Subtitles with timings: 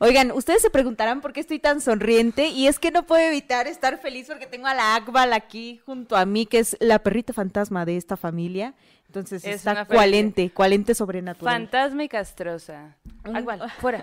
[0.00, 3.66] Oigan, ustedes se preguntarán por qué estoy tan sonriente y es que no puedo evitar
[3.66, 7.32] estar feliz porque tengo a la Akbal aquí junto a mí, que es la perrita
[7.32, 8.74] fantasma de esta familia.
[9.06, 11.52] Entonces Es está cualente, cualente sobrenatural.
[11.52, 12.96] Fantasma y castrosa.
[13.24, 14.02] Un- Agual, fuera.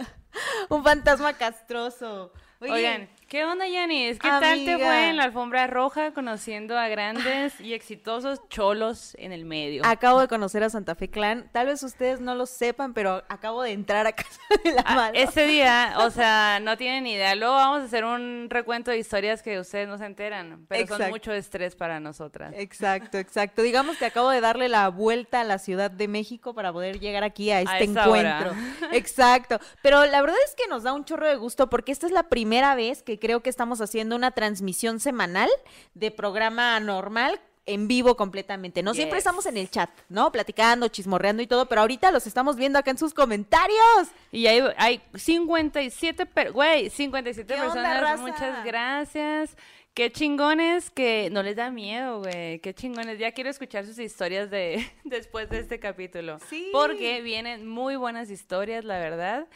[0.67, 2.33] Un fantasma castroso.
[2.59, 4.17] Oigan, ¿qué onda, Yanis?
[4.17, 4.77] ¿Qué tal te Amiga.
[4.77, 9.85] fue en la alfombra roja conociendo a grandes y exitosos cholos en el medio?
[9.85, 11.49] acabo de conocer a Santa Fe Clan.
[11.51, 14.95] Tal vez ustedes no lo sepan, pero acabo de entrar a casa de la Ah,
[14.95, 15.19] mala.
[15.19, 17.35] ese día, o sea, no tienen idea.
[17.35, 20.93] Luego vamos a hacer un recuento de historias que ustedes no se enteran, pero son
[20.95, 21.11] Exacto.
[21.13, 22.53] mucho estrés para nosotras.
[22.55, 23.63] Exacto, exacto.
[23.63, 27.25] Digamos que acabo de darle la vuelta a la Ciudad de México para poder llegar
[27.25, 28.53] aquí a este encuentro.
[28.93, 29.59] Exacto.
[29.81, 32.23] Pero la verdad es que nos da un chorro de gusto porque esta es la
[32.29, 35.49] primera vez que creo que estamos haciendo una transmisión semanal
[35.95, 38.83] de programa normal en vivo completamente.
[38.83, 40.31] No siempre estamos en el chat, ¿no?
[40.31, 44.09] Platicando, chismorreando y todo, pero ahorita los estamos viendo acá en sus comentarios.
[44.31, 48.19] Y hay, hay 57, per- güey, 57 ¿Qué onda, personas.
[48.21, 49.57] Muchas gracias.
[49.95, 52.59] Qué chingones que no les da miedo, güey.
[52.59, 53.17] Qué chingones.
[53.17, 56.37] Ya quiero escuchar sus historias de después de este capítulo.
[56.49, 56.69] Sí.
[56.71, 59.47] Porque vienen muy buenas historias, la verdad.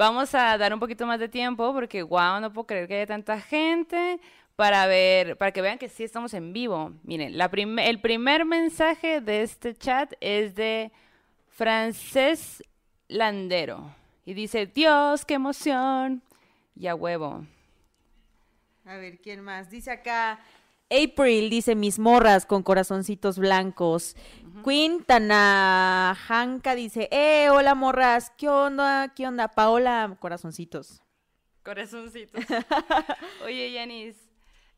[0.00, 3.06] Vamos a dar un poquito más de tiempo porque, wow, no puedo creer que haya
[3.06, 4.18] tanta gente
[4.56, 6.94] para ver, para que vean que sí estamos en vivo.
[7.02, 10.90] Miren, el primer mensaje de este chat es de
[11.48, 12.64] Francés
[13.08, 13.94] Landero.
[14.24, 16.22] Y dice, Dios, qué emoción.
[16.74, 17.44] Y a huevo.
[18.86, 19.68] A ver, ¿quién más?
[19.68, 20.40] Dice acá
[20.90, 24.16] April, dice mis morras con corazoncitos blancos.
[24.64, 29.12] Queen Tanajanka dice, eh, hola morras, ¿qué onda?
[29.14, 29.48] ¿Qué onda?
[29.48, 31.02] Paola, corazoncitos.
[31.62, 32.38] Corazoncito.
[33.44, 34.16] Oye, Yanis,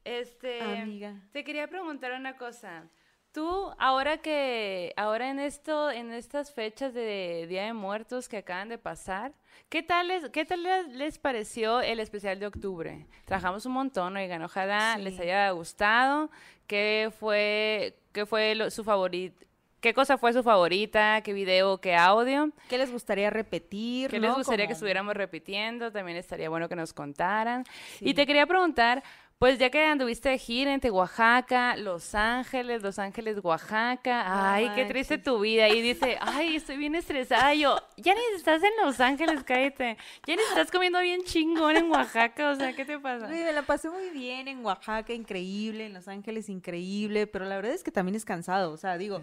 [0.04, 1.14] este, Amiga.
[1.32, 2.84] te quería preguntar una cosa.
[3.32, 8.68] Tú, ahora que, ahora en esto, en estas fechas de Día de Muertos que acaban
[8.68, 9.32] de pasar,
[9.70, 13.06] ¿qué tal les, qué tal les, les pareció el especial de octubre?
[13.24, 15.02] Trabajamos un montón, oigan, ojalá Sí.
[15.02, 16.30] les haya gustado.
[16.66, 19.46] ¿Qué fue, qué fue lo- su favorito?
[19.82, 21.22] ¿Qué cosa fue su favorita?
[21.22, 21.78] ¿Qué video?
[21.78, 22.52] ¿Qué audio?
[22.68, 24.10] ¿Qué les gustaría repetir?
[24.10, 24.28] ¿Qué no?
[24.28, 25.90] les gustaría que estuviéramos repitiendo?
[25.90, 27.64] También estaría bueno que nos contaran.
[27.98, 28.10] Sí.
[28.10, 29.02] Y te quería preguntar,
[29.38, 34.84] pues ya que anduviste de gira entre Oaxaca, Los Ángeles, Los Ángeles, Oaxaca, ay, qué
[34.84, 35.68] triste tu vida.
[35.68, 37.52] Y dice, ay, estoy bien estresada.
[37.54, 39.96] Y yo, ya ni estás en Los Ángeles, cállate.
[40.26, 43.26] Ya ni estás comiendo bien chingón en Oaxaca, o sea, ¿qué te pasa?
[43.26, 47.56] Güey, me la pasé muy bien en Oaxaca, increíble, en Los Ángeles, increíble, pero la
[47.56, 49.22] verdad es que también es cansado, o sea, digo,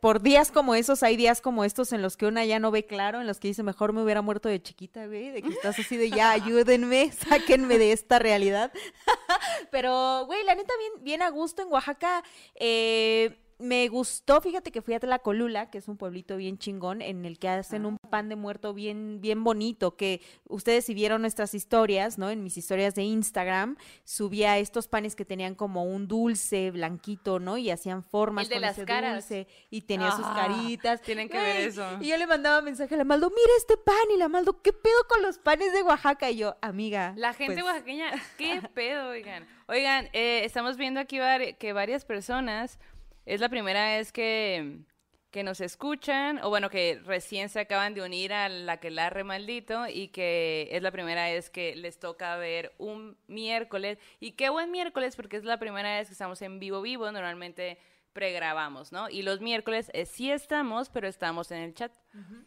[0.00, 2.86] por días como esos, hay días como estos en los que una ya no ve
[2.86, 5.78] claro, en los que dice, mejor me hubiera muerto de chiquita, güey, de que estás
[5.78, 8.72] así de, ya, ayúdenme, sáquenme de esta realidad.
[9.70, 12.22] pero, güey, la neta, bien, bien a gusto en Oaxaca,
[12.54, 17.24] eh, me gustó, fíjate que fui a Tlacolula, que es un pueblito bien chingón, en
[17.24, 21.54] el que hacen un pan de muerto bien, bien bonito, que ustedes si vieron nuestras
[21.54, 22.30] historias, ¿no?
[22.30, 27.58] En mis historias de Instagram, subía estos panes que tenían como un dulce blanquito, ¿no?
[27.58, 29.14] Y hacían formas El de con las ese caras.
[29.28, 31.00] dulce y tenía sus Ah, caritas.
[31.02, 31.86] tienen que ver eso.
[32.00, 34.72] Y yo le mandaba mensaje a la Maldo, mira este pan, y la Maldo, ¿qué
[34.72, 36.30] pedo con los panes de Oaxaca?
[36.30, 37.12] Y yo, amiga.
[37.16, 39.46] La gente pues, oaxaqueña, qué pedo, oigan.
[39.68, 41.18] Oigan, eh, estamos viendo aquí
[41.58, 42.78] que varias personas,
[43.34, 44.78] es la primera vez que,
[45.30, 49.08] que nos escuchan, o bueno, que recién se acaban de unir a la que la
[49.08, 53.98] re maldito y que es la primera vez que les toca ver un miércoles.
[54.18, 57.78] Y qué buen miércoles porque es la primera vez que estamos en vivo vivo, normalmente
[58.12, 59.08] pregrabamos, ¿no?
[59.08, 61.92] Y los miércoles eh, sí estamos, pero estamos en el chat.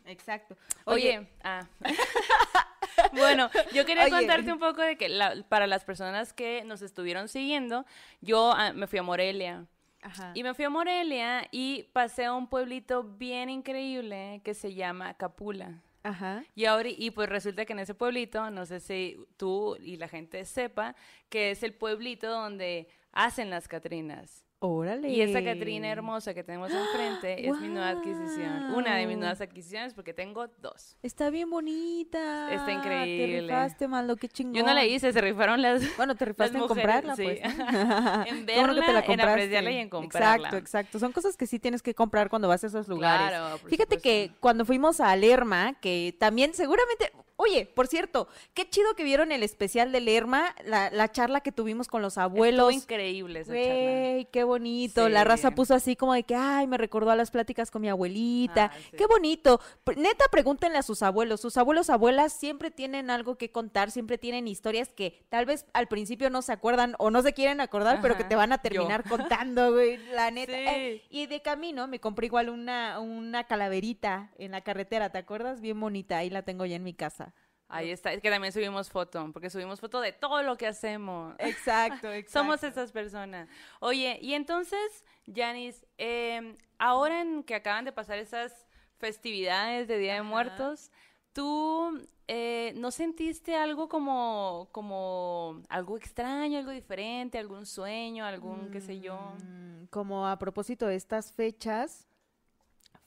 [0.06, 0.57] Exacto.
[0.83, 1.65] Oye, ah.
[3.13, 4.12] bueno, yo quería Oye.
[4.12, 7.86] contarte un poco de que la- para las personas que nos estuvieron siguiendo,
[8.19, 9.65] yo ah, me fui a Morelia.
[10.03, 10.31] Ajá.
[10.35, 15.13] Y me fui a Morelia y pasé a un pueblito bien increíble que se llama
[15.15, 15.81] Capula.
[16.03, 16.44] Ajá.
[16.53, 20.09] Y ahora, y pues resulta que en ese pueblito, no sé si tú y la
[20.09, 20.95] gente sepa,
[21.29, 24.43] que es el pueblito donde hacen las Catrinas.
[24.65, 25.10] Órale.
[25.10, 28.74] Y esa Catrina hermosa que tenemos enfrente es mi nueva adquisición.
[28.74, 30.95] Una de mis nuevas adquisiciones porque tengo dos.
[31.04, 32.50] Está bien bonita.
[32.50, 33.42] Está Te increíble.
[33.42, 34.54] rifaste, Maldo, qué chingón.
[34.54, 37.24] Yo no la hice, se rifaron las, Bueno, te rifaste en comprarla, sí.
[37.24, 37.39] pues.
[37.44, 40.48] En que te verla, la en apreciarla y en comprarla.
[40.48, 41.00] Exacto, exacto.
[41.00, 43.27] Son cosas que sí tienes que comprar cuando vas a esos lugares.
[43.38, 44.01] Claro, por Fíjate supuesto.
[44.01, 49.31] que cuando fuimos a Lerma, que también seguramente Oye, por cierto, qué chido que vieron
[49.31, 52.69] el especial de Lerma, la, la charla que tuvimos con los abuelos.
[52.69, 54.30] Estuvo increíble esa charla.
[54.31, 55.09] Qué bonito.
[55.09, 57.89] La raza puso así como de que, ay, me recordó a las pláticas con mi
[57.89, 58.71] abuelita.
[58.74, 58.97] Ah, sí.
[58.97, 59.59] Qué bonito.
[59.97, 61.41] Neta, pregúntenle a sus abuelos.
[61.41, 65.88] Sus abuelos, abuelas siempre tienen algo que contar, siempre tienen historias que tal vez al
[65.88, 68.62] principio no se acuerdan o no se quieren acordar, pero que te van a yo.
[68.62, 69.97] terminar contando, güey.
[70.13, 70.53] La neta.
[70.53, 70.59] Sí.
[70.68, 75.62] Eh, y de camino me compré igual una, una calaverita en la carretera, ¿te acuerdas?
[75.62, 76.18] Bien bonita.
[76.18, 77.32] Ahí la tengo ya en mi casa.
[77.74, 81.36] Ahí está, es que también subimos foto, porque subimos foto de todo lo que hacemos.
[81.40, 82.40] Exacto, exacto.
[82.40, 83.50] Somos esas personas.
[83.80, 85.04] Oye, y entonces,
[85.34, 88.68] Janice, eh, ahora en que acaban de pasar esas
[88.98, 90.22] festividades de Día de.
[90.22, 90.92] Muertos,
[91.34, 98.81] ¿tú eh, no sentiste algo como, como algo extraño, algo diferente, algún sueño, algún qué
[98.81, 99.18] sé yo?
[99.44, 102.08] Mm, Como a propósito de estas fechas,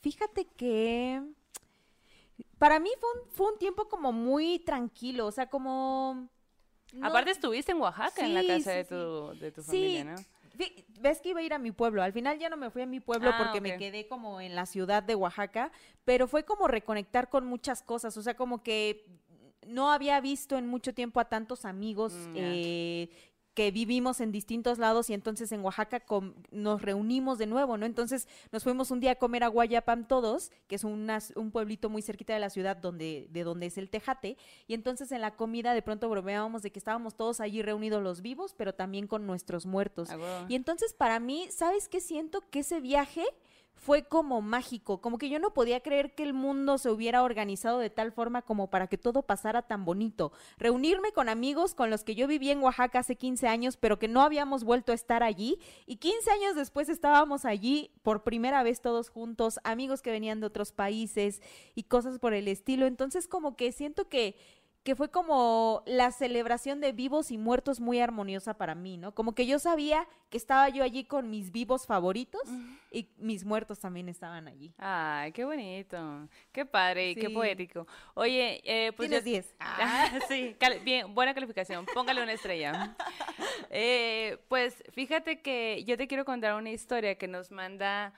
[0.01, 1.23] fíjate que
[2.59, 6.27] para mí fue un, fue un tiempo como muy tranquilo, o sea, como...
[6.93, 8.89] no- Aparte estuviste en Oaxaca, en la casa sí, de sí.
[8.89, 10.15] tu, de tu Sí, familia, ¿no?
[11.01, 12.01] Ves que iba a ir a mi pueblo.
[12.01, 14.55] Al final ya no me fui a mi pueblo Ah, porque me quedé como en
[14.55, 15.71] la ciudad de Oaxaca,
[16.03, 18.17] pero fue como reconectar con muchas cosas.
[18.17, 19.05] O sea, como que
[19.67, 23.09] no había visto en mucho tiempo a tantos amigos Mm, eh,
[23.57, 26.03] que vivimos en distintos lados y entonces en Oaxaca
[26.51, 27.87] nos reunimos de nuevo, ¿no?
[27.87, 31.89] Entonces nos fuimos un día a comer a Guayapam todos, que es una un pueblito
[31.89, 34.37] muy cerquita de la ciudad donde, de donde es el Tejate,
[34.67, 38.21] y entonces en la comida de pronto bromeábamos de que estábamos todos allí reunidos los
[38.21, 40.11] vivos, pero también con nuestros muertos.
[40.11, 40.45] Ah.
[40.47, 42.43] Y entonces para mí, ¿sabes qué siento?
[42.51, 43.25] Que ese viaje
[43.77, 47.79] fue como mágico, como que yo no podía creer que el mundo se hubiera organizado
[47.79, 50.31] de tal forma como para que todo pasara tan bonito.
[50.57, 54.07] Reunirme con amigos con los que yo viví en Oaxaca hace 15 años, pero que
[54.07, 58.81] no habíamos vuelto a estar allí, y 15 años después estábamos allí por primera vez
[58.81, 61.41] todos juntos, amigos que venían de otros países
[61.75, 62.85] y cosas por el estilo.
[62.85, 64.35] Entonces como que siento que
[64.87, 69.13] que fue como la celebración de vivos y muertos muy armoniosa para mí, ¿no?
[69.13, 72.43] Como que yo sabía que estaba yo allí con mis vivos favoritos
[72.89, 74.73] y mis muertos también estaban allí.
[74.77, 76.29] Ay, qué bonito.
[76.53, 77.85] Qué padre y qué poético.
[78.13, 79.55] Oye, eh, pues Tienes ya- 10.
[79.59, 80.55] Ah, sí,
[80.85, 81.85] bien, buena calificación.
[81.93, 82.95] Póngale una estrella.
[83.69, 88.13] Eh, pues fíjate que yo te quiero contar una historia que nos manda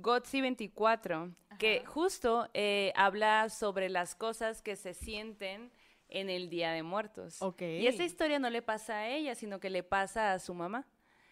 [0.00, 5.72] Gotzi24, que justo eh, habla sobre las cosas que se sienten
[6.08, 7.42] en el Día de Muertos.
[7.42, 7.62] Ok.
[7.62, 10.86] Y esta historia no le pasa a ella, sino que le pasa a su mamá.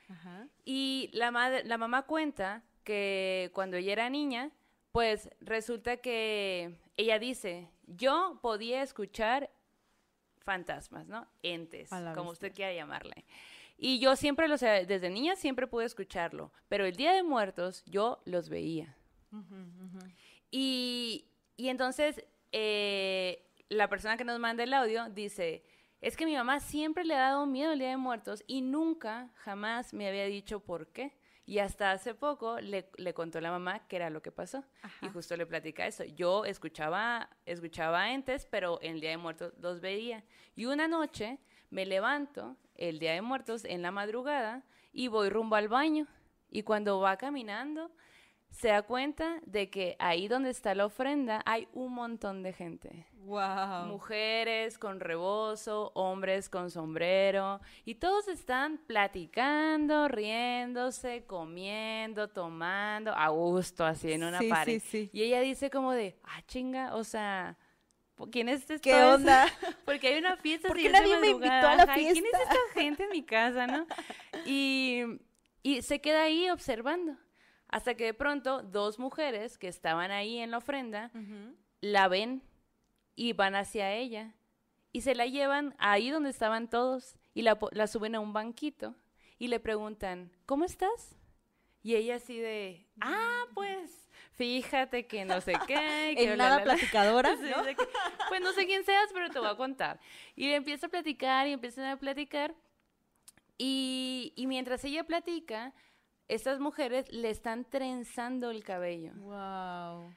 [0.09, 0.49] Ajá.
[0.65, 4.51] Y la, madre, la mamá cuenta que cuando ella era niña,
[4.93, 9.51] pues resulta que ella dice, yo podía escuchar
[10.39, 11.27] fantasmas, ¿no?
[11.43, 12.23] Entes, como bestia.
[12.23, 13.25] usted quiera llamarle.
[13.77, 18.21] Y yo siempre, los, desde niña siempre pude escucharlo, pero el Día de Muertos yo
[18.25, 18.97] los veía.
[20.51, 25.65] Y, y entonces eh, la persona que nos manda el audio dice,
[26.01, 29.31] es que mi mamá siempre le ha dado miedo el Día de Muertos y nunca,
[29.37, 31.17] jamás me había dicho por qué.
[31.47, 34.65] Y hasta hace poco le, le contó la mamá qué era lo que pasó.
[35.03, 36.05] Y justo le platica eso.
[36.05, 40.25] Yo escuchaba, escuchaba entes, pero en el Día de Muertos los veía.
[40.57, 41.39] Y una noche
[41.69, 46.07] me levanto el Día de Muertos en la madrugada y voy rumbo al baño.
[46.51, 47.91] Y cuando va caminando,
[48.55, 53.07] se da cuenta de que ahí donde está la ofrenda hay un montón de gente.
[53.25, 53.87] Wow.
[53.87, 63.85] Mujeres con rebozo, hombres con sombrero, y todos están platicando, riéndose, comiendo, tomando, a gusto,
[63.85, 64.81] así en una Sí, pared.
[64.81, 65.11] sí, sí.
[65.13, 67.57] Y ella dice como de, ah, chinga, o sea,
[68.31, 68.75] ¿quién es esto?
[68.83, 69.47] ¿Qué onda?
[69.87, 72.39] Porque hay una fiesta ¿Por qué nadie me invitó a la ¿y ¿Quién es fiesta?
[72.43, 73.87] esta gente en mi casa, no?
[74.47, 75.03] Y,
[75.63, 77.17] y se queda ahí observando.
[77.75, 81.11] Hasta que de pronto dos mujeres que estaban ahí en la ofrenda
[81.81, 82.41] la ven
[83.17, 84.33] y van hacia ella.
[84.93, 88.95] Y se la llevan ahí donde estaban todos y la, suben a un banquito
[89.41, 91.17] y le preguntan, ¿cómo estás?
[91.83, 95.75] Y ella así de, ah, pues, fíjate que no sé qué.
[96.17, 96.75] que En nada bla, bla".
[96.75, 97.65] platicadora, ¿no?
[97.65, 97.77] que,
[98.29, 99.99] pues no sé quién seas, pero te voy a contar.
[100.37, 102.55] Y empieza a platicar y empiezan a platicar.
[103.59, 105.75] Y, y mientras ella platica,
[106.29, 109.13] estas mujeres le están trenzando el cabello.
[109.17, 110.15] Wow.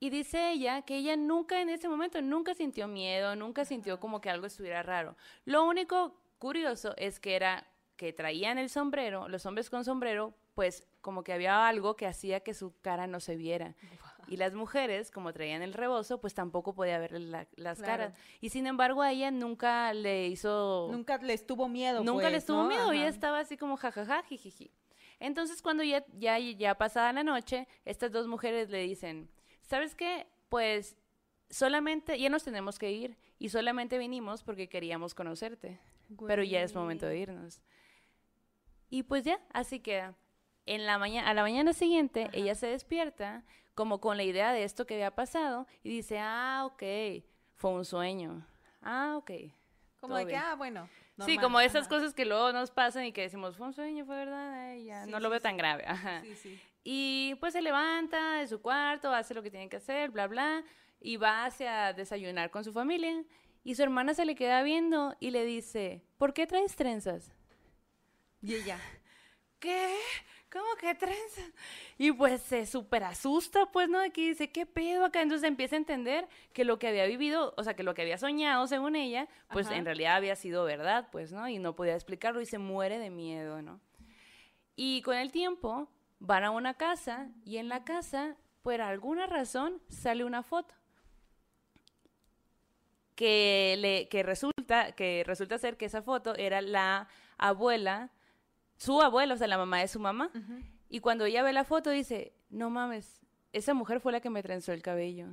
[0.00, 4.20] Y dice ella que ella nunca en ese momento, nunca sintió miedo, nunca sintió como
[4.20, 5.16] que algo estuviera raro.
[5.44, 7.66] Lo único curioso es que era
[7.96, 12.40] que traían el sombrero, los hombres con sombrero, pues como que había algo que hacía
[12.40, 13.76] que su cara no se viera.
[14.28, 18.04] Y las mujeres, como traían el rebozo, pues tampoco podía ver la- las Claro.
[18.04, 18.14] caras.
[18.40, 20.88] Y sin embargo a ella nunca le hizo...
[20.90, 22.02] Nunca les tuvo miedo.
[22.02, 22.68] Nunca pues, les tuvo ¿no?
[22.68, 23.10] miedo, ella Ajá.
[23.10, 24.70] estaba así como jajaja, jijiji.
[25.22, 29.30] Entonces cuando ya, ya, ya pasada la noche, estas dos mujeres le dicen,
[29.62, 30.26] ¿sabes qué?
[30.48, 30.96] Pues
[31.48, 35.78] solamente, ya nos tenemos que ir y solamente vinimos porque queríamos conocerte,
[36.26, 37.62] pero ya es momento de irnos.
[38.90, 40.16] Y pues ya, así queda.
[40.66, 43.44] En la mañana, a la mañana siguiente, ella se despierta
[43.76, 46.82] como con la idea de esto que había pasado y dice, ah, ok,
[47.54, 48.44] fue un sueño.
[48.80, 49.30] Ah, ok.
[50.00, 50.42] Como de que, bien".
[50.44, 50.88] ah, bueno.
[51.18, 51.88] Sí, normal, como esas ajá.
[51.90, 55.04] cosas que luego nos pasan y que decimos, fue un sueño, fue verdad, Ay, ya,
[55.04, 55.42] Sí, no lo sí, veo sí.
[55.42, 55.84] tan grave.
[55.86, 56.22] Ajá.
[56.22, 56.60] Sí, sí.
[56.84, 60.64] Y pues se levanta de su cuarto, hace lo que tiene que hacer, bla, bla,
[61.00, 63.24] y va hacia desayunar con su familia.
[63.62, 67.32] Y su hermana se le queda viendo y le dice, ¿por qué traes trenzas?
[68.40, 68.78] Y ella.
[69.60, 69.94] ¿Qué?
[70.52, 71.50] ¿Cómo que trenzas?
[71.96, 73.98] Y pues se súper asusta, pues, ¿no?
[74.00, 75.22] Aquí dice, ¿qué pedo acá?
[75.22, 78.18] Entonces empieza a entender que lo que había vivido, o sea, que lo que había
[78.18, 79.76] soñado, según ella, pues Ajá.
[79.76, 81.48] en realidad había sido verdad, pues, ¿no?
[81.48, 83.80] Y no podía explicarlo y se muere de miedo, ¿no?
[84.76, 89.80] Y con el tiempo van a una casa y en la casa, por alguna razón,
[89.88, 90.74] sale una foto.
[93.14, 98.10] Que, le, que, resulta, que resulta ser que esa foto era la abuela,
[98.82, 100.30] su abuela, o sea, la mamá de su mamá.
[100.88, 103.22] Y cuando ella ve la foto dice, no mames,
[103.52, 105.26] esa mujer fue la que me trenzó el cabello.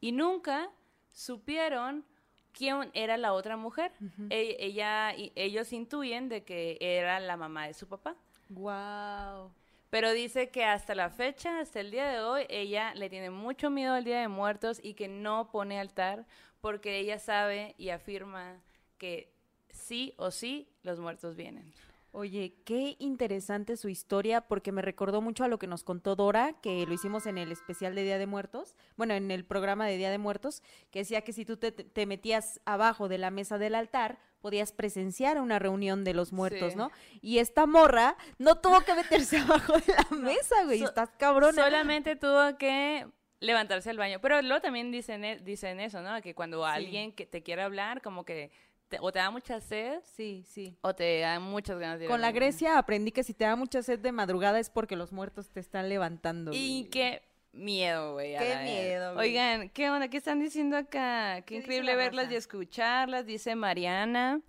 [0.00, 0.70] Y nunca
[1.12, 2.04] supieron
[2.52, 3.92] quién era la otra mujer.
[4.28, 8.16] E- ella, y ellos intuyen de que era la mamá de su papá.
[8.50, 9.52] Wow.
[9.88, 13.70] Pero dice que hasta la fecha, hasta el día de hoy, ella le tiene mucho
[13.70, 16.26] miedo al Día de Muertos y que no pone altar
[16.60, 18.60] porque ella sabe y afirma
[18.98, 19.32] que
[19.70, 21.72] sí o sí los muertos vienen.
[22.12, 26.54] Oye, qué interesante su historia porque me recordó mucho a lo que nos contó Dora,
[26.60, 29.96] que lo hicimos en el especial de Día de Muertos, bueno, en el programa de
[29.96, 33.58] Día de Muertos, que decía que si tú te, te metías abajo de la mesa
[33.58, 36.78] del altar, podías presenciar una reunión de los muertos, Sí.
[36.78, 36.90] ¿no?
[37.20, 39.36] Y esta morra no tuvo que meterse
[39.72, 41.62] abajo de la mesa, güey, So- estás cabrona.
[41.62, 43.06] Solamente tuvo que
[43.38, 44.18] levantarse al baño.
[44.20, 46.20] Pero luego también dicen, e- dicen eso, ¿no?
[46.22, 46.70] Que cuando Sí.
[46.72, 48.50] alguien que te quiere hablar, como que
[48.90, 50.76] te- o te da mucha sed Sí, sí.
[50.82, 52.32] o te da muchas ganas de ir Con la.
[52.32, 55.60] Grecia aprendí que si te da mucha sed de madrugada es porque los muertos te
[55.60, 56.50] están levantando.
[56.52, 56.90] Y güey.
[56.90, 58.36] qué miedo, güey.
[58.36, 59.28] Qué miedo, güey.
[59.30, 60.08] Oigan, ¿qué onda?
[60.08, 61.36] ¿Qué están diciendo acá?
[61.36, 64.40] Qué, ¿Qué dice increíble la verlas y escucharlas, dice Mariana.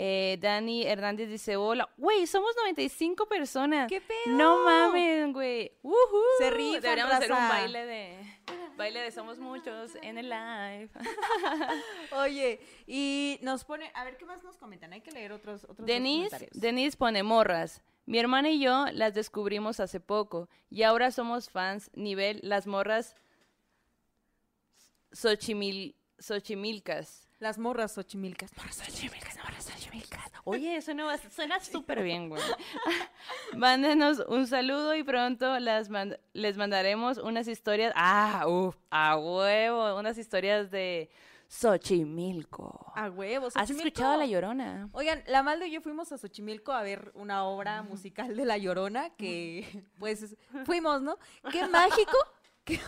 [0.00, 1.88] Eh, Dani Hernández dice, hola.
[1.96, 3.88] Güey, somos 95 personas.
[3.88, 4.36] ¿Qué pedo?
[4.36, 5.72] No mames, güey.
[5.82, 6.20] Ujú.
[6.38, 8.38] Se rifan, Deberíamos hacer un baile de...
[8.76, 10.88] Baile de Somos Muchos en el live.
[12.12, 15.84] Oye, y nos pone, a ver qué más nos comentan, hay que leer otros, otros
[15.84, 16.50] Denise, comentarios.
[16.52, 17.82] Denise pone morras.
[18.06, 23.16] Mi hermana y yo las descubrimos hace poco y ahora somos fans nivel las morras
[25.12, 27.28] Xochimil, Xochimilcas.
[27.40, 27.94] Las morras.
[27.94, 29.27] Xochimilcas, morras Xochimilcas.
[30.50, 32.42] Oye, eso no va- suena súper bien, güey.
[33.56, 35.88] Mándenos un saludo y pronto las
[36.32, 37.92] les mandaremos unas historias.
[37.96, 41.10] Ah, uff, a huevo, unas historias de
[41.48, 42.92] Xochimilco.
[42.94, 43.54] A huevos.
[43.56, 44.88] ¿Has escuchado a La Llorona?
[44.92, 48.58] Oigan, la Maldo y yo fuimos a Xochimilco a ver una obra musical de La
[48.58, 51.18] Llorona que, pues, fuimos, ¿no?
[51.52, 52.16] Qué mágico,
[52.64, 52.78] qué,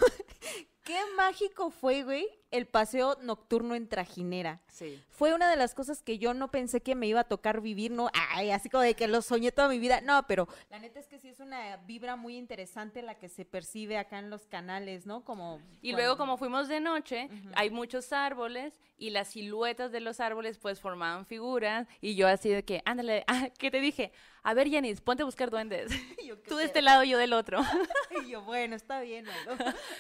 [0.91, 4.61] qué mágico fue, güey, el paseo nocturno en Trajinera.
[4.67, 5.01] Sí.
[5.09, 7.93] Fue una de las cosas que yo no pensé que me iba a tocar vivir,
[7.93, 8.09] ¿no?
[8.33, 10.01] Ay, así como de que lo soñé toda mi vida.
[10.01, 13.45] No, pero la neta es que sí es una vibra muy interesante la que se
[13.45, 15.25] percibe acá en los canales, ¿no?
[15.25, 20.01] Como Y cuando- luego como fuimos de noche, hay muchos árboles y las siluetas de
[20.01, 24.13] los árboles pues formaban figuras y yo así de que, ándale, ah, ¿qué te dije?
[24.43, 25.93] A ver, Yanis, ponte a buscar duendes.
[26.19, 27.61] Y yo, ¿qué Tú de este lado, yo del otro.
[28.27, 29.25] Y yo, bueno, está bien.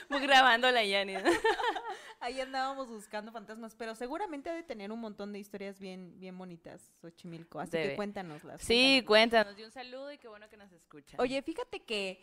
[0.08, 1.18] Muy grabando la Yanis.
[2.20, 6.36] Ahí andábamos buscando fantasmas, pero seguramente ha de tener un montón de historias bien, bien
[6.36, 7.60] bonitas, Xochimilco.
[7.60, 7.90] Así Debe.
[7.90, 8.60] que cuéntanoslas.
[8.60, 9.58] Sí, cuéntanos.
[9.58, 11.18] Y un saludo y qué bueno que nos escuchan.
[11.18, 12.22] Oye, fíjate que,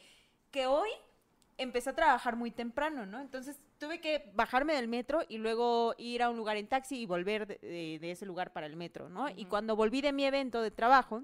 [0.51, 0.89] que hoy
[1.57, 3.19] empecé a trabajar muy temprano, ¿no?
[3.19, 7.05] Entonces tuve que bajarme del metro y luego ir a un lugar en taxi y
[7.07, 9.27] volver de, de- de ese lugar para el metro, ¿no?
[9.35, 11.23] Y cuando volví de mi evento de trabajo,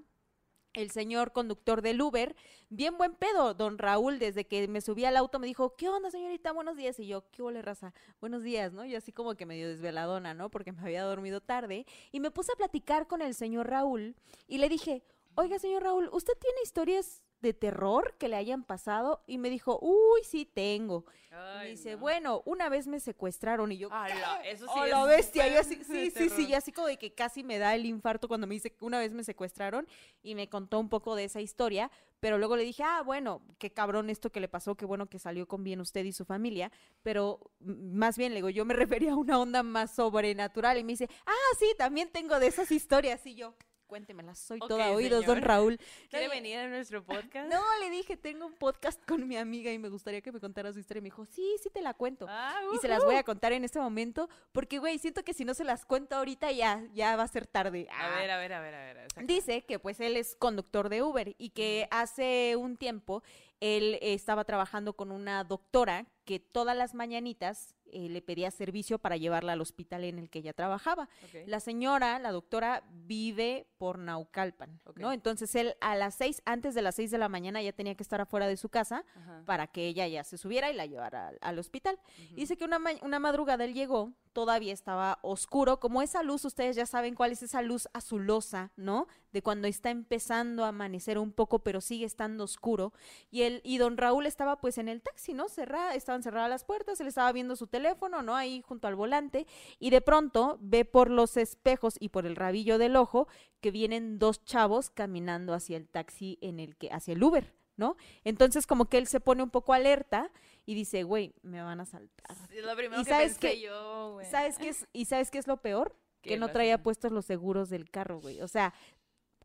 [0.73, 2.35] el señor conductor del Uber,
[2.69, 6.11] bien buen pedo, don Raúl, desde que me subí al auto me dijo, ¿qué onda,
[6.11, 6.51] señorita?
[6.51, 6.99] Buenos días.
[6.99, 7.93] Y yo, ¿qué ole, raza?
[8.19, 8.85] Buenos días, ¿no?
[8.85, 10.49] Yo así como que medio desveladona, ¿no?
[10.49, 11.85] Porque me había dormido tarde.
[12.11, 14.15] Y me puse a platicar con el señor Raúl
[14.47, 15.03] y le dije,
[15.35, 19.21] oiga, señor Raúl, ¿usted tiene historias de terror que le hayan pasado?
[19.27, 21.05] Y me dijo, uy, sí tengo.
[21.29, 21.97] y Ay, dice, no.
[21.99, 25.47] bueno, una vez me secuestraron y yo, Ala, eso sí ¡Oh, es la bestia!
[25.47, 28.27] Yo así, sí, sí, sí, y así como de que casi me da el infarto
[28.27, 29.87] cuando me dice que una vez me secuestraron
[30.23, 33.71] y me contó un poco de esa historia, pero luego le dije, ah, bueno, qué
[33.73, 36.71] cabrón esto que le pasó, qué bueno que salió con bien usted y su familia,
[37.01, 38.73] pero más bien le digo, yo me
[39.03, 42.71] refería a una onda más sobrenatural y me dice, ah, sí, también tengo de esas
[42.71, 43.55] historias y yo,
[43.93, 45.39] cuéntemela, soy toda oídos, don.
[45.39, 45.77] Raúl.
[46.09, 47.47] ¿Quiere No, venir a nuestro podcast?
[47.53, 50.73] No, le dije, tengo un podcast con mi amiga y me gustaría que me contara
[50.73, 50.97] su historia.
[50.97, 52.25] Y me dijo, sí, sí te la cuento.
[52.27, 55.45] Ah, Y se las voy a contar en este momento, porque, güey, siento que si
[55.45, 57.87] no se las cuento ahorita ya, ya va a ser tarde.
[57.91, 58.19] A Ah.
[58.19, 59.07] ver, a ver, a ver, a ver.
[59.27, 63.21] Dice que pues él es conductor de Uber y que hace un tiempo
[63.59, 69.17] él estaba trabajando con una doctora que todas las mañanitas eh, le pedía servicio para
[69.17, 71.09] llevarla al hospital en el que ella trabajaba.
[71.45, 74.79] La señora, la doctora, vive por Naucalpan.
[74.95, 75.11] ¿no?
[75.11, 78.03] Entonces él a las seis, antes de las seis de la mañana ya tenía que
[78.03, 79.43] estar afuera de su casa Ajá.
[79.45, 81.99] para que ella ya se subiera y la llevara al, al hospital.
[82.35, 86.75] Dice que una, ma- una madrugada él llegó, todavía estaba oscuro, como esa luz, ustedes
[86.75, 89.07] ya saben cuál es esa luz azulosa, ¿no?
[89.31, 92.93] De cuando está empezando a amanecer un poco, pero sigue estando oscuro.
[93.29, 95.49] Y él, y don Raúl estaba pues en el taxi, ¿no?
[95.49, 97.82] Cerrada, estaban cerradas las puertas, él estaba viendo su teléfono,
[98.23, 98.35] ¿no?
[98.35, 99.45] Ahí junto al volante,
[99.79, 103.27] y de pronto ve por los espejos y por el rabillo del ojo
[103.61, 107.95] que vienen dos chavos caminando hacia el taxi en el que, hacia el Uber, ¿no?
[108.23, 110.31] Entonces como que él se pone un poco alerta
[110.65, 112.37] y dice, güey, me van a saltar.
[112.51, 113.61] Es lo primero ¿Y que sabes pensé qué?
[113.61, 114.29] yo, güey.
[114.29, 114.87] ¿Sabes qué es?
[114.93, 115.95] ¿Y sabes qué es lo peor?
[116.21, 118.41] ¿Qué Que no traía puestos los seguros del carro, güey.
[118.41, 118.73] O sea,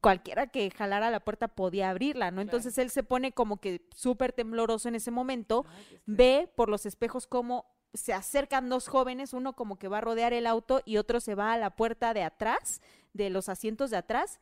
[0.00, 2.36] cualquiera que jalara la puerta podía abrirla, ¿no?
[2.36, 2.42] Claro.
[2.42, 6.86] Entonces él se pone como que súper tembloroso en ese momento, Ay, ve por los
[6.86, 10.98] espejos cómo se acercan dos jóvenes, uno como que va a rodear el auto y
[10.98, 12.80] otro se va a la puerta de atrás,
[13.12, 14.40] de los asientos de atrás,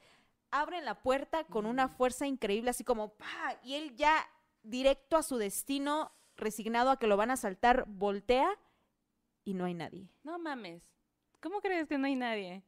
[0.50, 3.58] abren la puerta con una fuerza increíble, así como ¡pa!
[3.62, 4.26] Y él ya
[4.62, 8.48] directo a su destino, resignado a que lo van a saltar, voltea
[9.44, 10.08] y no hay nadie.
[10.24, 10.82] No mames.
[11.40, 12.62] ¿Cómo crees que no hay nadie?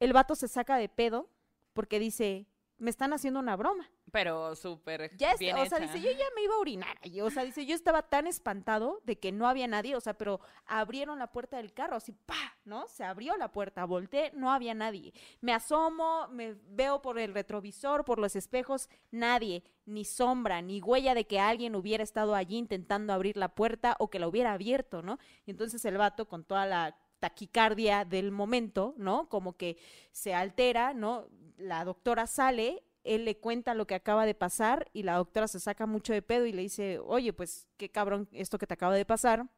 [0.00, 1.28] El vato se saca de pedo
[1.72, 2.46] porque dice,
[2.82, 3.88] me están haciendo una broma.
[4.10, 5.86] Pero súper Ya bien o sea, hecha.
[5.86, 6.98] dice, yo ya me iba a orinar.
[7.02, 7.20] ahí".
[7.20, 10.40] O sea, dice, yo estaba tan espantado de que no había nadie, o sea, pero
[10.66, 12.88] abrieron la puerta del carro, así, pa, ¿no?
[12.88, 15.14] Se abrió la puerta, volteé, no había nadie.
[15.40, 21.14] Me asomo, me veo por el retrovisor, por los espejos, nadie, ni sombra, ni huella
[21.14, 25.02] de que alguien hubiera estado allí intentando abrir la puerta o que la hubiera abierto,
[25.02, 25.18] ¿no?
[25.46, 29.28] Y entonces el vato con toda la taquicardia del momento, ¿no?
[29.28, 29.76] Como que
[30.10, 31.28] se altera, ¿no?
[31.62, 35.60] La doctora sale, él le cuenta lo que acaba de pasar y la doctora se
[35.60, 38.94] saca mucho de pedo y le dice, oye, pues qué cabrón esto que te acaba
[38.94, 39.48] de pasar.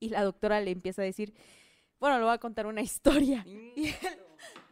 [0.00, 1.34] Y la doctora le empieza a decir,
[2.00, 3.44] bueno, le voy a contar una historia.
[3.46, 4.18] Y él,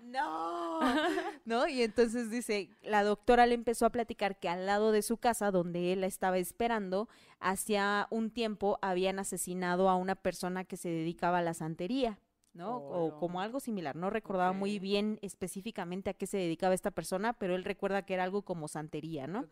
[0.02, 0.80] no,
[1.44, 1.66] ¿no?
[1.68, 5.50] Y entonces dice, la doctora le empezó a platicar que al lado de su casa,
[5.50, 7.08] donde él la estaba esperando,
[7.40, 12.18] hacía un tiempo habían asesinado a una persona que se dedicaba a la santería.
[12.54, 12.76] ¿No?
[12.76, 13.18] Oh, o no.
[13.18, 13.96] como algo similar.
[13.96, 18.14] No recordaba muy bien específicamente a qué se dedicaba esta persona, pero él recuerda que
[18.14, 19.46] era algo como santería, ¿no?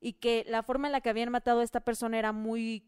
[0.00, 2.84] Y que la forma en la que habían matado a esta persona era muy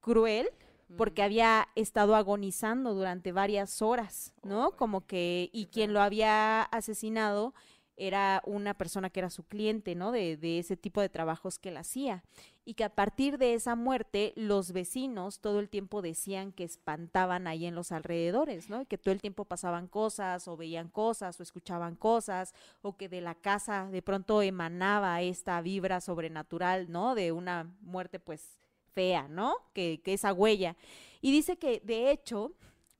[0.00, 0.48] cruel
[0.96, 1.24] porque Mm.
[1.26, 4.70] había estado agonizando durante varias horas, ¿no?
[4.72, 7.52] Como que, y quien lo había asesinado
[7.98, 10.12] era una persona que era su cliente, ¿no?
[10.12, 12.22] De, ese tipo de trabajos que él hacía.
[12.64, 17.46] Y que a partir de esa muerte, los vecinos todo el tiempo decían que espantaban
[17.46, 18.82] ahí en los alrededores, ¿no?
[18.82, 23.08] Y que todo el tiempo pasaban cosas, o veían cosas, o escuchaban cosas, o que
[23.08, 27.14] de la casa de pronto emanaba esta vibra sobrenatural, ¿no?
[27.14, 28.58] De una muerte, pues,
[28.94, 29.56] fea, ¿no?
[29.72, 30.76] Que, que esa huella.
[31.20, 32.52] Y dice que, de hecho,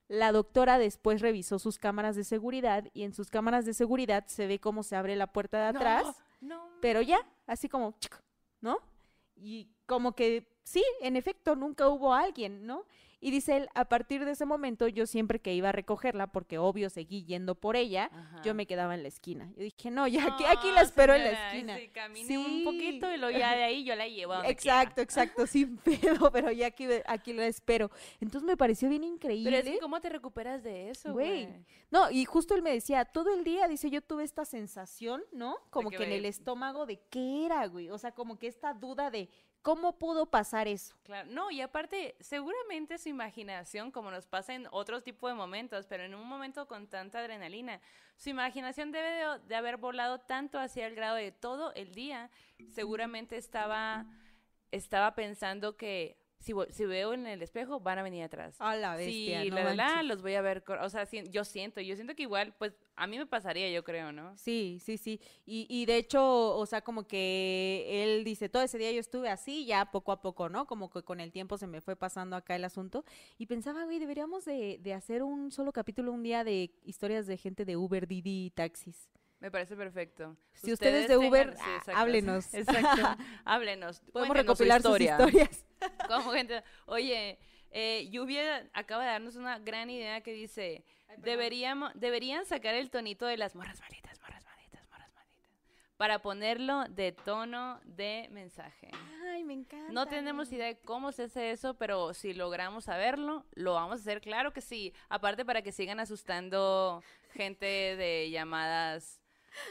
[0.08, 4.46] la doctora después revisó sus cámaras de seguridad y en sus cámaras de seguridad se
[4.46, 7.94] ve cómo se abre la puerta de atrás, No, pero ya, así como,
[8.60, 8.78] ¿no?
[9.36, 12.84] Y como que sí, en efecto, nunca hubo alguien, ¿no?
[13.20, 16.56] Y dice él, a partir de ese momento, yo siempre que iba a recogerla, porque
[16.58, 18.42] obvio seguí yendo por ella, Ajá.
[18.44, 19.50] yo me quedaba en la esquina.
[19.56, 21.76] Yo dije, no, ya aquí, aquí la espero en la esquina.
[21.78, 22.36] Sí, camine Sí.
[22.36, 25.76] un poquito y luego ya de ahí yo la llevo a Exacto, exacto, sin
[26.22, 27.90] pedo, pero ya aquí, aquí la espero.
[28.20, 29.50] Entonces me pareció bien increíble.
[29.50, 31.48] Pero es que ¿cómo te recuperas de eso, Güey.
[31.90, 35.56] No, y justo él me decía, todo el día, dice, yo tuve esta sensación, ¿no?
[35.70, 37.90] Como que que en el estómago de qué era, güey.
[37.90, 39.28] O sea, como que esta duda de
[39.62, 40.94] cómo pudo pasar eso.
[41.02, 45.86] Claro, no, y aparte, seguramente su imaginación, como nos pasa en otros tipos de momentos,
[45.86, 47.80] pero en un momento con tanta adrenalina,
[48.16, 52.30] su imaginación debe de, de haber volado tanto hacia el grado de todo el día,
[52.70, 54.06] seguramente estaba,
[54.70, 58.56] estaba pensando que si, si veo en el espejo, van a venir atrás.
[58.60, 61.44] A la Sí, bestia, no la, la, los voy a ver, o sea, si- yo
[61.44, 64.36] siento, yo siento que igual, pues, a mí me pasaría, yo creo, ¿no?
[64.36, 65.20] Sí, sí, sí.
[65.46, 69.28] Y, y de hecho, o sea, como que él dice, todo ese día yo estuve
[69.30, 70.66] así, ya poco a poco, ¿no?
[70.66, 73.04] Como que con el tiempo se me fue pasando acá el asunto.
[73.36, 77.36] Y pensaba, güey, deberíamos de, de hacer un solo capítulo un día de historias de
[77.36, 79.08] gente de Uber, Didi y taxis.
[79.40, 80.36] Me parece perfecto.
[80.54, 82.00] Si ustedes de Uber, sí, ah, exacto.
[82.00, 82.54] háblenos.
[82.54, 83.22] Exacto.
[83.44, 84.00] Háblenos.
[84.12, 85.12] Podemos su recopilar sus historia.
[85.12, 85.66] historias.
[86.08, 87.38] Como gente, oye,
[87.70, 90.84] eh, Lluvia acaba de darnos una gran idea que dice,
[91.18, 94.18] deberíamos, deberían sacar el tonito de las morras malitas,
[95.98, 98.88] para ponerlo de tono de mensaje.
[99.32, 99.92] Ay, me encanta.
[99.92, 104.00] No tenemos idea de cómo se hace eso, pero si logramos saberlo, lo vamos a
[104.02, 104.20] hacer.
[104.20, 104.94] Claro que sí.
[105.08, 109.20] Aparte para que sigan asustando gente de llamadas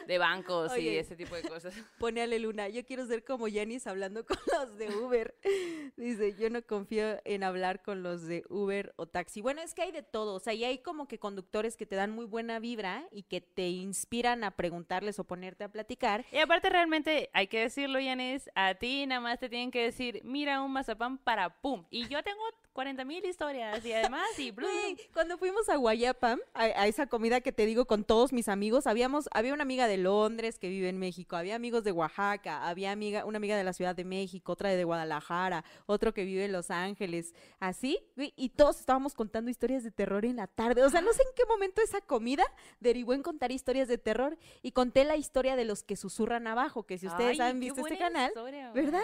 [0.08, 1.74] de bancos y ese tipo de cosas.
[2.00, 5.36] Pone Ale Luna, yo quiero ser como Yanis hablando con los de Uber.
[5.96, 9.42] Dice, yo no confío en hablar con los de Uber o taxi.
[9.42, 10.36] Bueno, es que hay de todo.
[10.36, 13.42] O sea, y hay como que conductores que te dan muy buena vibra y que
[13.42, 16.26] te inspiran a preguntarles o ponerte a platicar.
[16.32, 20.22] Y aparte realmente, hay que decirlo, Yanis, a ti nada más te tienen que decir,
[20.24, 21.86] mira un mazapán para pum.
[21.90, 22.44] Y yo tengo
[22.78, 24.70] 40 mil historias y además y blum.
[25.12, 28.86] Cuando fuimos a Guayapam, a, a esa comida que te digo con todos mis amigos,
[28.86, 32.92] habíamos, había una amiga de Londres que vive en México, había amigos de Oaxaca, había
[32.92, 36.52] amiga, una amiga de la Ciudad de México, otra de Guadalajara, otro que vive en
[36.52, 40.84] Los Ángeles, así, y todos estábamos contando historias de terror en la tarde.
[40.84, 42.44] O sea, no sé en qué momento esa comida
[42.80, 46.84] derivó en contar historias de terror y conté la historia de los que susurran abajo,
[46.84, 49.02] que si ustedes Ay, han visto este canal, historia, ¿verdad?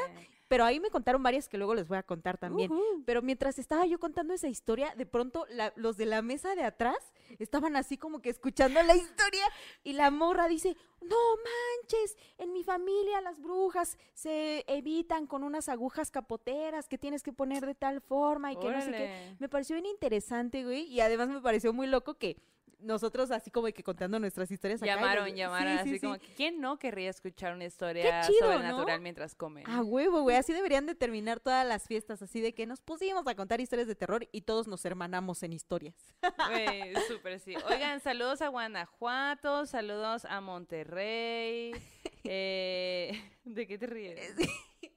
[0.54, 2.72] Pero ahí me contaron varias que luego les voy a contar también.
[3.08, 6.64] Pero mientras estaba yo contando esa historia, de pronto la- los de la mesa de
[6.64, 6.96] atrás
[7.40, 8.94] estaban así como que escuchando la
[9.32, 9.44] historia
[9.84, 11.16] y la morra dice, no
[11.48, 17.34] manches, en mi familia las brujas se evitan con unas agujas capoteras que tienes que
[17.34, 19.36] poner de tal forma y que no sé qué.
[19.40, 22.38] Me pareció bien interesante, güey, y además me pareció muy loco que
[22.84, 26.06] nosotros así como que contando nuestras historias acá, Llamaron, los- llamaron, sí, sí, así sí.
[26.06, 28.54] como, que, ¿quién no querría escuchar una historia chido, ¿no?
[28.54, 29.70] sobrenatural mientras comen?
[29.70, 30.36] A huevo, güey.
[30.38, 33.88] Así deberían de terminar todas las fiestas, así de que nos pusimos a contar historias
[33.88, 35.96] de terror y todos nos hermanamos en historias.
[36.50, 37.56] Güey, súper sí.
[37.70, 41.74] Oigan, saludos a Guanajuato, saludos a Monterrey.
[42.26, 44.18] Eh, ¿De qué te ríes?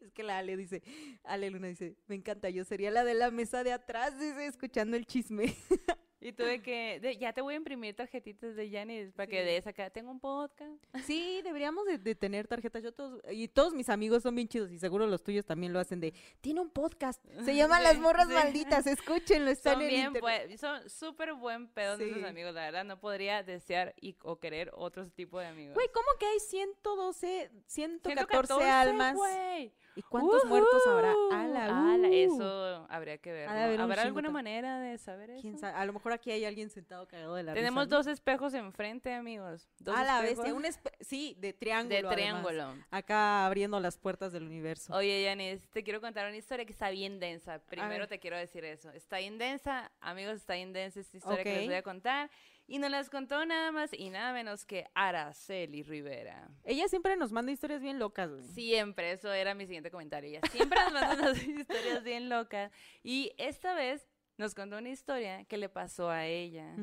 [0.01, 0.81] es que la Ale dice,
[1.25, 4.97] Ale Luna dice, me encanta, yo sería la de la mesa de atrás, dice, escuchando
[4.97, 5.53] el chisme.
[6.19, 9.45] Y tuve que, de- ya te voy a imprimir tarjetitas de Janis para que Sí.
[9.45, 9.91] des acá.
[9.91, 10.83] Tengo un podcast.
[11.13, 12.83] Sí, deberíamos de, de tener tarjetas.
[12.83, 15.79] Yo todos, y todos mis amigos son bien chidos y seguro los tuyos también lo
[15.79, 18.35] hacen de, tiene un podcast, se llama Sí, Las Morras sí.
[18.35, 20.57] Malditas, escúchenlo, están Son en bien, internet.
[20.59, 22.85] son súper buen pedo de sus amigos, la verdad.
[22.85, 25.75] No podría desear y, o querer otro tipo de amigos.
[25.75, 28.09] Güey, ¿cómo que hay 112, 114,
[28.47, 29.15] 114, almas?
[29.15, 29.73] güey.
[29.97, 31.13] ¿Y cuántos muertos habrá?
[31.33, 32.13] Ala, Ala, uh.
[32.13, 33.49] eso habría que ver.
[33.49, 35.41] Un ¿Habrá alguna manera de saber eso?
[35.41, 35.75] ¿Quién sabe?
[35.77, 37.97] A lo mejor aquí hay alguien sentado cagado de la Tenemos risa, ¿no?
[37.97, 39.67] dos espejos enfrente, amigos.
[39.79, 40.67] Dos A la vez, espejos un
[41.01, 41.89] sí, de triángulo.
[41.89, 42.15] de además.
[42.15, 42.85] triángulo.
[42.91, 44.95] Acá abriendo las puertas del universo.
[44.95, 47.59] Oye, Yanis, te quiero contar una historia que está bien densa.
[47.61, 48.91] Primero te quiero decir eso.
[48.91, 51.57] Está bien densa, amigos, está bien densa esta historia que Ok.
[51.57, 52.31] les voy a contar.
[52.69, 56.49] Y nos las contó nada más y nada menos que Araceli Rivera.
[56.65, 58.43] Ella siempre nos manda historias bien locas, güey.
[58.49, 60.29] Siempre, eso era mi siguiente comentario.
[60.31, 62.73] Ella siempre nos manda unas historias bien locas.
[63.05, 66.75] Y esta vez nos contó una historia que le pasó a ella.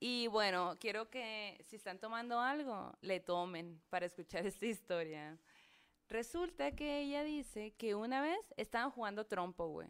[0.00, 5.38] Y bueno, quiero que si están tomando algo, le tomen para escuchar esta historia.
[6.08, 9.88] Resulta que ella dice que una vez estaban jugando trompo, güey.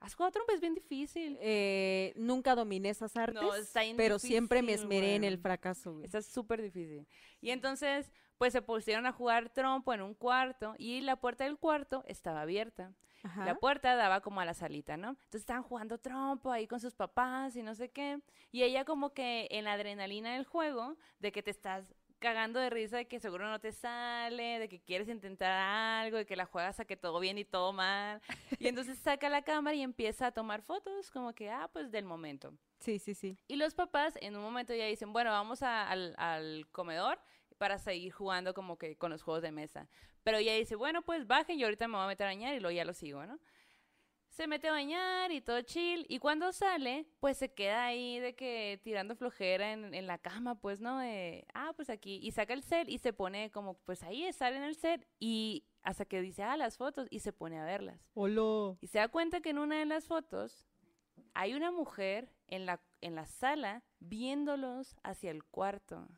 [0.00, 0.52] ¿Has jugado trompo?
[0.52, 1.38] Es bien difícil.
[1.40, 6.04] Eh, nunca dominé esas artes, No, está pero siempre me esmeré en el fracaso, güey.
[6.04, 7.06] Está súper difícil.
[7.40, 11.58] Y entonces, pues se pusieron a jugar trompo en un cuarto y la puerta del
[11.58, 12.92] cuarto estaba abierta.
[13.22, 13.44] Ajá.
[13.44, 15.10] La puerta daba como a la salita, ¿no?
[15.10, 18.20] Entonces estaban jugando trompo ahí con sus papás y no sé qué.
[18.52, 21.84] Y ella como que en la adrenalina del juego, de que te estás
[22.18, 26.26] cagando de risa de que seguro no te sale, de que quieres intentar algo, de
[26.26, 28.20] que la juegas a que todo bien y todo mal.
[28.60, 32.04] Y entonces saca la cámara y empieza a tomar fotos como que, ah, pues del
[32.04, 32.54] momento.
[32.80, 33.38] Sí, sí, sí.
[33.48, 37.18] Y los papás en un momento ya dicen, bueno, vamos a- al, al comedor
[37.58, 39.88] para seguir jugando como que con los juegos de mesa.
[40.22, 42.60] Pero ella dice, bueno, pues bajen, yo ahorita me voy a meter a bañar y
[42.60, 43.38] luego ya lo sigo, ¿no?
[44.36, 46.04] Se mete a bañar y todo chill.
[46.10, 50.56] Y cuando sale, pues se queda ahí de que tirando flojera en, en la cama,
[50.56, 50.98] pues, ¿no?
[50.98, 52.20] De, ah, pues aquí.
[52.22, 55.08] Y saca el set y se pone como, pues ahí, estar en el set.
[55.18, 57.08] Y hasta que dice, ah, las fotos.
[57.10, 57.98] Y se pone a verlas.
[58.12, 58.76] Hola.
[58.82, 60.66] Y se da cuenta que en una de las fotos
[61.32, 66.08] hay una mujer en la, en la sala viéndolos hacia el cuarto.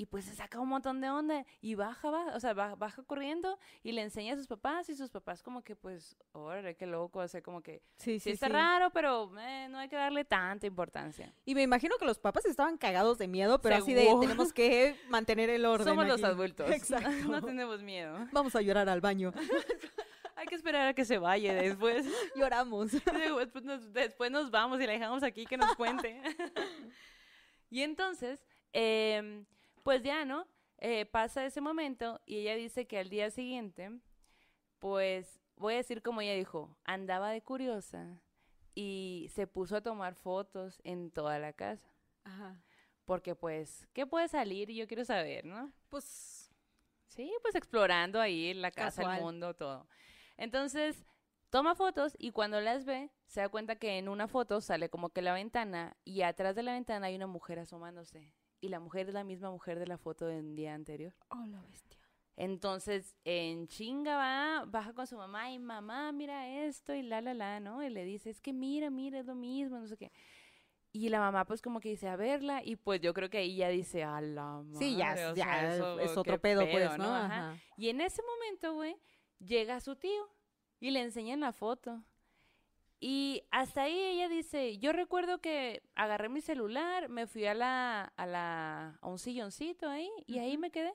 [0.00, 3.02] Y pues se saca un montón de onda y baja, baja, o sea, baja, baja
[3.02, 6.86] corriendo y le enseña a sus papás y sus papás como que pues, órale, qué
[6.86, 8.52] loco, o sea, como que Sí, sí, sí, está sí.
[8.54, 11.34] raro, pero eh, no hay que darle tanta importancia.
[11.44, 14.20] Y me imagino que los papás estaban cagados de miedo, pero así de Seguro.
[14.22, 15.86] tenemos que mantener el orden.
[15.86, 16.32] Somos los aquí.
[16.32, 17.10] adultos, Exacto.
[17.28, 18.26] no tenemos miedo.
[18.32, 19.34] Vamos a llorar al baño.
[20.34, 22.06] Hay que esperar a que se vaya después.
[22.36, 22.90] Lloramos.
[22.92, 26.22] después, nos, después nos vamos y la dejamos aquí que nos cuente.
[27.68, 29.44] y entonces, em,
[29.82, 30.46] pues ya, ¿no?
[30.78, 33.90] Eh, pasa ese momento y ella dice que al día siguiente,
[34.78, 38.22] pues voy a decir como ella dijo, andaba de curiosa
[38.74, 41.92] y se puso a tomar fotos en toda la casa.
[42.24, 42.62] Ajá.
[43.04, 44.70] Porque pues, ¿qué puede salir?
[44.70, 45.72] Y yo quiero saber, ¿no?
[45.88, 46.50] Pues
[47.10, 49.18] Sí, pues explorando ahí la casa, Casual.
[49.18, 49.88] el mundo, todo.
[50.36, 51.04] Entonces,
[51.50, 55.10] toma fotos y cuando las ve, se da cuenta que en una foto sale como
[55.10, 58.32] que la ventana y atrás de la ventana hay una mujer asomándose.
[58.60, 61.14] Y la mujer es la misma mujer de la foto del día anterior.
[61.28, 61.98] Oh, la bestia.
[62.36, 67.34] Entonces, en chinga va, baja con su mamá y mamá, mira esto y la, la,
[67.34, 67.82] la, ¿no?
[67.82, 70.10] Y le dice, es que mira, mira, es lo mismo, no sé qué.
[70.92, 73.56] Y la mamá pues como que dice a verla y pues yo creo que ahí
[73.56, 74.78] ya dice a la madre.
[74.78, 77.14] Sí, ya, ya sea, eso, es otro pedo, pues, ¿no?
[77.14, 77.50] Ajá.
[77.50, 77.62] Ajá.
[77.76, 78.96] Y en ese momento, güey,
[79.38, 80.28] llega su tío
[80.80, 82.02] y le enseñan la foto.
[83.02, 88.04] Y hasta ahí ella dice, yo recuerdo que agarré mi celular, me fui a la,
[88.04, 90.94] a la, a un silloncito ahí y ahí me quedé.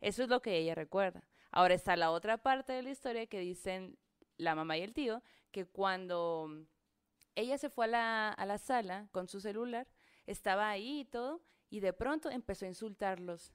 [0.00, 1.28] Eso es lo que ella recuerda.
[1.50, 3.98] Ahora está la otra parte de la historia que dicen
[4.38, 6.48] la mamá y el tío, que cuando
[7.34, 9.86] ella se fue a la, a la sala con su celular,
[10.26, 13.52] estaba ahí y todo, y de pronto empezó a insultarlos.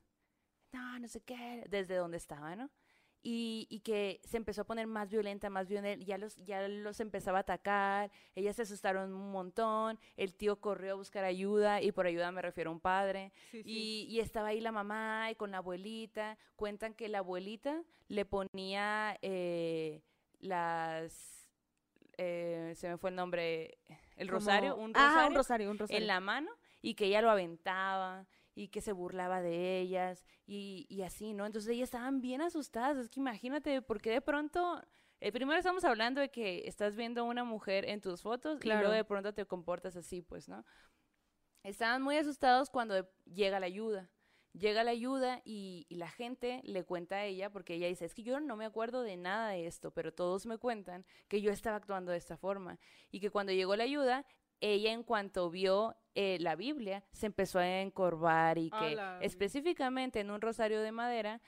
[0.74, 2.70] No, no sé qué, desde donde estaba, ¿no?
[3.22, 7.02] Y, y que se empezó a poner más violenta, más violenta, ya los, ya los
[7.02, 11.92] empezaba a atacar, ellas se asustaron un montón, el tío corrió a buscar ayuda, y
[11.92, 15.52] por ayuda me refiero a un padre, y, y estaba ahí la mamá y con
[15.52, 20.02] la abuelita, cuentan que la abuelita le ponía eh,
[20.40, 21.50] las,
[22.18, 23.78] eh, se me fue el nombre,
[24.16, 26.02] el Como- rosario, un Ah, rosario, un rosario, un rosario.
[26.02, 26.52] en la mano
[26.82, 28.26] y que ella lo aventaba
[28.60, 31.46] y que se burlaba de ellas y, y así, ¿no?
[31.46, 34.82] Entonces ellas estaban bien asustadas, es que imagínate, porque de pronto,
[35.22, 38.60] eh, primero estamos hablando de que estás viendo a una mujer en tus fotos y
[38.60, 38.82] Claro.
[38.82, 40.66] luego de pronto te comportas así, pues, ¿no?
[41.64, 44.10] Estaban muy asustados cuando llega la ayuda.
[44.54, 48.14] Llega la ayuda y, y la gente le cuenta a ella, porque ella dice, es
[48.14, 51.52] que yo no me acuerdo de nada de esto, pero todos me cuentan que yo
[51.52, 52.80] estaba actuando de esta forma.
[53.12, 54.26] Y que cuando llegó la ayuda,
[54.62, 60.32] ella en cuanto vio eh, la Biblia, se empezó a encorvar y que específicamente en
[60.32, 61.42] un rosario de madera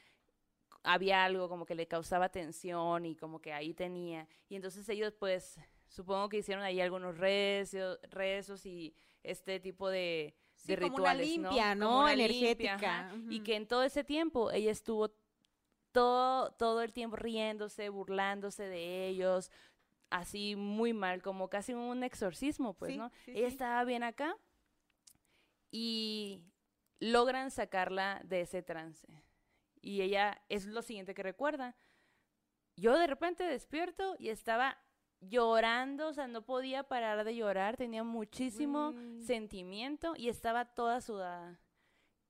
[0.84, 4.28] había algo como que le causaba tensión y como que ahí tenía.
[4.50, 10.36] Y entonces ellos pues supongo que hicieron ahí algunos rezos, rezos y este tipo de,
[10.56, 11.88] Sí, de como una rituales, limpia, ¿no?
[11.88, 13.12] Como una Energética.
[13.30, 15.12] Y que en todo ese tiempo ella estuvo
[15.91, 19.52] todo, todo el tiempo riéndose, burlándose de ellos,
[20.12, 23.10] así muy mal, como casi un exorcismo, pues, Sí, ¿no?
[23.26, 23.54] sí, ella sí.
[23.54, 24.36] estaba bien acá
[25.71, 26.43] y
[27.00, 29.08] logran sacarla de ese trance.
[29.82, 31.76] Y ella es lo siguiente que recuerda.
[32.76, 34.78] Yo de repente despierto y estaba
[35.21, 39.21] llorando, o sea, no podía parar de llorar, tenía muchísimo Mm.
[39.21, 41.60] sentimiento y estaba toda sudada.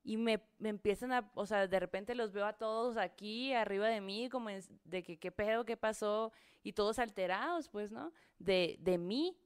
[0.04, 3.88] Y me, me empiezan a, o sea, de repente los veo a todos aquí arriba
[3.88, 4.48] de mí, como
[4.84, 8.12] de que qué pedo, qué pasó, y todos alterados, pues, ¿no?
[8.38, 9.36] De, de mí.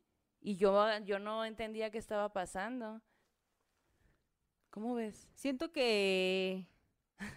[0.40, 3.03] Y yo, yo no entendía qué estaba pasando.
[4.71, 5.29] ¿Cómo ves?
[5.35, 6.66] Siento que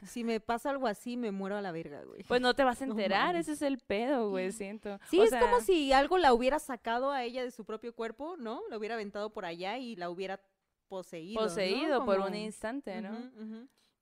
[0.05, 2.23] si me pasa algo así, me muero a la verga, güey.
[2.23, 4.99] Pues no te vas a enterar, ese es el pedo, güey, siento.
[5.09, 7.93] Sí, O es sea, como si algo la hubiera sacado a ella de su propio
[7.95, 8.61] cuerpo, ¿no?
[8.69, 10.41] La hubiera aventado por allá y la hubiera
[10.89, 11.39] poseído.
[11.41, 11.47] ¿no?
[11.47, 13.31] poseído por un instante, ¿no?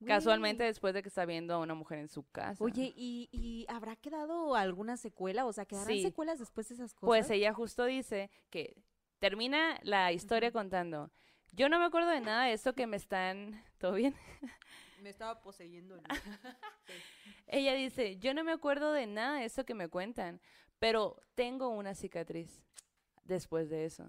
[0.06, 2.63] Casualmente después de que está viendo a una mujer en su casa.
[2.63, 5.45] Oye, ¿y, y habrá quedado alguna secuela?
[5.45, 6.02] O sea, ¿quedarán Sí.
[6.04, 7.08] secuelas después de esas cosas?
[7.08, 8.76] Pues ella justo dice que
[9.19, 11.12] termina la historia contando.
[11.52, 13.60] Yo no me acuerdo de nada de esto que me están.
[13.80, 14.13] ¿Todo bien?
[15.02, 16.02] Me estaba poseyendo.
[17.47, 20.41] Ella dice: Yo no me acuerdo de nada de esto que me cuentan,
[20.80, 22.63] pero tengo una cicatriz
[23.23, 24.08] después de eso.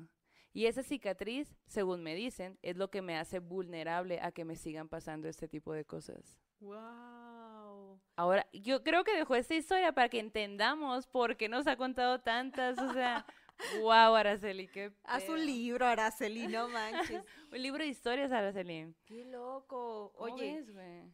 [0.59, 4.57] Y esa cicatriz, según me dicen, es lo que me hace vulnerable a que me
[4.57, 6.37] sigan pasando este tipo de cosas.
[6.59, 8.01] wow.
[8.17, 12.23] Ahora, yo creo que dejó esta historia para que entendamos por qué nos ha contado
[12.23, 12.77] tantas.
[12.77, 13.25] O sea,
[13.83, 14.93] wow, Araceli, qué.
[15.05, 17.23] Haz un libro, Araceli, no manches.
[17.53, 18.93] Un libro de historias, Araceli.
[19.05, 20.13] Qué loco.
[20.17, 21.05] ¿Cómo Oye, ves,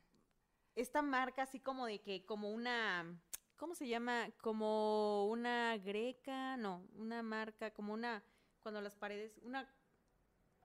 [0.74, 3.14] esta marca así como de que, como una,
[3.58, 4.30] ¿cómo se llama?
[4.40, 8.24] Como una greca, no, una marca, como una,
[8.64, 9.68] cuando las paredes, una,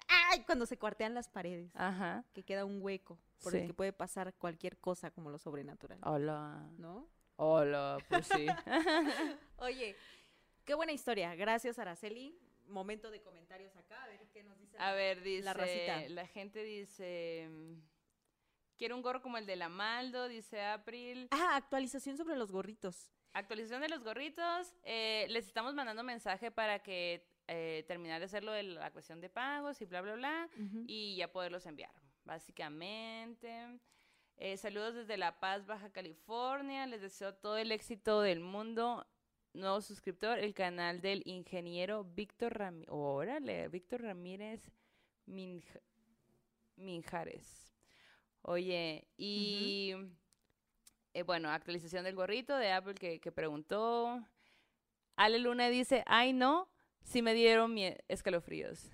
[0.08, 2.24] ay, cuando se cuartean las paredes, Ajá.
[2.34, 3.60] que queda un hueco por Sí.
[3.60, 6.68] el que puede pasar cualquier cosa como lo sobrenatural, Hola.
[6.78, 7.08] ¿no?
[7.36, 8.48] Hola, pues sí.
[9.58, 9.96] Oye,
[10.66, 11.36] qué buena historia.
[11.36, 12.36] Gracias, Araceli.
[12.68, 14.78] Momento de comentarios acá, a ver qué nos dice.
[14.80, 15.44] A ver, dice.
[15.44, 16.10] La racita.
[16.10, 17.50] La gente dice.
[18.78, 21.28] Quiero un gorro como el de la Maldo, dice April.
[21.32, 23.12] Ah, actualización sobre los gorritos.
[23.34, 24.74] Actualización de los gorritos.
[24.84, 29.20] eh, les estamos mandando mensaje para que eh, terminar de hacer lo de la cuestión
[29.20, 30.50] de pagos y bla, bla, bla.
[30.88, 31.92] Y ya poderlos enviar,
[32.24, 33.80] básicamente.
[34.38, 36.86] Eh, saludos desde La Paz, Baja California.
[36.86, 39.06] Les deseo todo el éxito del mundo.
[39.54, 42.88] Nuevo suscriptor, el canal del ingeniero Víctor Ramírez.
[42.90, 44.72] Órale, Víctor Ramírez
[45.28, 45.82] Minj-
[46.76, 47.74] Minjares.
[48.44, 49.96] Oye, y
[51.14, 54.24] eh, bueno, actualización del gorrito de Apple que, que preguntó.
[55.16, 56.70] Ale Luna dice, ay no,
[57.04, 58.90] sí me dieron mi escalofríos.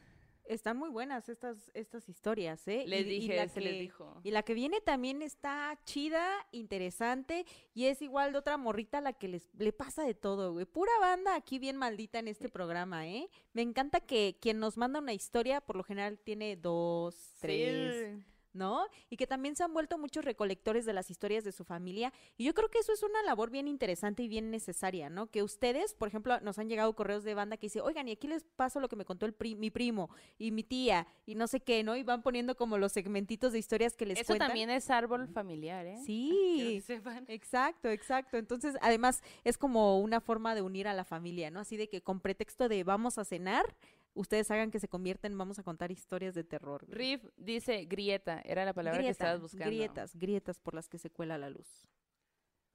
[0.48, 2.84] Están muy buenas estas, estas historias, ¿eh?
[2.86, 4.22] Les Y- y dije, la se les que- dijo.
[4.24, 9.02] Y la que viene también está chida, interesante, y es igual de otra morrita a
[9.02, 10.66] la que les, le pasa de todo, güey.
[10.68, 13.28] Pura banda aquí bien maldita en este programa, ¿eh?
[13.54, 18.24] Me encanta que quien nos manda una historia, por lo general tiene dos, tres, Sí.
[18.56, 18.86] ¿No?
[19.10, 22.12] Y que también se han vuelto muchos recolectores de las historias de su familia.
[22.38, 25.28] Y yo creo que eso es una labor bien interesante y bien necesaria, ¿no?
[25.28, 28.28] Que ustedes, por ejemplo, nos han llegado correos de banda que dice, oigan, y aquí
[28.28, 31.48] les paso lo que me contó el pri- mi primo y mi tía y no
[31.48, 31.96] sé qué, ¿no?
[31.96, 34.48] Y van poniendo como los segmentitos de historias que les Eso cuentan.
[34.50, 35.98] también es árbol familiar, ¿eh?
[36.06, 36.32] Sí.
[36.58, 37.26] que sepan.
[37.28, 38.38] Exacto, exacto.
[38.38, 41.60] Entonces, además, es como una forma de unir a la familia, ¿no?
[41.60, 43.76] Así de que con pretexto de vamos a cenar,
[44.16, 46.86] ustedes hagan que se convierten, en vamos a contar historias de terror.
[46.90, 49.68] Riff dice grieta, era la palabra que estabas buscando.
[49.68, 51.88] Grietas, grietas por las que se cuela la luz.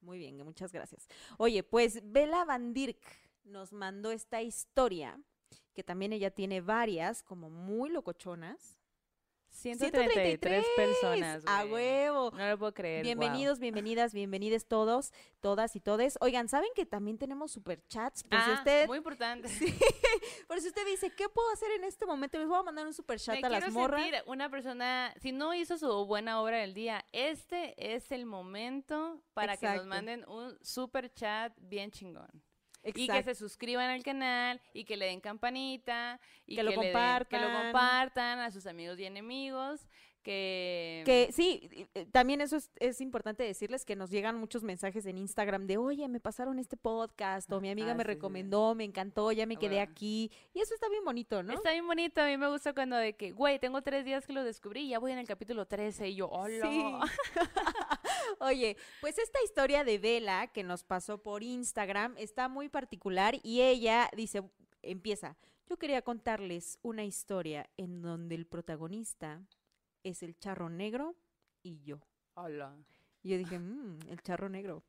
[0.00, 1.08] Muy bien, muchas gracias.
[1.36, 3.00] Oye, pues Bella Van Dirk
[3.44, 5.20] nos mandó esta historia,
[5.74, 8.79] que también ella tiene varias, como muy locochonas.
[9.50, 11.42] 133 personas.
[11.46, 12.30] ¡A huevo!
[12.30, 13.02] No lo puedo creer.
[13.02, 16.16] Bienvenidos, bienvenidas, bienvenidos todos, todas y todes.
[16.20, 18.22] Oigan, ¿saben que también tenemos superchats?
[18.24, 18.44] Por wow.
[18.46, 19.48] si Ah, usted, muy importante.
[20.48, 22.38] por si usted dice, ¿qué puedo hacer en este momento?
[22.38, 24.02] Les voy a mandar un superchat Me a las quiero morras.
[24.02, 29.20] sentir una persona, si no hizo su buena obra del día, este es el momento
[29.34, 32.30] para que nos manden un super chat bien chingón.
[32.82, 36.76] Y que se suscriban al canal y que le den campanita y Que lo le
[36.76, 36.86] den-
[37.28, 39.86] que lo compartan a sus amigos y enemigos,
[40.22, 41.02] que...
[41.06, 45.66] Que sí, también eso es, es importante decirles que nos llegan muchos mensajes en Instagram
[45.66, 48.14] de, oye, me pasaron este podcast, o mi amiga Ah, me sí, sí, sí.
[48.14, 49.90] recomendó, me encantó, ya me Ah, quedé bueno.
[49.90, 50.30] aquí.
[50.54, 51.52] Y eso está bien bonito, ¿no?
[51.54, 54.32] Está bien bonito, a mí me gusta cuando de que, güey, tengo tres días que
[54.32, 56.70] lo descubrí y ya voy en el capítulo 13 y yo, hola.
[56.70, 56.94] Sí.
[58.40, 63.60] Oye, pues esta historia de Vela que nos pasó por Instagram está muy particular y
[63.62, 64.42] ella dice,
[64.82, 65.36] empieza,
[65.68, 69.40] yo quería contarles una historia en donde el protagonista
[70.04, 71.14] es el charro negro
[71.62, 72.00] y yo.
[72.34, 72.76] Hola.
[73.22, 74.82] Y yo dije, "Mm, el charro negro.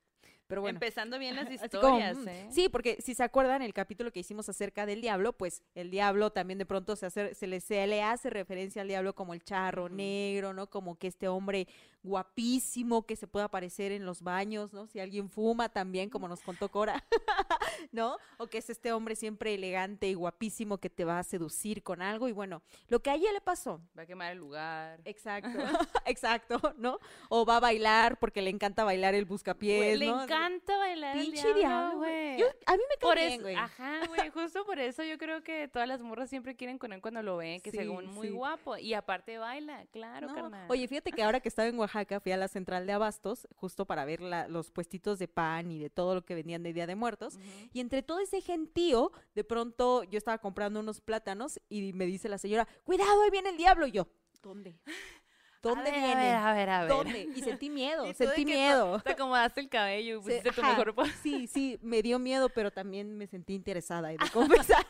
[0.51, 0.75] Pero bueno.
[0.75, 2.47] Empezando bien las como, historias, mm, ¿eh?
[2.51, 6.31] Sí, porque si se acuerdan el capítulo que hicimos acerca del diablo, pues el diablo
[6.31, 9.43] también de pronto se, hace, se, le, se le hace referencia al diablo como el
[9.43, 10.69] charro negro, ¿no?
[10.69, 11.69] Como que este hombre
[12.03, 14.87] guapísimo que se puede aparecer en los baños, ¿no?
[14.87, 17.03] Si alguien fuma también, como nos contó Cora,
[17.91, 18.17] ¿no?
[18.37, 22.01] O que es este hombre siempre elegante y guapísimo que te va a seducir con
[22.01, 22.27] algo.
[22.27, 24.99] Y bueno, lo que a ella le pasó Va a quemar el lugar.
[25.05, 25.49] Exacto,
[26.05, 26.99] exacto, ¿no?
[27.29, 30.23] O va a bailar porque le encanta bailar el buscapiés, Güey, le ¿no?
[30.23, 32.39] encanta bailar el Pinche diablo, güey.
[32.39, 33.55] Yo- a mí me cae Por bien, güey.
[33.55, 37.01] ajá, güey, justo por eso yo creo que todas las morras siempre quieren con él
[37.01, 38.33] cuando lo ven, que Sí, según muy sí.
[38.33, 38.77] guapo.
[38.77, 40.65] Y aparte baila, claro, No, carnal.
[40.69, 41.90] Oye, fíjate que ahora que estaba en Oaxaca,
[42.21, 45.79] fui a la central de Abastos, justo para ver la- los puestitos de pan y
[45.79, 47.37] de todo lo que vendían de Día de Muertos.
[47.73, 52.29] Y entre todo ese gentío, de pronto yo estaba comprando unos plátanos y me dice
[52.29, 53.87] la señora, cuidado, ahí viene el diablo.
[53.87, 54.07] Y yo,
[54.41, 54.79] ¿dónde?
[55.61, 56.31] ¿Dónde a ver, viene?
[56.31, 56.89] A ver, a ver, a ver.
[56.89, 57.29] ¿Dónde?
[57.35, 58.99] Y sentí miedo, Y sentí miedo.
[59.01, 60.95] Te acomodaste el cabello y Se- pusiste tu ajá, mejor.
[61.21, 64.85] Sí, sí, me dio miedo, pero también me sentí interesada y de confesar.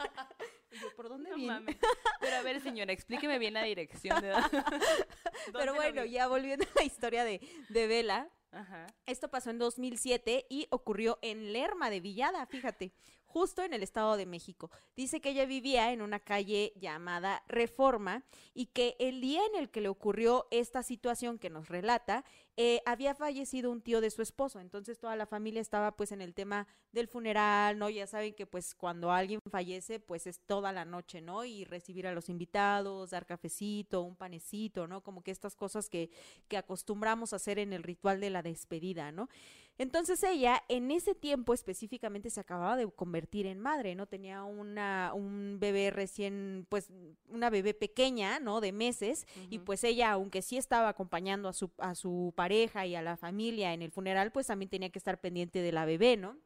[0.72, 1.54] Y yo, ¿por dónde No viene?
[1.54, 1.78] mames.
[2.20, 4.22] Pero a ver, señora, explíqueme bien la dirección.
[4.22, 4.30] De...
[4.32, 4.64] ¿Dónde
[5.54, 8.88] Pero bueno, ya volviendo a la historia de, de Vela, Ajá.
[9.06, 12.92] Esto pasó en 2007 y ocurrió en Lerma de Villada, fíjate,
[13.24, 14.70] justo en el Estado de México.
[14.94, 19.70] Dice que ella vivía en una calle llamada Reforma y que el día en el
[19.70, 22.26] que le ocurrió esta situación que nos relata,
[22.58, 24.60] eh, había fallecido un tío de su esposo.
[24.60, 27.90] Entonces toda la familia estaba pues en el tema del funeral, ¿no?
[27.90, 31.46] Ya saben que pues cuando alguien fallece pues es toda la noche, ¿no?
[31.46, 35.02] Y recibir a los invitados, dar cafecito, un panecito, ¿no?
[35.02, 36.10] Como que estas cosas que,
[36.48, 39.30] que acostumbramos a hacer en el ritual de la despedida, ¿no?
[39.82, 44.06] Entonces ella en ese tiempo específicamente se acababa de convertir en madre, ¿no?
[44.06, 46.92] Tenía una, un bebé recién, pues
[47.28, 48.62] una bebé pequeña, ¿no?
[48.62, 52.94] De meses y pues ella, aunque sí estaba acompañando a su, a su pareja y
[52.94, 56.16] a la familia en el funeral, pues también tenía que estar pendiente de la bebé,
[56.16, 56.38] ¿no?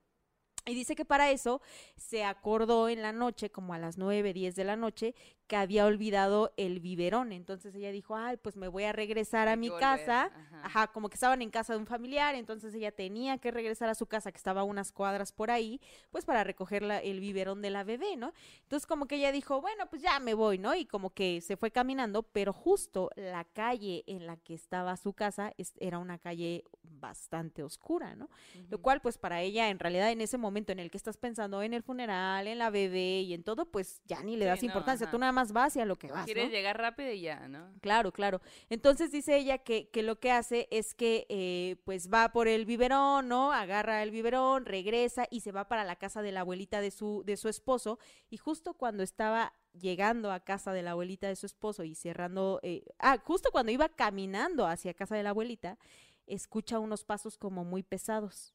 [0.65, 1.61] Y dice que para eso
[1.97, 5.13] se acordó en la noche, como a las 9, 10 de la noche,
[5.47, 7.31] que había olvidado el biberón.
[7.31, 10.25] Entonces ella dijo, ay, pues me voy a regresar a mi volver, casa.
[10.25, 10.61] ajá.
[10.65, 13.93] Ajá, como que estaban en casa de un familiar, entonces ella tenía que regresar a
[13.93, 15.79] su casa, que estaba a unas cuadras por ahí,
[16.09, 18.33] pues para recoger la- el biberón de la bebé, ¿no?
[18.63, 20.73] Entonces como que ella dijo, bueno, pues ya me voy, ¿no?
[20.73, 25.13] Y como que se fue caminando, pero justo la calle en la que estaba su
[25.13, 28.29] casa es- era una calle bastante oscura, ¿no?
[28.69, 31.61] Lo cual, pues para ella, en realidad, en ese momento en el que estás pensando
[31.61, 34.67] en el funeral, en la bebé y en todo, pues ya ni le das no,
[34.67, 35.05] importancia.
[35.05, 35.11] ajá.
[35.11, 36.51] Tú nada más va hacia lo que vas, Quieres ¿no?
[36.51, 37.71] llegar rápido y ya, ¿no?
[37.81, 38.41] Claro, claro.
[38.69, 42.65] Entonces dice ella que, que lo que hace es que eh, pues va por el
[42.65, 43.51] biberón, ¿no?
[43.51, 47.21] Agarra el biberón, regresa y se va para la casa de la abuelita de su,
[47.25, 47.99] de su esposo.
[48.29, 52.59] Y justo cuando estaba llegando a casa de la abuelita de su esposo y cerrando,
[52.63, 55.77] eh, ah, justo cuando iba caminando hacia casa de la abuelita,
[56.25, 58.53] escucha unos pasos como muy pesados.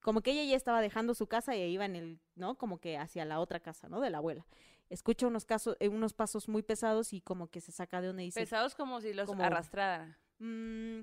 [0.00, 2.56] Como que ella ya estaba dejando su casa y iba en el, ¿no?
[2.58, 4.00] Como que hacia la otra casa, ¿no?
[4.00, 4.46] De la abuela.
[4.92, 8.24] Escucha unos, casos, eh, unos pasos muy pesados y como que se saca de donde
[8.24, 10.18] dice, Pesados como si los como- arrastrara.
[10.38, 11.00] Mm,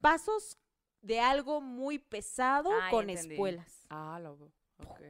[0.00, 0.58] pasos
[1.00, 3.86] de algo muy pesado Ah, con espuelas.
[3.90, 4.20] Ah.
[4.78, 5.00] Ok.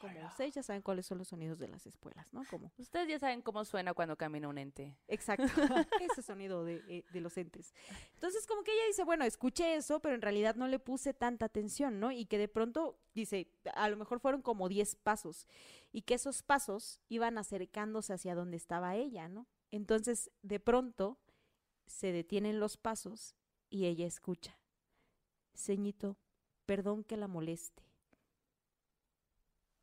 [0.00, 2.44] Como ustedes ya saben cuáles son los sonidos de las espuelas, ¿no?
[2.50, 4.96] Como, Ustedes ya saben cómo suena cuando camina un ente.
[5.08, 5.44] exacto,
[6.00, 7.74] ese sonido de, eh, de los entes.
[8.14, 11.46] Entonces, como que ella dice, bueno, escuché eso, pero en realidad no le puse tanta
[11.46, 12.12] atención, ¿no?
[12.12, 15.46] Y que de pronto, dice, a lo mejor fueron como 10 pasos,
[15.92, 19.46] y que esos pasos iban acercándose hacia donde estaba ella, ¿no?
[19.70, 21.18] Entonces, de pronto,
[21.86, 23.34] se detienen los pasos
[23.70, 24.58] y ella escucha.
[25.54, 26.18] Ceñito,
[26.66, 27.85] perdón que la moleste.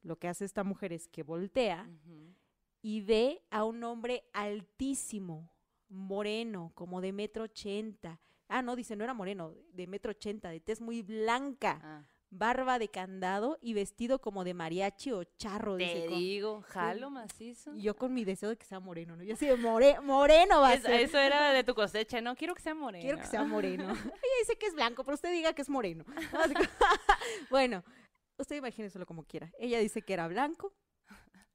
[0.03, 2.35] Lo que hace esta mujer es que voltea Ujú.
[2.81, 5.49] y ve a un hombre altísimo,
[5.89, 8.19] moreno, como de metro ochenta.
[8.49, 12.03] Ah, no, dice, no era moreno, de metro ochenta, de tez muy blanca, Ah.
[12.29, 15.75] barba de candado y vestido como de mariachi o charro.
[15.77, 17.75] dice, Te con- digo, jalo macizo.
[17.75, 19.23] Y yo con mi deseo de que sea moreno, ¿no?
[19.23, 20.93] Yo así de more- moreno va a Es- ser.
[21.01, 23.03] eso era de tu cosecha, no quiero que sea moreno.
[23.03, 23.83] Quiero que sea moreno.
[24.23, 26.03] Ella dice que es blanco, pero usted diga que es moreno.
[27.49, 27.83] Bueno,
[28.37, 29.51] usted imagínenselo como quiera.
[29.57, 30.73] Ella dice que era blanco,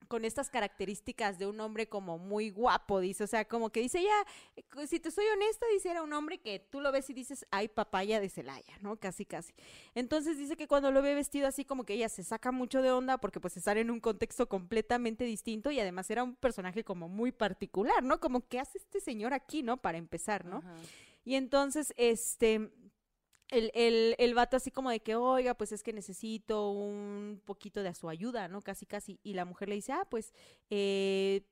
[0.09, 3.25] con estas características de un hombre como muy guapo, dice.
[3.25, 4.27] O sea, como que dice ella,
[4.57, 7.47] eh, si te soy honesta, dice, era un hombre que tú lo ves y dices,
[7.51, 8.97] ay, papaya de Celaya, ¿no?
[8.97, 9.53] Casi, casi.
[9.95, 12.91] Entonces dice que cuando lo ve vestido así, como que ella se saca mucho de
[12.91, 17.09] onda porque pues estar en un contexto completamente distinto y además era un personaje como
[17.09, 18.19] muy particular, ¿no?
[18.19, 19.77] Como, ¿qué hace este señor aquí, no?
[19.77, 20.59] Para empezar, ¿no?
[20.59, 20.77] Ajá.
[21.29, 22.71] Y entonces, este,
[23.51, 27.83] el, el, el vato así como de que, oiga, pues es que necesito un poquito
[27.83, 28.61] de su ayuda, ¿no?
[28.61, 29.19] Casi, casi.
[29.23, 30.33] Y la mujer le dice, ah, pues,
[30.71, 31.43] eh,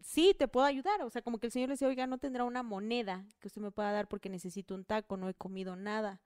[0.00, 1.02] sí, te puedo ayudar.
[1.02, 3.60] O sea, como que el señor le dice, oiga, no tendrá una moneda que usted
[3.60, 6.20] me pueda dar porque necesito un taco, no he comido nada.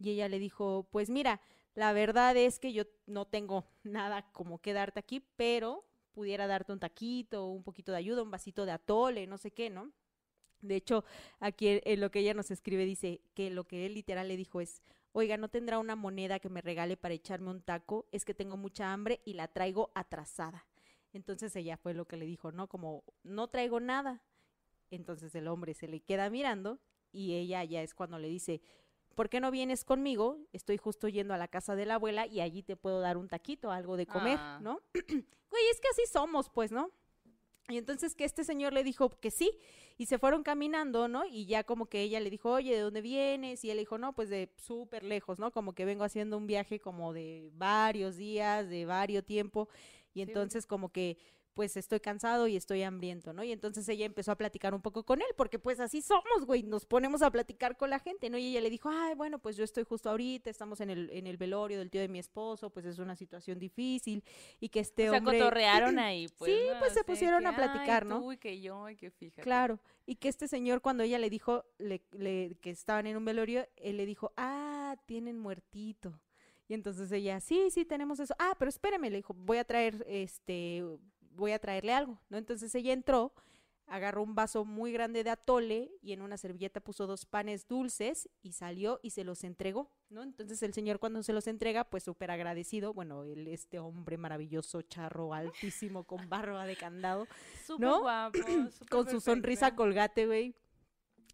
[0.00, 1.40] Y ella le dijo, pues mira,
[1.74, 6.72] la verdad es que yo no tengo nada como que darte aquí, pero pudiera darte
[6.72, 9.90] un taquito, un poquito de ayuda, un vasito de atole, no sé qué, ¿no?
[10.64, 11.04] De hecho,
[11.40, 14.60] aquí en- lo que ella nos escribe dice que lo que él literal le dijo
[14.60, 18.06] es, oiga, ¿no tendrá una moneda que me regale para echarme un taco?
[18.12, 20.66] Es que tengo mucha hambre y la traigo atrasada.
[21.12, 22.68] Entonces ella fue lo que le dijo, ¿no?
[22.68, 24.22] Como, no traigo nada.
[24.90, 26.78] Entonces el hombre se le queda mirando
[27.12, 28.60] y ella ya es cuando le dice,
[29.14, 30.38] ¿por qué no vienes conmigo?
[30.52, 33.28] Estoy justo yendo a la casa de la abuela y allí te puedo dar un
[33.28, 34.58] taquito, algo de comer, Ah.
[34.62, 34.80] ¿no?
[35.50, 36.90] Güey, es que así somos, pues, ¿no?
[37.68, 39.58] Y entonces que este señor le dijo que sí,
[39.96, 41.24] y se fueron caminando, ¿no?
[41.24, 43.64] Y ya como que ella le dijo, oye, ¿de dónde vienes?
[43.64, 45.50] Y él dijo, no, pues de súper lejos, ¿no?
[45.50, 49.68] Como que vengo haciendo un viaje como de varios días, de varios tiempo,
[50.12, 51.16] y Sí, entonces como que
[51.54, 53.44] pues estoy cansado y estoy hambriento, ¿no?
[53.44, 56.64] Y entonces ella empezó a platicar un poco con él, porque pues así somos, güey,
[56.64, 58.36] nos ponemos a platicar con la gente, ¿no?
[58.36, 61.26] Y ella le dijo, ay, bueno, pues yo estoy justo ahorita, estamos en el, en
[61.26, 64.24] el velorio del tío de mi esposo, pues es una situación difícil,
[64.60, 65.38] y que este o sea, hombre...
[65.38, 66.52] cotorrearon ahí, pues.
[66.52, 66.78] Sí, ¿no?
[66.80, 68.20] pues, se pusieron que, a platicar, "Ay, ¿no?
[68.20, 69.42] tú y que yo y que fíjate.
[69.42, 73.24] Claro, y que este señor cuando ella le dijo le- le- que estaban en un
[73.24, 76.20] velorio, él le dijo, ah, tienen muertito.
[76.66, 78.34] Y entonces ella, sí, sí, tenemos eso.
[78.38, 80.82] Ah, pero espéreme, le dijo, voy a traer, este,
[81.36, 82.38] voy a traerle algo, ¿no?
[82.38, 83.32] Entonces ella entró,
[83.86, 88.28] agarró un vaso muy grande de atole y en una servilleta puso dos panes dulces
[88.42, 90.22] y salió y se los entregó, ¿no?
[90.22, 94.82] Entonces el señor cuando se los entrega, pues súper agradecido, bueno, él, este hombre maravilloso,
[94.82, 97.26] charro, altísimo, con barba de candado,
[97.66, 98.00] Súper ¿No?
[98.00, 98.38] guapo.
[98.90, 100.54] con su sonrisa colgate, güey.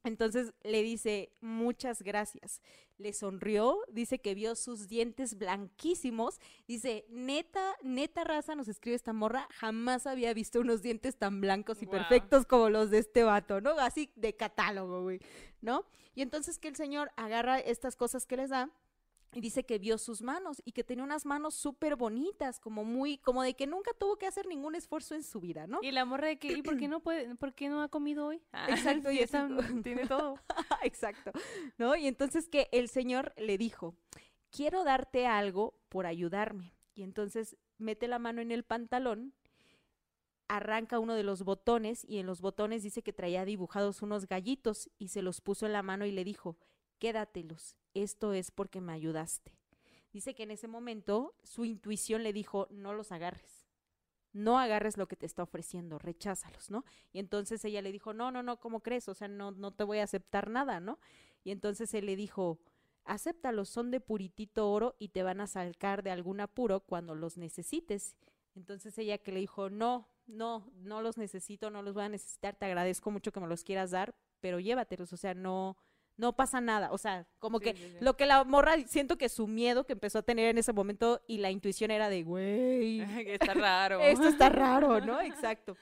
[0.03, 2.62] Entonces le dice, muchas gracias.
[2.96, 6.38] Le sonrió, dice que vio sus dientes blanquísimos.
[6.66, 11.82] Dice, neta, neta raza, nos escribe esta morra, jamás había visto unos dientes tan blancos
[11.82, 13.70] y perfectos como los de este vato, ¿no?
[13.78, 15.20] Así de catálogo, güey,
[15.61, 15.84] ¿no?
[16.14, 18.70] Y entonces que el señor agarra estas cosas que les da
[19.32, 23.18] y dice que vio sus manos y que tenía unas manos súper bonitas, como muy,
[23.18, 25.78] como de que nunca tuvo que hacer ningún esfuerzo en su vida, ¿no?
[25.82, 28.26] Y la morra de que, ¿y por qué no puede, por qué no ha comido
[28.26, 28.42] hoy?
[28.52, 29.48] Ah, Exacto, y esa
[29.82, 30.36] tiene todo.
[30.82, 31.30] Exacto,
[31.78, 31.94] ¿no?
[31.96, 33.94] Y entonces que el señor le dijo,
[34.50, 36.74] quiero darte algo por ayudarme.
[36.94, 39.32] Y entonces mete la mano en el pantalón,
[40.48, 44.90] arranca uno de los botones y en los botones dice que traía dibujados unos gallitos
[44.98, 46.58] y se los puso en la mano y le dijo,
[46.98, 49.53] quédatelos, esto es porque me ayudaste.
[50.12, 53.68] Dice que en ese momento su intuición le dijo, no los agarres.
[54.32, 56.84] no agarres lo que te está ofreciendo, recházalos, ¿no?
[57.12, 59.09] Y entonces ella le dijo, no, no, no, ¿cómo crees?
[59.09, 60.99] O sea, no, no te voy a aceptar nada, ¿no?
[61.45, 62.61] Y entonces él le dijo,
[63.05, 67.38] acéptalos, son de puritito oro y te van a sacar de algún apuro cuando los
[67.38, 68.14] necesites.
[68.55, 72.55] Entonces ella que le dijo, no, no, no los necesito, no los voy a necesitar,
[72.57, 75.76] te agradezco mucho que me los quieras dar, pero llévatelos, o sea, no,
[76.20, 76.92] no pasa nada.
[76.92, 77.96] O sea, como Sí, que sí, sí.
[78.00, 81.22] lo que la morra, siento que su miedo que empezó a tener en ese momento
[81.26, 84.00] y la intuición era de, güey, está raro.
[84.02, 85.20] esto está raro, ¿no?
[85.20, 85.76] Exacto.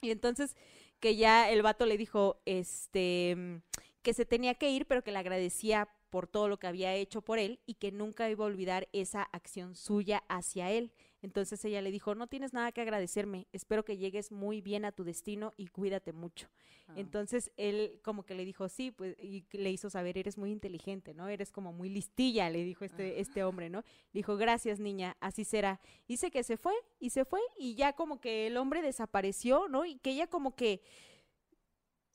[0.00, 0.56] Y entonces
[1.00, 3.60] que ya el vato le dijo, este,
[4.02, 7.20] que se tenía que ir, pero que le agradecía por todo lo que había hecho
[7.22, 10.92] por él y que nunca iba a olvidar esa acción suya hacia él.
[11.24, 14.92] Entonces ella le dijo, no tienes nada que agradecerme, espero que llegues muy bien a
[14.92, 16.50] tu destino y cuídate mucho.
[16.86, 16.92] Ah.
[16.96, 21.14] Entonces él como que le dijo, sí, pues, y le hizo saber, eres muy inteligente,
[21.14, 21.26] ¿no?
[21.28, 23.78] Eres como muy listilla, le dijo este, este hombre, ¿no?
[24.12, 25.80] Le dijo, gracias niña, así será.
[26.06, 29.86] Dice que se fue y se fue y ya como que el hombre desapareció, ¿no?
[29.86, 30.82] Y que ella como que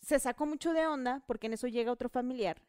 [0.01, 2.62] se sacó mucho de onda porque en eso llega otro familiar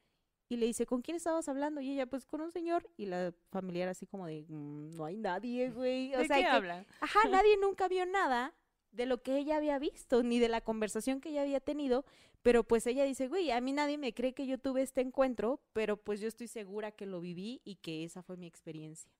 [0.50, 1.80] y le dice, ¿con quién estabas hablando?
[1.80, 2.86] Y ella, pues con un señor.
[2.96, 6.14] Y la familiar así como de, "Mm, no hay nadie, güey.
[6.14, 6.86] O ¿De sea, qué que- hablan?
[7.00, 8.52] Ajá, nadie nunca vio nada
[8.90, 12.04] de lo que ella había visto, ni de la conversación que ella había tenido,
[12.42, 15.60] pero pues ella dice, güey, a mí nadie me cree que yo tuve este encuentro,
[15.72, 19.12] pero pues yo estoy segura que lo viví y que esa fue mi experiencia.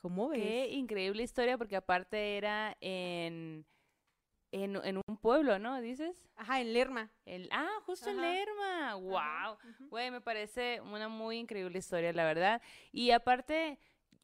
[0.00, 0.40] ¿Cómo ves?
[0.40, 3.66] Qué increíble historia, porque aparte era en,
[4.52, 5.80] en, en un pueblo, ¿no?
[5.80, 6.28] ¿Dices?
[6.36, 7.10] Ajá, en Lerma.
[7.24, 8.20] El, ah, justo en.
[8.20, 8.94] Lerma.
[8.94, 9.58] Wow.
[9.88, 12.62] Güey, me parece una muy increíble historia, la verdad.
[12.92, 13.78] Y aparte,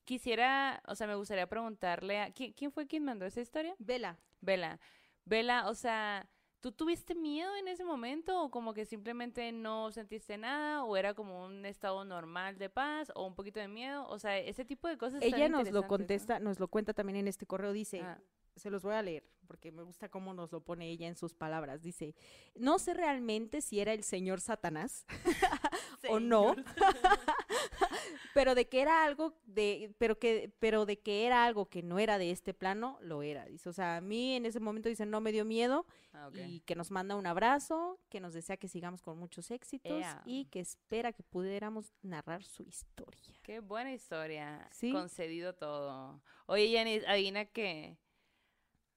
[0.05, 2.31] quisiera, o sea, me gustaría preguntarle a...
[2.33, 3.74] ¿Quién, quién fue quien mandó esa historia?
[3.79, 4.18] Vela.
[4.41, 4.79] Vela.
[5.24, 6.29] Vela, o sea,
[6.61, 11.14] ¿tú tuviste miedo en ese momento o como que simplemente no sentiste nada o era
[11.14, 14.07] como un estado normal de paz o un poquito de miedo?
[14.09, 15.22] O sea, ese tipo de cosas.
[15.22, 18.20] Ella nos lo contesta, nos lo cuenta también en este correo, dice, Ah.
[18.55, 21.34] se los voy a leer, porque me gusta cómo nos lo pone ella en sus
[21.34, 21.82] palabras.
[21.82, 22.14] Dice,
[22.55, 25.07] no sé realmente si era el señor Satanás
[26.11, 26.55] o no,
[28.34, 31.99] pero de que era algo de, pero que, pero de que era algo que no
[31.99, 33.47] era de este plano, lo era.
[33.47, 35.86] Dice, o sea, a mí en ese momento dice, no me dio miedo
[36.16, 40.01] Ah, y que nos manda un abrazo, que nos desea que sigamos con muchos éxitos
[40.01, 40.22] Ea.
[40.24, 43.34] y que espera que pudiéramos narrar su historia.
[43.42, 44.66] Qué buena historia.
[44.72, 44.92] Sí.
[44.92, 46.22] Concedido todo.
[46.47, 47.99] Oye, Yanis, adivina qué.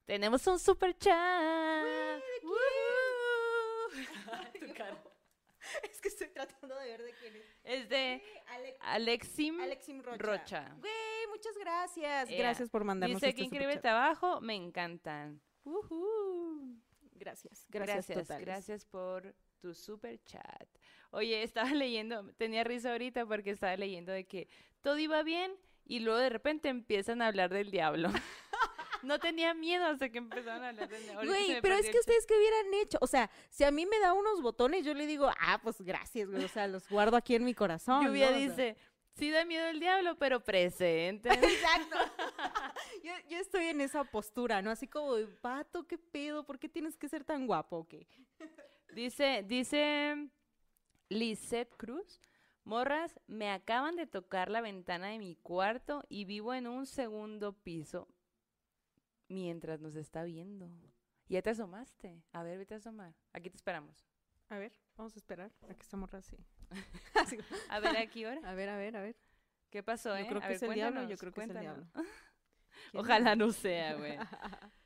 [0.09, 1.13] Tenemos un super chat.
[4.59, 4.97] Tu cara.
[5.83, 7.43] Es que estoy tratando de ver de quién es.
[7.63, 8.23] Es de
[8.79, 10.17] Alexim, Alexim Rocha.
[10.17, 10.75] Rocha.
[10.79, 12.27] Güey, muchas gracias.
[12.27, 12.39] Ea.
[12.39, 15.39] Gracias por mandarnos Dice este que increíble trabajo, me encantan.
[15.63, 16.75] Ujú.
[17.11, 18.45] Gracias, gracias, Gracias, totales.
[18.47, 20.67] gracias por tu super chat.
[21.11, 24.47] Oye, estaba leyendo, tenía risa ahorita porque estaba leyendo de que
[24.81, 25.55] todo iba bien
[25.85, 28.09] y luego de repente empiezan a hablar del diablo.
[29.03, 32.35] No tenía miedo hasta que empezaron a hablar se Güey, pero es que ustedes qué
[32.35, 32.97] hubieran hecho.
[33.01, 36.29] O sea, si a mí me da unos botones, yo le digo, ah, pues gracias,
[36.29, 36.43] güey.
[36.43, 38.05] O sea, los guardo aquí en mi corazón.
[38.05, 38.37] Lluvia ¿no?
[38.37, 38.77] Dice,
[39.15, 41.29] sí da miedo el diablo, pero presente.
[41.33, 41.97] Exacto.
[43.03, 44.71] yo, yo estoy en esa postura, ¿no?
[44.71, 46.45] Así como, de, pato, ¿qué pedo?
[46.45, 47.87] ¿Por qué tienes que ser tan guapo?
[47.87, 48.07] qué?
[48.93, 50.29] Dice, dice
[51.09, 52.19] Lisette Cruz,
[52.63, 57.53] morras, me acaban de tocar la ventana de mi cuarto y vivo en un segundo
[57.53, 58.07] piso
[59.29, 60.69] mientras nos está viendo.
[61.27, 62.21] ¿Ya te asomaste?
[62.33, 63.15] A ver, vete a asomar.
[63.33, 64.05] Aquí te esperamos.
[64.49, 66.37] A ver, vamos a esperar a que estamos así.
[67.69, 68.41] A ver, aquí ahora.
[68.49, 69.15] A ver, a ver, a ver.
[69.69, 70.23] ¿Qué pasó, eh?
[70.23, 71.87] Yo creo A ver, es el diablo, yo creo que es el diablo.
[72.91, 74.17] ¿Quién Ojalá no sea, güey.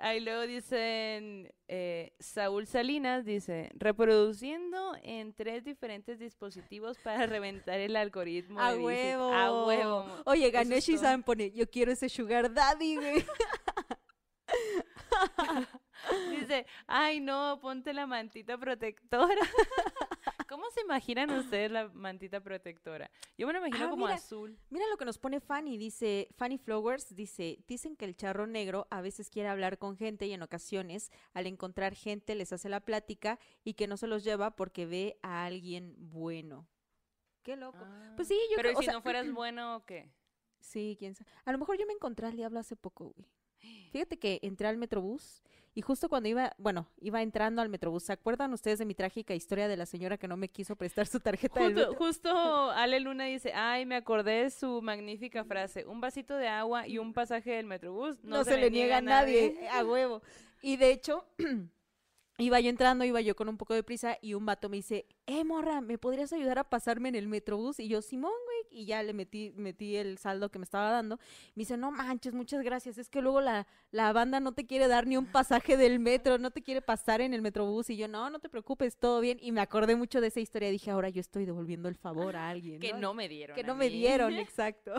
[0.00, 7.96] Ahí luego dicen, eh, Saúl Salinas dice, reproduciendo en tres diferentes dispositivos para reventar el
[7.96, 8.60] algoritmo.
[8.60, 8.86] A de visita".
[8.86, 9.32] huevo.
[9.32, 10.06] A huevo.
[10.24, 10.98] Oye, Ganesh y.
[10.98, 13.24] Sam pone, yo quiero ese sugar daddy, güey.
[16.30, 19.42] Dice, ay no, ponte la mantita protectora.
[20.52, 23.10] ¿Cómo se imaginan ustedes la mantita protectora?
[23.38, 24.16] Yo me la imagino Ah, como mira.
[24.16, 24.58] azul.
[24.68, 28.86] Mira lo que nos pone Fanny, dice, Fanny Flowers, dice, dicen que el charro negro
[28.90, 32.80] a veces quiere hablar con gente y en ocasiones al encontrar gente les hace la
[32.80, 36.68] plática y que no se los lleva porque ve a alguien bueno.
[37.42, 37.78] Qué loco.
[38.16, 40.12] Pues sí, yo Pero creo, ¿y o si sea, no fueras bueno o qué?
[40.60, 41.30] Sí, quién sabe.
[41.46, 43.26] A lo mejor yo me encontré al diablo hace poco, güey.
[43.90, 45.42] Fíjate que entré al Metrobús
[45.74, 49.34] y justo cuando iba, bueno, iba entrando al Metrobús, ¿se acuerdan ustedes de mi trágica
[49.34, 52.06] historia de la señora que no me quiso prestar su tarjeta del Justo, metro?
[52.06, 56.86] justo Ale Luna dice, ay, me acordé de su magnífica frase, un vasito de agua
[56.86, 60.20] y un pasaje del Metrobús No, se, le niega a nadie, a huevo.
[60.60, 61.24] Y de hecho,
[62.38, 65.06] iba yo entrando, iba yo con un poco de prisa y un vato me dice,
[65.26, 67.80] eh, morra, ¿me podrías ayudar a pasarme en el Metrobús?
[67.80, 68.32] Y yo, Simón,
[68.72, 71.16] y ya le metí, metí el saldo que me estaba dando.
[71.54, 72.98] Me dice, no manches, muchas gracias.
[72.98, 76.38] Es que luego la, la banda no te quiere dar ni un pasaje del metro,
[76.38, 77.90] no te quiere pasar en el metrobús.
[77.90, 79.38] Y yo, no, no te preocupes, todo bien.
[79.40, 80.70] Y me acordé mucho de esa historia.
[80.70, 82.80] Dije, ahora yo estoy devolviendo el favor a alguien.
[82.80, 83.54] Que no me dieron.
[83.54, 84.94] Que no me dieron, exacto.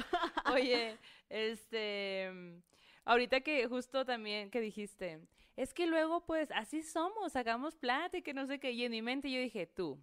[0.53, 0.97] Oye,
[1.29, 2.61] este, mm,
[3.05, 5.19] ahorita que justo también que dijiste,
[5.55, 8.91] es que luego pues así somos, hagamos plata y que no sé qué, y en
[8.91, 9.99] mi mente yo dije, tú,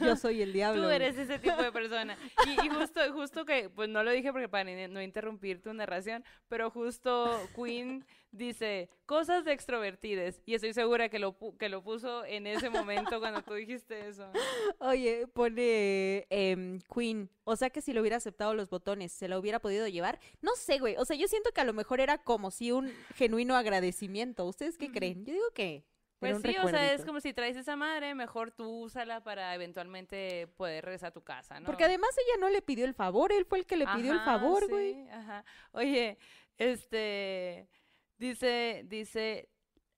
[0.00, 0.82] Yo soy el diablo.
[0.84, 2.16] tú eres ese tipo de persona.
[2.46, 6.24] Y, y justo, justo que, pues no lo dije porque para no interrumpir tu narración,
[6.48, 12.24] pero justo Queen dice, cosas de extrovertides, y estoy segura que lo, que lo puso
[12.24, 14.30] en ese momento cuando tú dijiste eso.
[14.78, 17.30] Oye, pone em, Queen.
[17.44, 20.20] O sea que si le hubiera aceptado los botones, ¿se la hubiera podido llevar?
[20.42, 20.96] No sé, güey.
[20.98, 24.44] O sea, yo siento que a lo mejor era como si un genuino agradecimiento.
[24.44, 25.24] ¿Ustedes qué creen?
[25.24, 25.84] Yo digo que.
[26.18, 30.48] Pues sí, o sea, es como si traes esa madre, mejor tú úsala para eventualmente
[30.56, 31.66] poder regresar a tu casa, ¿no?
[31.66, 34.20] Porque además ella no le pidió el favor, él fue el que le pidió el
[34.20, 35.08] favor, sí, güey.
[35.10, 35.44] ajá.
[35.70, 36.18] Oye,
[36.56, 37.68] este,
[38.16, 39.48] dice, dice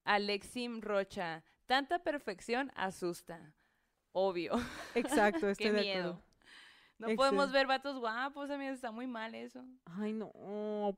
[0.04, 3.54] Alexim Rocha, tanta perfección asusta.
[4.12, 4.52] Obvio.
[4.94, 6.08] Exacto, estoy Qué de miedo.
[6.10, 6.29] acuerdo.
[7.00, 9.64] No podemos ver vatos guapos, a mí está muy mal eso.
[9.86, 10.30] Ay, no,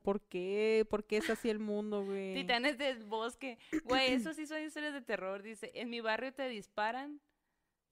[0.03, 0.85] ¿por qué?
[0.89, 2.33] ¿Por qué es así el mundo, güey?
[2.33, 3.57] Titanes del bosque.
[3.85, 5.41] Güey, eso sí son historias de terror.
[5.41, 7.21] Dice, en mi barrio te disparan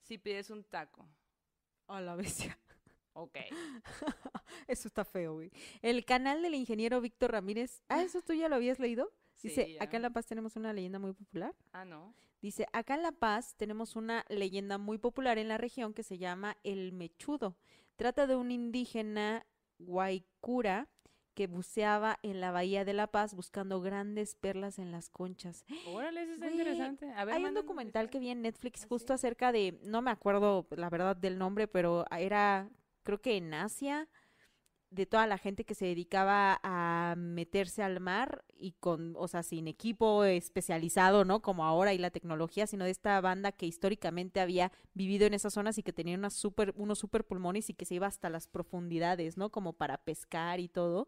[0.01, 1.07] si pides un taco.
[1.88, 2.57] A la bestia.
[3.14, 3.38] Ok.
[4.68, 5.51] Eso está feo, güey.
[5.82, 7.82] El canal del ingeniero Víctor Ramírez.
[7.89, 9.12] Ah, ¿eso tú ya lo habías leído?
[9.41, 11.53] Dice, Sí, acá en La Paz tenemos una leyenda muy popular.
[11.74, 12.14] Ah, no.
[12.41, 16.18] Dice, acá en La Paz tenemos una leyenda muy popular en la región que se
[16.18, 17.57] llama El Mechudo.
[17.96, 19.46] Trata de un indígena
[19.78, 20.89] guaycura
[21.34, 25.66] que buceaba en la bahía de La Paz buscando grandes perlas en las conchas.
[25.88, 27.12] Órale, eso está interesante.
[27.14, 30.12] A ver, Hay un documental que vi en Netflix ¿Ah, justo acerca de, no me
[30.12, 32.70] acuerdo la verdad del nombre, pero era,
[33.04, 34.10] creo que en Asia,
[34.89, 39.43] de toda la gente que se dedicaba a meterse al mar y con, o sea,
[39.43, 41.41] sin equipo especializado, ¿no?
[41.41, 45.53] Como ahora y la tecnología, sino de esta banda que históricamente había vivido en esas
[45.53, 48.47] zonas y que tenía unas super, unos super pulmones y que se iba hasta las
[48.47, 49.49] profundidades, ¿no?
[49.49, 51.07] Como para pescar y todo.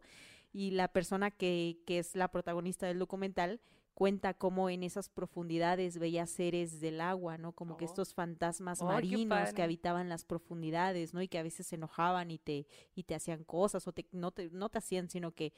[0.52, 3.60] Y la persona que, que es la protagonista del documental
[3.96, 7.52] cuenta cómo en esas profundidades veía seres del agua, ¿no?
[7.54, 7.88] Como que Oh.
[7.88, 11.22] estos fantasmas Oh, marinos que habitaban las profundidades, ¿no?
[11.22, 14.32] Y que a veces se enojaban y te, y te hacían cosas, o te, no,
[14.32, 15.54] te, no te hacían, sino que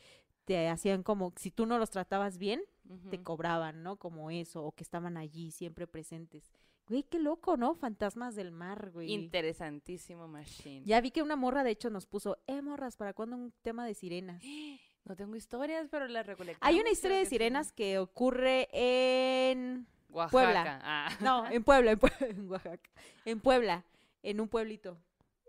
[0.46, 2.62] te hacían como, si tú no los tratabas bien,
[3.10, 3.98] te cobraban, ¿no?
[3.98, 6.52] Como eso, o que estaban allí siempre presentes.
[6.88, 7.74] Güey, qué loco, ¿no?
[7.74, 9.12] Fantasmas del mar, güey.
[9.12, 10.86] Interesantísimo, Machine.
[10.86, 13.86] Ya vi que una morra, de hecho, nos puso, eh, morras, ¿para cuándo un tema
[13.86, 14.42] de sirenas?
[15.08, 16.68] No tengo historias, pero las recolectamos.
[16.68, 19.86] Hay una historia de que sirenas que ocurre en...
[20.10, 20.32] Oaxaca.
[20.32, 20.80] Puebla.
[20.84, 21.10] Ah.
[21.22, 22.90] No, en Puebla, en, Pue- en Oaxaca.
[23.24, 23.86] En Puebla,
[24.24, 24.98] en un pueblito.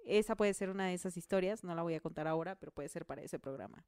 [0.05, 2.91] Esa puede ser una de esas historias, no la voy a contar ahora, pero puede
[2.91, 3.83] ser para ese programa.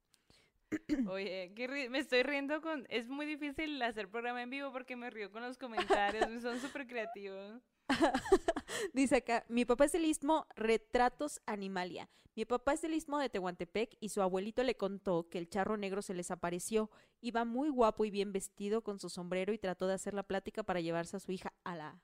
[1.09, 2.87] Oye, qué ri- me estoy riendo con...
[2.91, 6.43] Es muy difícil hacer programa en vivo porque me río con los comentarios.
[6.43, 7.63] son súper creativos.
[8.93, 12.09] Dice acá, mi papá es del istmo Retratos Animalia.
[12.35, 15.77] Mi papá es del istmo de Tehuantepec y su abuelito le contó que el charro
[15.77, 16.91] negro se les apareció.
[17.21, 20.63] Iba muy guapo y bien vestido con su sombrero y trató de hacer la plática
[20.63, 22.01] para llevarse a su hija a la...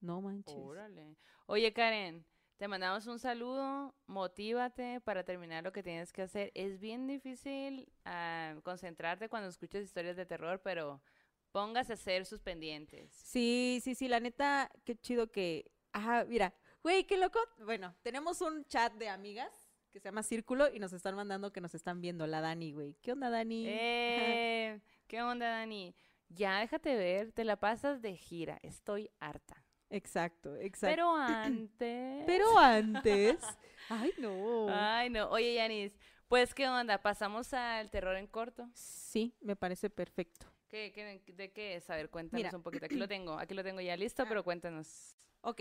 [0.00, 0.56] No manches.
[0.58, 1.16] Órale.
[1.46, 2.26] Oye, Karen,
[2.62, 3.92] te mandamos un saludo.
[4.06, 6.52] Motívate para terminar lo que tienes que hacer.
[6.54, 11.02] Es bien difícil ah, concentrarte cuando escuchas historias de terror, pero
[11.50, 13.10] póngase a hacer sus pendientes.
[13.10, 15.72] Sí, sí, sí, la neta, qué chido que...
[15.92, 16.54] Ajá, mira,
[16.84, 17.40] güey, qué loco.
[17.64, 19.52] Bueno, tenemos un chat de amigas
[19.90, 22.94] que se llama Círculo y nos están mandando que nos están viendo, la Dani, güey.
[23.02, 23.64] ¿Qué onda, Dani?
[23.66, 25.96] Eh, ¿Qué onda, Dani?
[26.28, 28.60] Ya déjate ver, te la pasas de gira.
[28.62, 29.64] Estoy harta.
[29.92, 30.94] Exacto, exacto.
[30.96, 32.24] Pero antes.
[32.26, 33.38] Pero antes...
[33.90, 34.66] Ay, no.
[34.70, 35.28] Ay, no.
[35.30, 35.92] Oye, Yanis,
[36.28, 37.02] pues, ¿qué onda?
[37.02, 38.70] Pasamos al terror en corto.
[38.74, 40.46] Sí, me parece perfecto.
[40.68, 41.90] ¿Qué, qué- de qué es?
[41.90, 42.56] A ver, cuéntanos Mira.
[42.56, 42.86] un poquito.
[42.86, 45.18] Aquí lo tengo, aquí lo tengo ya listo, pero cuéntanos.
[45.42, 45.60] Ok,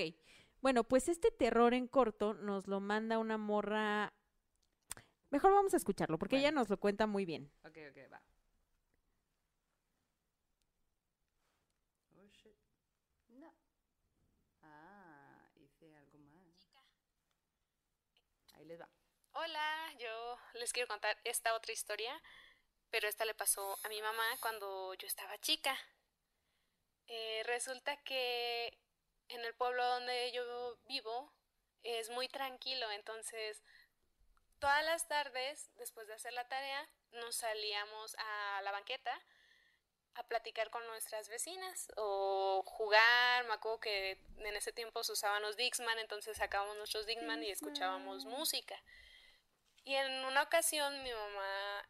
[0.62, 4.14] bueno, pues este terror en corto nos lo manda una morra...
[5.32, 7.52] Mejor vamos a escucharlo, porque ella nos lo cuenta muy bien.
[7.66, 8.22] Ok, ok, va.
[12.16, 12.56] Oh, shit.
[13.30, 13.54] No.
[14.62, 16.70] Ah, hice algo más.
[18.54, 18.88] Ahí les va.
[19.44, 22.14] Hola, yo les quiero contar esta otra historia,
[22.92, 25.76] pero esta le pasó a mi mamá cuando yo estaba chica.
[27.08, 28.78] Eh, resulta que
[29.30, 31.34] en el pueblo donde yo vivo
[31.82, 33.64] es muy tranquilo, entonces
[34.60, 39.20] todas las tardes, después de hacer la tarea, nos salíamos a la banqueta
[40.14, 43.46] a platicar con nuestras vecinas o jugar.
[43.46, 47.50] Me acuerdo que en ese tiempo se usaban los Dixman, entonces sacábamos nuestros Dixman y
[47.50, 48.80] escuchábamos música.
[49.84, 51.90] Y en una ocasión mi mamá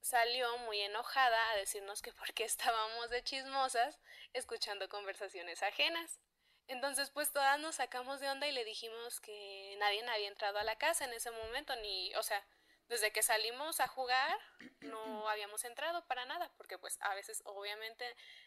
[0.00, 3.98] salió muy enojada a decirnos que porque estábamos de chismosas
[4.32, 6.20] escuchando conversaciones ajenas.
[6.66, 10.64] Entonces pues todas nos sacamos de onda y le dijimos que nadie había entrado a
[10.64, 12.46] la casa en ese momento, ni, o sea,
[12.88, 14.38] desde que salimos a jugar
[14.80, 18.04] no habíamos entrado para nada, porque pues a veces obviamente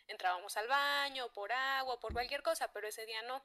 [0.08, 3.44] entrábamos al baño por agua, por cualquier cosa, pero ese día no.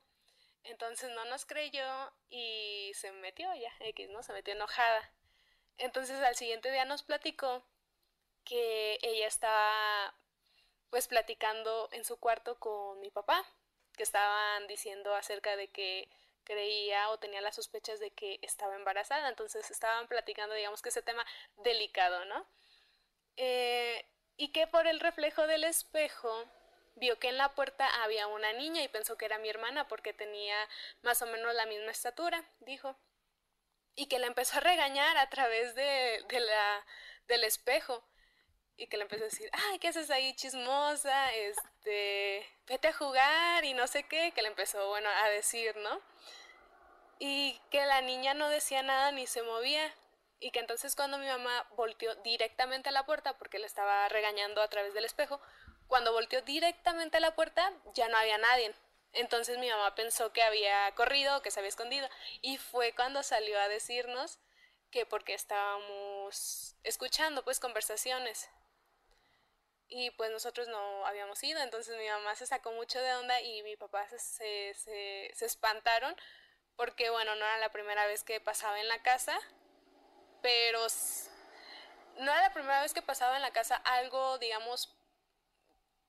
[0.64, 4.22] Entonces no nos creyó y se metió ya, X, ¿no?
[4.22, 5.12] Se metió enojada.
[5.78, 7.64] Entonces al siguiente día nos platicó
[8.44, 10.14] que ella estaba
[10.90, 13.44] pues platicando en su cuarto con mi papá,
[13.96, 16.08] que estaban diciendo acerca de que
[16.44, 21.02] creía o tenía las sospechas de que estaba embarazada, entonces estaban platicando digamos que ese
[21.02, 22.46] tema delicado, ¿no?
[23.36, 24.06] Eh,
[24.36, 26.44] y que por el reflejo del espejo
[26.94, 30.12] vio que en la puerta había una niña y pensó que era mi hermana porque
[30.12, 30.56] tenía
[31.02, 32.96] más o menos la misma estatura, dijo.
[33.96, 36.86] Y que la empezó a regañar a través de, de la,
[37.26, 38.04] del espejo
[38.76, 41.32] y que le empezó a decir, ay, ¿qué haces ahí chismosa?
[41.34, 46.00] Este, vete a jugar y no sé qué, que le empezó, bueno, a decir, ¿no?
[47.18, 49.94] Y que la niña no decía nada ni se movía.
[50.38, 54.60] Y que entonces cuando mi mamá volteó directamente a la puerta, porque le estaba regañando
[54.60, 55.40] a través del espejo,
[55.88, 58.74] cuando volteó directamente a la puerta ya no había nadie.
[59.16, 62.08] Entonces mi mamá pensó que había corrido que se había escondido.
[62.42, 64.38] Y fue cuando salió a decirnos
[64.90, 68.48] que porque estábamos escuchando pues conversaciones
[69.88, 73.62] y pues nosotros no habíamos ido, entonces mi mamá se sacó mucho de onda y
[73.62, 76.14] mi papá se, se, se, espantaron
[76.76, 79.38] porque bueno, no era la primera vez que pasaba en la casa,
[80.42, 80.80] pero
[82.16, 84.94] no era la primera vez que pasaba en la casa algo, digamos,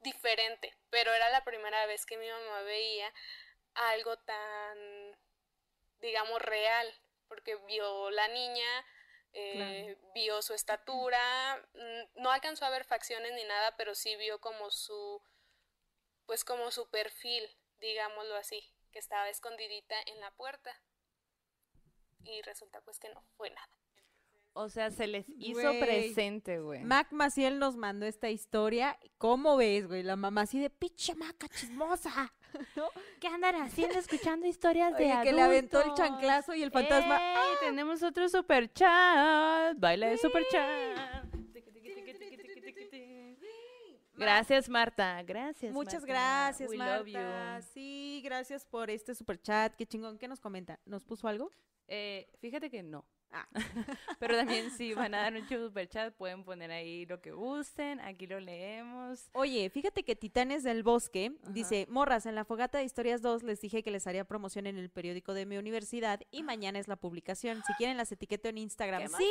[0.01, 3.13] diferente, pero era la primera vez que mi mamá veía
[3.73, 5.17] algo tan,
[5.99, 6.93] digamos, real,
[7.27, 8.85] porque vio la niña,
[9.33, 14.39] eh, vio su estatura, mm, no alcanzó a ver facciones ni nada, pero sí vio
[14.39, 15.21] como su,
[16.25, 17.47] pues como su perfil,
[17.79, 20.81] digámoslo así, que estaba escondidita en la puerta.
[22.23, 23.76] Y resulta pues que no fue nada.
[24.59, 26.83] O sea, se les hizo presente, güey.
[26.83, 28.97] Mac Maciel nos mandó esta historia.
[29.19, 30.01] ¿Cómo ves, güey?
[30.01, 32.33] La mamá así de pinche maca chismosa.
[33.21, 35.29] ¿Qué andan haciendo escuchando historias de adultos?
[35.29, 37.17] que le aventó el chanclazo y el fantasma.
[37.35, 37.55] ¡Ey!
[37.59, 39.77] Tenemos otro super chat.
[39.77, 41.27] Baila de super chat.
[44.15, 45.21] Gracias, Marta.
[45.21, 45.71] Gracias.
[45.71, 47.61] Muchas gracias, Marta.
[47.61, 49.75] Sí, gracias por este super chat.
[49.75, 50.17] Qué chingón.
[50.17, 50.79] ¿Qué nos comenta?
[50.85, 51.51] ¿Nos puso algo?
[51.87, 53.05] Eh, fíjate que no.
[53.31, 53.47] Ah.
[54.19, 57.99] Pero también si van a dar un super chat, pueden poner ahí lo que gusten,
[57.99, 59.29] aquí lo leemos.
[59.33, 63.61] Oye, fíjate que Titanes del Bosque dice, morras, en la fogata de historias 2 les
[63.61, 66.95] dije que les haría promoción en el periódico de mi universidad y mañana es la
[66.95, 67.61] publicación.
[67.65, 69.07] Si quieren las etiqueto en Instagram.
[69.17, 69.25] Sí,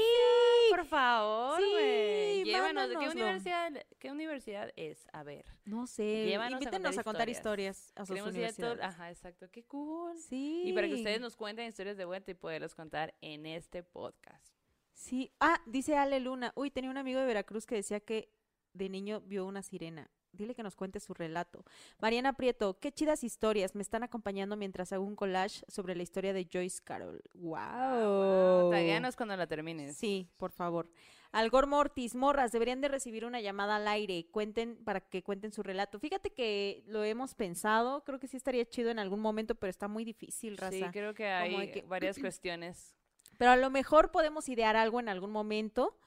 [0.70, 5.06] por favor, sí, Llévanos, ¿qué universidad, ¿qué universidad es?
[5.12, 5.44] A ver.
[5.64, 8.80] No sé, invítenos a contar, historias a sus universidades.
[8.82, 10.16] Ajá, exacto, qué cool.
[10.18, 10.62] Sí.
[10.64, 14.56] Y para que ustedes nos cuenten historias de vuelta y poderlos contar en este podcast.
[14.92, 15.30] Sí.
[15.40, 16.52] Ah, dice Ale Luna.
[16.56, 18.32] Uy, tenía un amigo de Veracruz que decía que
[18.72, 20.10] de niño vio una sirena.
[20.32, 21.64] Dile que nos cuente su relato.
[21.98, 23.74] Mariana Prieto, qué chidas historias.
[23.74, 27.22] Me están acompañando mientras hago un collage sobre la historia de Joyce Carol.
[27.32, 28.70] ¡Wow!
[28.70, 29.12] wow.
[29.16, 29.96] cuando la termines.
[29.96, 30.90] Sí, por favor.
[31.32, 34.26] Algor Mortis, morras, deberían de recibir una llamada al aire.
[34.30, 35.98] Cuenten, para que cuenten su relato.
[35.98, 38.04] Fíjate que lo hemos pensado.
[38.04, 40.72] Creo que sí estaría chido en algún momento, pero está muy difícil, raza.
[40.72, 42.96] Sí, creo que hay varias cuestiones
[43.38, 45.98] pero a lo mejor podemos idear algo en algún momento.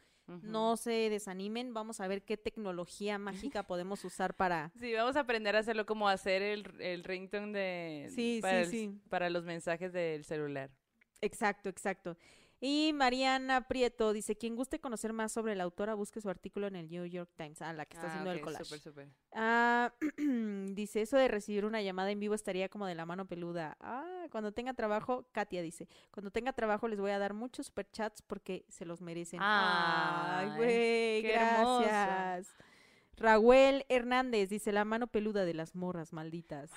[0.43, 4.71] No se desanimen, vamos a ver qué tecnología mágica podemos usar para...
[4.79, 8.09] Sí, vamos a aprender a hacerlo como hacer el, el ringtone de...
[8.13, 9.01] Sí, para sí, sí.
[9.09, 10.69] Para los mensajes del celular.
[11.21, 12.15] Exacto, exacto.
[12.61, 16.75] Y Mariana Prieto dice, quien guste conocer más sobre la autora, busque su artículo en
[16.75, 17.61] el New York Times.
[17.61, 18.65] Ah, la que está ah, haciendo el collage.
[18.65, 19.09] Super, super.
[19.33, 19.93] Ah,
[20.73, 23.77] dice, eso de recibir una llamada en vivo estaría como de la mano peluda.
[23.79, 28.21] Ah, cuando tenga trabajo, Katia dice, cuando tenga trabajo les voy a dar muchos superchats
[28.21, 29.39] porque se los merecen.
[29.41, 32.53] Ay, güey, gracias.
[33.19, 36.71] Raúl Hernández dice la mano peluda de las morras malditas.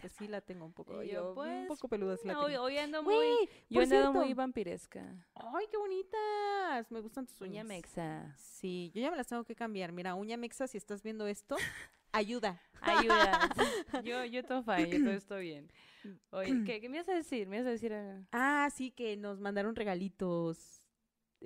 [0.00, 1.02] Pues sí la tengo un poco.
[1.04, 2.62] Yo, un pues, poco peluda sí la tengo.
[2.62, 5.04] Hoy, ando muy, yo ando muy vampiresca.
[5.34, 6.90] Ay, qué bonitas.
[6.90, 7.52] Me gustan tus uñas.
[7.52, 8.34] Uña mexa.
[8.36, 9.92] Sí, yo ya me las tengo que cambiar.
[9.92, 11.56] Mira, uña mexa, si estás viendo esto,
[12.12, 12.60] ayuda.
[12.80, 13.48] Ayuda.
[14.04, 15.72] yo, yo todo fine, yo todo estoy bien.
[16.30, 17.46] Oye, ¿qué, ¿qué, me ibas a decir?
[17.48, 17.94] ¿Me ibas a decir?
[18.32, 20.75] Ah, sí, que nos mandaron regalitos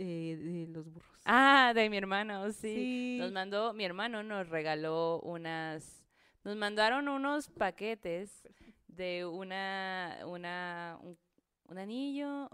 [0.03, 1.21] eh, de los burros.
[1.27, 3.19] Ah, de mi hermano, sí.
[3.21, 6.07] Nos mandó, mi hermano nos regaló unas,
[6.43, 8.49] nos mandaron unos paquetes
[8.89, 12.49] de una, una, un, anillo,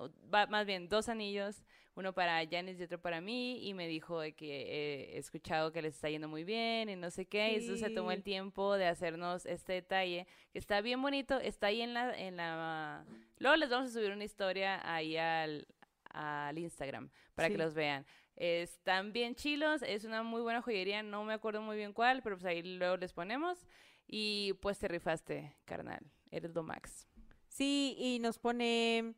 [0.49, 1.63] más bien dos anillos,
[1.95, 5.71] uno para Janice y otro para mí, y me dijo de que eh, he escuchado
[5.71, 8.25] que les está yendo muy bien y no sé qué, y eso se tomó el
[8.25, 13.07] tiempo de hacernos este detalle, que está bien bonito, está ahí en la, en la...
[13.39, 15.67] Luego les vamos a subir una historia ahí al,
[16.17, 18.07] al Instagram para que los vean.
[18.35, 22.37] Están bien chilos, es una muy buena joyería, no me acuerdo muy bien cuál, pero
[22.37, 23.67] pues ahí luego les ponemos.
[24.07, 27.07] Y pues te rifaste, carnal, eres lo max.
[27.49, 29.15] Sí, y nos pone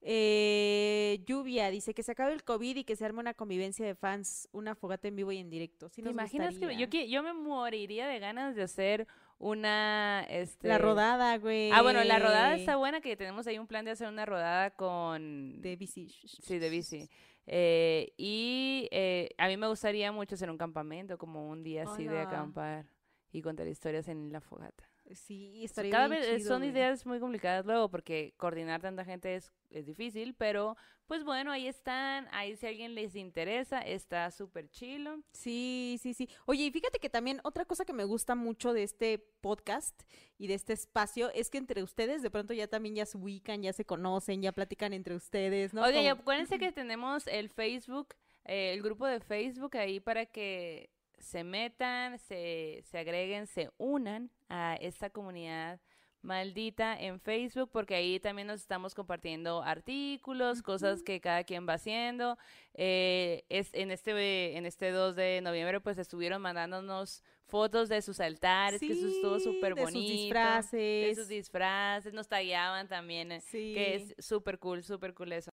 [0.00, 3.94] eh, lluvia, dice que se acabe el COVID y que se arme una convivencia de
[3.94, 5.88] fans, una fogata en vivo y en directo.
[5.88, 9.06] Sí ¿Te imaginas que yo, yo me moriría de ganas de hacer
[9.38, 10.24] una...
[10.28, 10.68] Este...
[10.68, 11.70] La rodada, güey.
[11.72, 14.70] Ah, bueno, la rodada está buena, que tenemos ahí un plan de hacer una rodada
[14.70, 15.60] con...
[15.60, 16.08] De bici.
[16.08, 17.08] Sí, de bici.
[17.46, 22.06] Eh, y eh, a mí me gustaría mucho hacer un campamento, como un día así
[22.06, 22.86] de acampar
[23.30, 24.90] y contar historias en la fogata.
[25.14, 29.04] Sí, estaría Cada bien vez eh, chido, son ideas muy complicadas luego porque coordinar tanta
[29.04, 30.76] gente es, es difícil, pero
[31.06, 35.20] pues bueno, ahí están, ahí si a alguien les interesa, está súper chilo.
[35.32, 36.28] Sí, sí, sí.
[36.46, 40.02] Oye, y fíjate que también otra cosa que me gusta mucho de este podcast
[40.38, 43.62] y de este espacio es que entre ustedes de pronto ya también ya se ubican,
[43.62, 45.82] ya se conocen, ya platican entre ustedes, ¿no?
[45.82, 48.08] Oye, y acuérdense que tenemos el Facebook,
[48.44, 50.90] eh, el grupo de Facebook ahí para que
[51.26, 55.80] se metan, se, se agreguen, se unan a esta comunidad
[56.22, 61.74] maldita en Facebook, porque ahí también nos estamos compartiendo artículos, cosas que cada quien va
[61.74, 62.36] haciendo.
[62.74, 68.18] Eh, es en este en este 2 de noviembre pues estuvieron mandándonos fotos de sus
[68.18, 70.12] altares, que eso estuvo súper de sus bonito.
[70.12, 71.16] De disfraces.
[71.16, 73.72] sus disfraces, nos tagueaban también, eh, Sí.
[73.74, 75.50] que es súper cool, súper cool eso.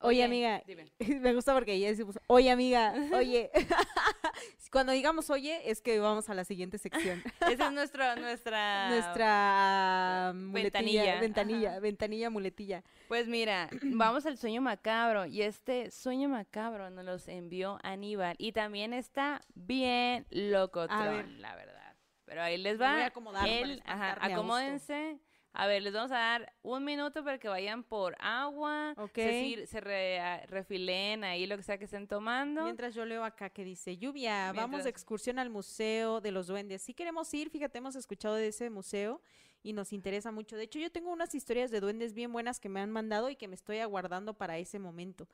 [0.00, 0.84] Oye, amiga, Dime.
[1.20, 3.50] me gusta porque ya decimos, oye, amiga, oye.
[4.70, 7.22] Cuando digamos oye, es que vamos a la siguiente sección.
[7.48, 8.90] Esa es nuestro, nuestra...
[8.90, 11.80] Nuestra muletilla, ventanilla, ventanilla, ajá.
[11.80, 12.84] ventanilla, muletilla.
[13.08, 15.24] Pues mira, vamos al sueño macabro.
[15.24, 18.34] Y este sueño macabro nos los envió Aníbal.
[18.38, 21.96] Y también está bien locotrón, la verdad.
[22.26, 22.92] Pero ahí les va.
[22.92, 25.20] voy a acomodar el, ajá, acomódense.
[25.58, 28.92] A ver, les vamos a dar un minuto para que vayan por agua.
[28.98, 29.14] Ok.
[29.14, 32.64] Se, se re- a- refilen ahí lo que sea que estén tomando.
[32.64, 36.82] Mientras yo leo acá que dice, lluvia, vamos de excursión al Museo de los Duendes.
[36.82, 39.22] Sí queremos ir, fíjate, hemos escuchado de ese museo
[39.62, 40.56] y nos interesa mucho.
[40.56, 43.36] De hecho, yo tengo unas historias de duendes bien buenas que me han mandado y
[43.36, 45.26] que me estoy aguardando para ese momento.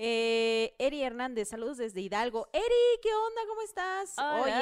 [0.00, 2.48] Eh, Eri Hernández, saludos desde Hidalgo.
[2.52, 2.62] Eri,
[3.02, 3.40] ¿qué onda?
[3.48, 4.14] ¿Cómo estás?
[4.16, 4.42] Hola.
[4.44, 4.52] Oye,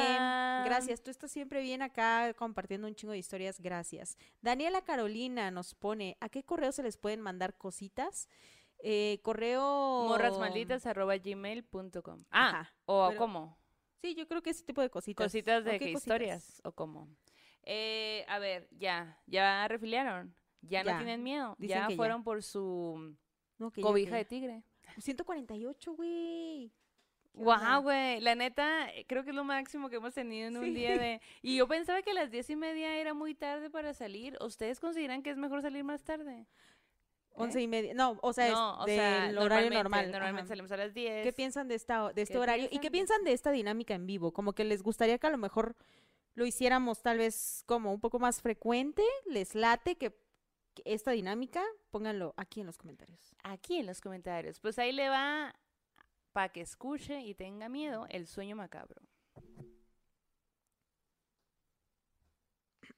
[0.71, 1.03] gracias.
[1.03, 3.61] Tú estás siempre bien acá compartiendo un chingo de historias.
[3.61, 4.17] Gracias.
[4.41, 8.31] Daniela Carolina nos pone, ¿a qué correo se les pueden mandar cositas?
[8.79, 10.07] Eh, correo...
[10.09, 13.59] morrasmalditas.gmail.com Ah, Ajá, o pero- cómo.
[14.01, 15.27] Sí, yo creo que ese tipo de cositas.
[15.27, 16.03] Cositas de ¿O qué qué cositas?
[16.03, 17.09] historias o cómo.
[17.63, 20.35] Eh, a ver, ya, ya refiliaron.
[20.63, 21.55] Ya, Ya, no tienen miedo.
[21.59, 23.15] dicen Ya fueron por su
[23.59, 24.63] No, que ya, cobija de tigre.
[24.99, 26.73] 148, güey.
[27.35, 28.21] Guau, güey.
[28.21, 31.21] La neta, eh, creo que es lo máximo que hemos tenido en un día de.
[31.43, 34.39] Y yo pensaba que a las diez y media era muy tarde para salir.
[34.41, 36.47] ¿Ustedes consideran que es mejor salir más tarde?
[37.35, 37.93] Once y media.
[37.93, 40.11] No, o sea, no, es o del sea, horario normal.
[40.11, 40.49] Normalmente ajá.
[40.49, 41.23] salimos a las 10.
[41.23, 42.69] ¿Qué piensan de esta de este ¿Qué horario?
[42.71, 43.23] ¿Y qué piensan?
[43.25, 44.33] de esta dinámica en vivo?
[44.33, 45.77] Como que les gustaría que a lo mejor
[46.35, 50.15] lo hiciéramos tal vez como un poco más frecuente, les late que
[50.85, 53.35] esta dinámica, pónganlo aquí en los comentarios.
[53.43, 54.61] Aquí en los comentarios.
[54.61, 55.55] Pues ahí le va
[56.33, 59.01] para que escuche y tenga miedo el sueño macabro.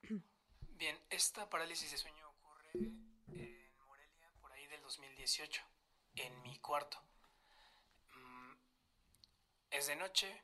[0.77, 5.63] Bien, esta parálisis de sueño ocurre en Morelia por ahí del 2018,
[6.17, 6.99] en mi cuarto.
[8.15, 8.53] Mm,
[9.71, 10.43] Es de noche,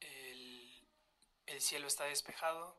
[0.00, 0.86] el,
[1.46, 2.76] el cielo está despejado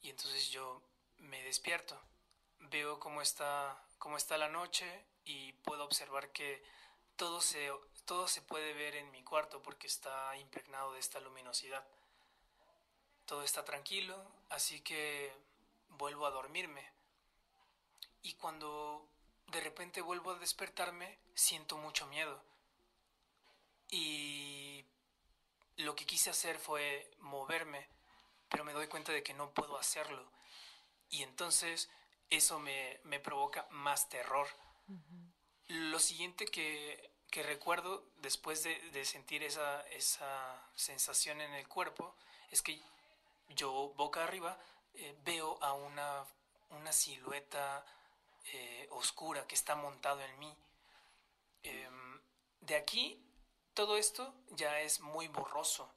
[0.00, 0.82] y entonces yo
[1.18, 2.00] me despierto.
[2.60, 6.62] Veo cómo está, cómo está la noche y puedo observar que
[7.16, 7.70] todo se,
[8.04, 11.86] todo se puede ver en mi cuarto porque está impregnado de esta luminosidad.
[13.26, 14.16] Todo está tranquilo,
[14.48, 15.32] así que
[15.88, 16.90] vuelvo a dormirme.
[18.22, 19.08] Y cuando
[19.48, 22.42] de repente vuelvo a despertarme, siento mucho miedo.
[23.88, 24.84] Y
[25.76, 27.88] lo que quise hacer fue moverme,
[28.48, 30.30] pero me doy cuenta de que no puedo hacerlo.
[31.08, 31.90] Y entonces
[32.30, 34.48] eso me, me provoca más terror.
[35.68, 42.16] Lo siguiente que, que recuerdo después de, de sentir esa, esa sensación en el cuerpo
[42.50, 42.80] es que
[43.50, 44.58] yo boca arriba
[44.94, 46.24] eh, veo a una,
[46.70, 47.84] una silueta
[48.52, 50.56] eh, oscura que está montado en mí.
[51.62, 52.20] Em,
[52.60, 53.22] de aquí,
[53.74, 55.92] todo esto ya es muy borroso.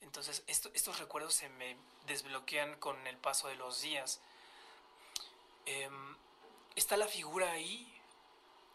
[0.00, 1.76] Entonces, esto- estos recuerdos se me
[2.06, 4.20] desbloquean con el paso de los días.
[5.66, 6.16] Em,
[6.76, 7.90] está la figura ahí,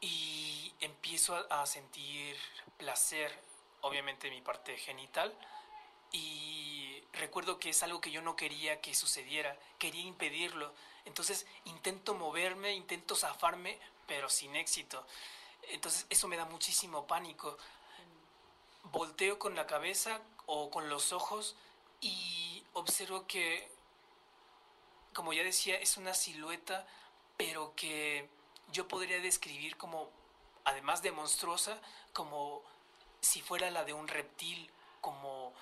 [0.02, 2.36] y empiezo a, a sentir
[2.78, 3.38] placer,
[3.82, 5.34] obviamente en mi parte genital,
[6.12, 10.74] y recuerdo que es algo que yo no quería que sucediera, quería impedirlo.
[11.06, 13.78] Entonces intento moverme, intento zafarme,
[14.08, 15.06] pero sin éxito.
[15.70, 17.58] Entonces eso me da muchísimo pánico.
[18.92, 21.56] Volteo con la cabeza o con los ojos
[22.02, 23.70] y observo que,
[25.14, 26.86] como ya decía, es una silueta,
[27.38, 28.30] pero que
[28.72, 30.10] yo podría describir como,
[30.66, 31.80] además de monstruosa,
[32.14, 32.64] como
[33.22, 35.54] si fuera la de un reptil, como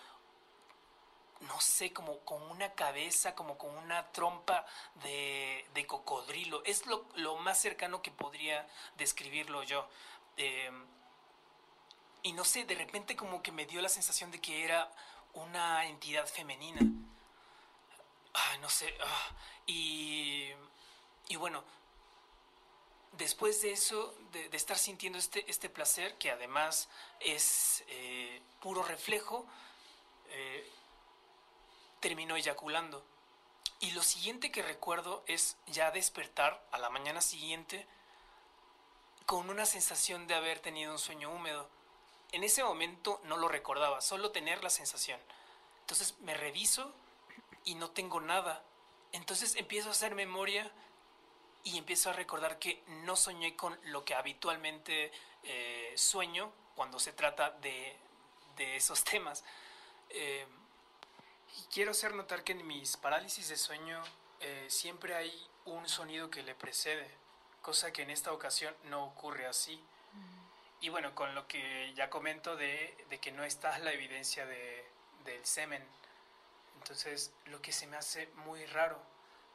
[1.41, 4.65] no sé, como con una cabeza, como con una trompa
[5.03, 6.63] de, de cocodrilo.
[6.65, 8.67] Es lo, más cercano que podría
[8.97, 9.87] describirlo yo.
[10.37, 10.71] Eh,
[12.23, 14.91] y no sé, de repente como que me dio la sensación de que era
[15.33, 16.81] una entidad femenina.
[18.49, 18.93] Ah, no sé.
[19.01, 19.31] Ah,
[19.65, 20.49] y,
[21.29, 21.63] y bueno,
[23.17, 26.87] después de eso, de, estar sintiendo este, este placer, que además
[27.19, 29.45] es eh, puro reflejo,
[30.29, 30.69] eh,
[31.99, 33.03] terminó eyaculando.
[33.79, 37.85] Y lo siguiente que recuerdo es ya despertar a la mañana siguiente
[39.25, 41.69] con una sensación de haber tenido un sueño húmedo.
[42.31, 45.19] En ese momento no lo recordaba, solo tener la sensación.
[45.81, 46.93] Entonces me reviso
[47.67, 48.63] y no tengo nada.
[49.11, 50.71] Entonces empiezo a hacer memoria
[51.63, 55.11] y empiezo a recordar que no soñé con lo que habitualmente
[55.43, 57.95] eh, sueño cuando se trata de,
[58.55, 59.43] de esos temas.
[60.09, 60.47] Eh,
[61.57, 64.01] y quiero hacer notar que en mis parálisis de sueño
[64.39, 67.09] eh, siempre hay un sonido que le precede,
[67.61, 69.75] cosa que en esta ocasión no ocurre así.
[70.13, 70.85] Mm.
[70.85, 74.85] Y bueno, con lo que ya comento de, de que no está la evidencia de,
[75.25, 75.83] del semen,
[76.87, 78.97] entonces lo que se me hace muy raro.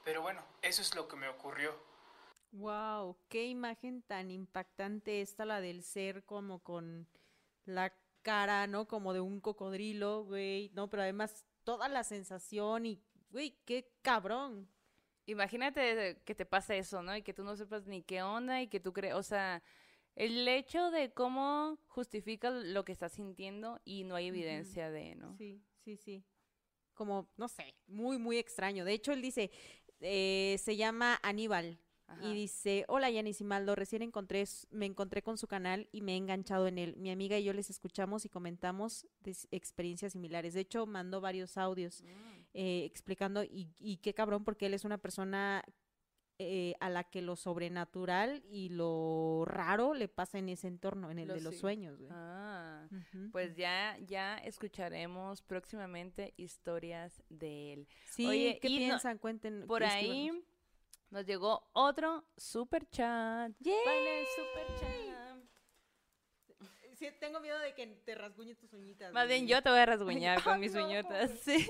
[0.04, 1.74] Pero bueno, eso es lo que me ocurrió.
[2.52, 7.08] Wow, qué imagen tan impactante esta la del ser como con
[7.64, 8.86] la cara, ¿no?
[8.86, 10.90] Como de un cocodrilo, güey, ¿no?
[10.90, 14.68] Pero además toda la sensación y, güey, qué cabrón.
[15.24, 17.16] Imagínate que te pase eso, ¿no?
[17.16, 19.62] Y que tú no sepas ni qué onda y que tú crees, o sea,
[20.16, 24.92] el hecho de cómo justifica lo que estás sintiendo y no hay evidencia uh -huh.
[24.92, 25.36] de, ¿no?
[25.38, 26.26] Sí, sí, sí.
[26.94, 28.84] Como, no sé, muy, muy extraño.
[28.84, 29.50] De hecho, él dice,
[30.00, 31.78] eh, se llama Aníbal.
[32.06, 32.28] Ajá.
[32.28, 36.12] Y dice, hola Yanis y Maldo, recién encontré, me encontré con su canal y me
[36.12, 36.94] he enganchado en él.
[36.98, 39.06] Mi amiga y yo les escuchamos y comentamos
[39.50, 40.52] experiencias similares.
[40.52, 42.06] De hecho, mandó varios audios mm.
[42.54, 45.64] eh, explicando y, y, qué cabrón, porque él es una persona
[46.42, 51.18] eh, a la que lo sobrenatural y lo raro le pasa en ese entorno, en
[51.18, 51.98] el lo de los sueños.
[51.98, 52.10] Güey.
[52.12, 53.30] Ah, uh -huh.
[53.32, 57.88] pues ya, ya escucharemos próximamente historias de él.
[58.06, 59.14] Sí, Oye, ¿qué piensan?
[59.14, 59.66] No, Cuenten.
[59.66, 60.30] Por ahí
[61.10, 63.52] nos llegó otro super chat.
[63.60, 63.74] ¡Yay!
[63.74, 65.31] El super chat.
[67.02, 69.12] Sí, tengo miedo de que te rasguñe tus uñitas.
[69.12, 71.32] Más bien yo te voy a rasguñar con mis no, uñotas.
[71.42, 71.66] Sí.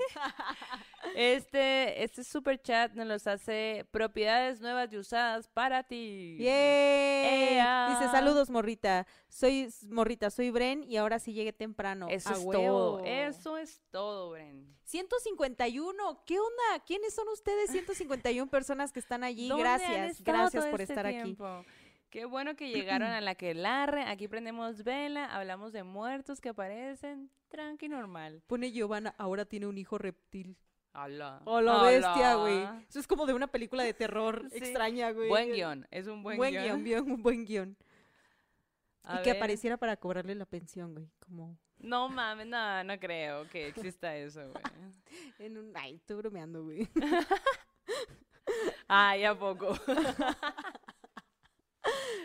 [1.15, 6.37] Este, este super chat nos los hace propiedades nuevas y usadas para ti.
[6.37, 7.89] Yeah.
[7.89, 9.07] Dice saludos morrita.
[9.27, 12.07] Soy morrita, soy Bren y ahora sí llegué temprano.
[12.09, 12.97] Eso es huevo.
[12.97, 13.05] todo.
[13.05, 14.73] Eso es todo, Bren.
[14.85, 16.23] 151.
[16.25, 16.83] ¿Qué onda?
[16.85, 17.71] ¿Quiénes son ustedes?
[17.71, 19.49] 151 personas que están allí.
[19.49, 20.21] Gracias.
[20.21, 21.45] Gracias por este estar tiempo?
[21.47, 21.67] aquí.
[22.13, 24.03] Qué bueno que llegaron a la que larre.
[24.03, 27.31] Aquí prendemos vela, hablamos de muertos que aparecen.
[27.47, 28.43] Tranqui normal.
[28.45, 30.55] Pone Giovanna, ahora tiene un hijo reptil.
[30.93, 31.41] Hola.
[31.45, 32.67] Hola, bestia, güey.
[32.87, 34.59] Eso es como de una película de terror sí.
[34.59, 35.27] extraña, güey.
[35.27, 36.83] Buen guion, es un buen, buen guion.
[36.83, 37.11] guion.
[37.11, 37.75] un buen guion.
[39.01, 39.23] A y ver.
[39.23, 41.09] que apareciera para cobrarle la pensión, güey.
[41.17, 41.57] Como.
[41.79, 44.63] No mames, no, no creo que exista eso, güey.
[45.39, 45.75] en un.
[45.75, 46.87] Ay, estoy bromeando, güey.
[48.87, 49.75] Ay, ¿a poco?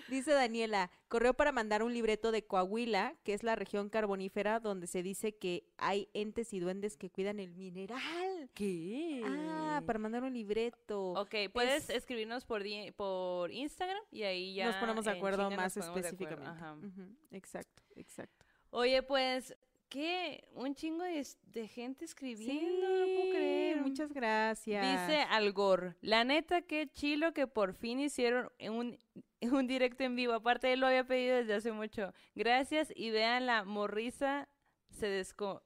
[0.09, 4.87] Dice Daniela, correo para mandar un libreto de Coahuila, que es la región carbonífera donde
[4.87, 8.51] se dice que hay entes y duendes que cuidan el mineral.
[8.55, 9.23] ¿Qué?
[9.25, 11.13] Ah, para mandar un libreto.
[11.13, 11.97] Ok, puedes es...
[11.97, 12.63] escribirnos por,
[12.97, 16.49] por Instagram y ahí ya nos ponemos de acuerdo más específicamente.
[16.49, 16.87] Acuerdo.
[16.87, 17.17] Uh -huh.
[17.33, 18.47] Exacto, exacto.
[18.71, 19.55] Oye, pues
[19.89, 20.45] ¿Qué?
[20.55, 23.81] Un chingo de, de, gente escribiendo, sí, no puedo creer.
[23.81, 25.09] Muchas gracias.
[25.09, 28.99] Dice Algor, la neta qué chilo que por fin hicieron un,
[29.41, 30.35] un directo en vivo.
[30.35, 32.13] Aparte él lo había pedido desde hace mucho.
[32.35, 34.49] Gracias y vean la morrisa
[34.91, 35.63] se, desco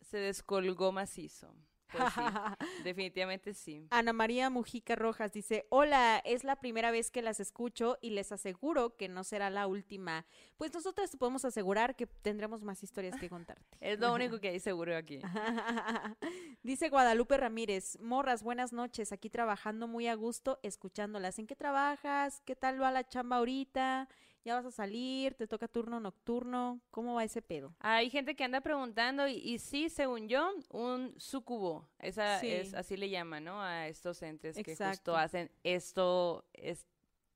[0.00, 1.54] se descolgó macizo.
[1.92, 2.20] Pues sí,
[2.84, 3.86] definitivamente sí.
[3.90, 8.32] Ana María Mujica Rojas dice, hola, es la primera vez que las escucho y les
[8.32, 10.26] aseguro que no será la última.
[10.56, 13.76] Pues nosotras te podemos asegurar que tendremos más historias que contarte.
[13.80, 15.20] es lo único que hay seguro aquí.
[16.62, 21.38] dice Guadalupe Ramírez, morras, buenas noches, aquí trabajando muy a gusto, escuchándolas.
[21.38, 22.42] ¿En qué trabajas?
[22.44, 24.08] ¿Qué tal va la chamba ahorita?
[24.44, 25.34] ¿Ya vas a salir?
[25.34, 26.80] ¿Te toca turno nocturno?
[26.90, 27.74] ¿Cómo va ese pedo?
[27.80, 32.48] Hay gente que anda preguntando y, y sí, según yo, un sucubo, esa Sí.
[32.50, 33.60] es así le llaman, ¿no?
[33.62, 36.86] A estos entes que justo hacen esto, es-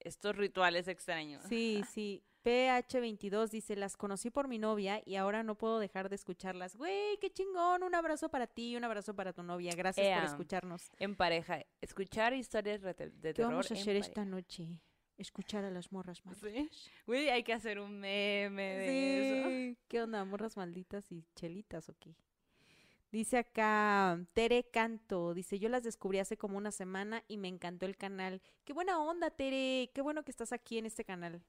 [0.00, 1.42] estos rituales extraños.
[1.48, 2.22] Sí, sí.
[2.44, 6.76] PH22 dice, las conocí por mi novia y ahora no puedo dejar de escucharlas.
[6.76, 7.82] Güey, qué chingón.
[7.82, 9.72] Un abrazo para ti y un abrazo para tu novia.
[9.74, 10.90] Gracias por escucharnos.
[10.98, 13.50] En pareja, escuchar historias de, te- de ¿Qué terror.
[13.52, 14.78] vamos a en hacer esta noche?
[15.16, 16.50] Escuchar a las morras malditas.
[16.50, 16.90] Sí.
[17.06, 19.80] Güey, hay que hacer un meme de eso.
[19.88, 20.24] ¿Qué onda?
[20.24, 22.16] ¿Morras malditas y chelitas o qué?
[23.12, 27.86] Dice acá Tere Canto, dice, yo las descubrí hace como una semana y me encantó
[27.86, 28.42] el canal.
[28.64, 31.40] Qué buena onda, Tere, qué bueno que estás aquí en este canal.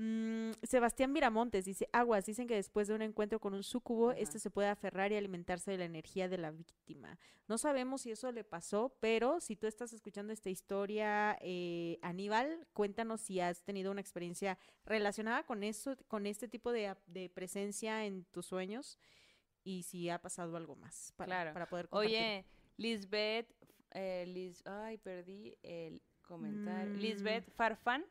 [0.00, 4.20] Mm, Sebastián Miramontes dice, aguas, dicen que después de un encuentro con un súcubo, Ajá.
[4.20, 7.18] este se puede aferrar y alimentarse de la energía de la víctima.
[7.48, 12.68] No sabemos si eso le pasó, pero si tú estás escuchando esta historia, eh, Aníbal,
[12.74, 16.94] cuéntanos si has tenido una experiencia relacionada con eso, con este tipo de,
[17.34, 19.00] presencia en tus sueños
[19.64, 21.52] y si ha pasado algo más para, Claro.
[21.54, 22.16] para poder compartir.
[22.16, 22.44] Oye,
[22.76, 23.52] Lisbeth,
[23.90, 26.94] eh, ay, perdí el comentario.
[26.94, 26.98] Mm.
[26.98, 28.04] Lisbeth Farfán,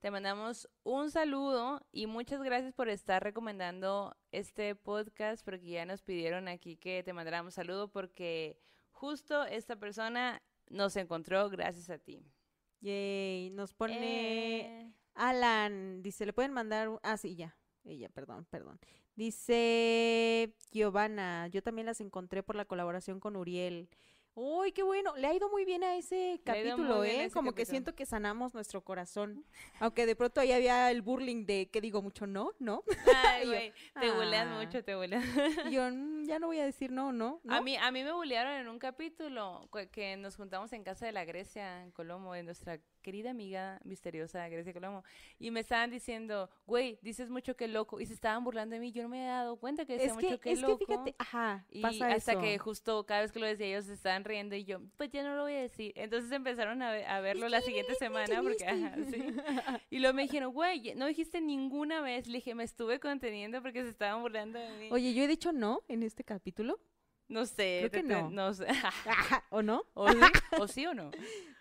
[0.00, 6.02] Te mandamos un saludo y muchas gracias por estar recomendando este podcast porque ya nos
[6.02, 8.58] pidieron aquí que te mandáramos saludo porque
[8.90, 12.22] justo esta persona nos encontró gracias a ti.
[12.80, 13.96] Yay, nos pone
[14.60, 18.78] Eh, Alan, dice, le pueden mandar, un- ah, sí, ya, ella, perdón, perdón.
[19.14, 23.88] Dice Giovanna, yo también las encontré por la colaboración con Uriel.
[24.38, 27.24] Uy, qué bueno, le ha ido muy bien a ese capítulo, ¿eh?
[27.24, 29.46] ese Como que siento que sanamos nuestro corazón.
[29.80, 32.84] Aunque de pronto ahí había el burling de que digo mucho no, no.
[33.26, 34.44] Ay, güey, te ah.
[34.44, 35.24] mucho, te bulean.
[35.70, 37.40] Y yo "Mm, ya no voy a decir no, no.
[37.44, 37.54] ¿no?
[37.54, 41.12] A mí, a mí me bullearon en un capítulo que nos juntamos en casa de
[41.12, 45.04] la Grecia, en Colomo, de nuestra querida amiga misteriosa Grecia Colomo.
[45.38, 48.00] Y me estaban diciendo, güey, dices mucho que loco.
[48.00, 48.90] Y se estaban burlando de mí.
[48.90, 50.84] Yo no me había dado cuenta que decía es que, mucho que es que loco.
[50.86, 52.40] fíjate, ajá, Y pasa hasta eso.
[52.40, 55.22] que justo cada vez que lo decía ellos se estaban riendo y yo, pues ya
[55.22, 55.92] no lo voy a decir.
[55.94, 59.22] Entonces empezaron a, ve- a verlo la siguiente semana porque, ajá, sí.
[59.90, 62.26] Y luego me dijeron, güey, no dijiste ninguna vez.
[62.26, 64.88] Le dije, me estuve conteniendo porque se estaban burlando de mí.
[64.90, 66.80] Oye, yo he dicho no en este capítulo.
[67.28, 67.88] No sé.
[67.88, 68.30] creo que te- no.
[68.30, 68.66] No sé.
[69.50, 69.82] ¿O no?
[69.94, 70.18] ¿O sí?
[70.58, 71.10] ¿O sí o no?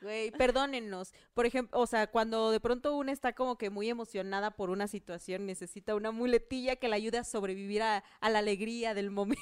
[0.02, 1.14] Güey, perdónennos.
[1.34, 4.88] Por ejemplo, o sea, cuando de pronto una está como que muy emocionada por una
[4.88, 9.42] situación, necesita una muletilla que la ayude a sobrevivir a, a la alegría del momento.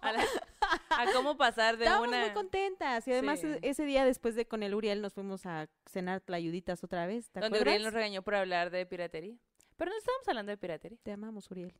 [0.00, 0.24] A, la-
[0.90, 2.20] a cómo pasar de Estábamos una...
[2.22, 3.06] muy contentas.
[3.06, 3.48] Y además Sí.
[3.62, 7.30] ese día después de con el Uriel nos fuimos a cenar tlayuditas otra vez.
[7.30, 7.74] ¿Te Donde acuerdas?
[7.74, 9.36] Uriel nos regañó por hablar de piratería.
[9.76, 10.98] Pero no estábamos hablando de piratería.
[11.02, 11.74] Te amamos, Uriel.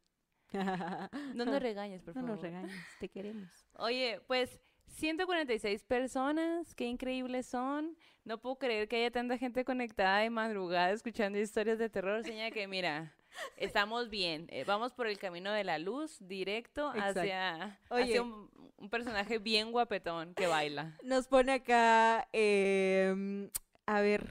[1.35, 2.31] No nos regañes, por no favor.
[2.37, 3.51] nos regañes, te queremos.
[3.75, 7.97] Oye, pues 146 personas, qué increíbles son.
[8.25, 12.23] No puedo creer que haya tanta gente conectada de madrugada escuchando historias de terror.
[12.25, 13.15] Señala que, mira,
[13.57, 14.47] estamos bien.
[14.51, 17.21] eh, vamos por el camino de la luz, directo Exacto.
[17.21, 18.03] hacia, Oye.
[18.05, 20.97] hacia un, un personaje bien guapetón que baila.
[21.03, 23.51] Nos pone acá, em,
[23.87, 24.27] a ver,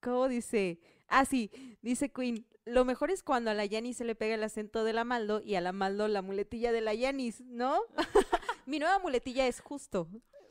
[0.00, 0.78] ¿cómo dice?
[1.08, 1.50] Ah, sí,
[1.82, 2.46] dice Queen.
[2.64, 5.40] Lo mejor es cuando a la Yanis se le pega el acento de la Maldo
[5.40, 7.80] y a la Maldo la muletilla de la Yanis, ¿no?
[8.66, 10.08] Mi nueva muletilla es justo.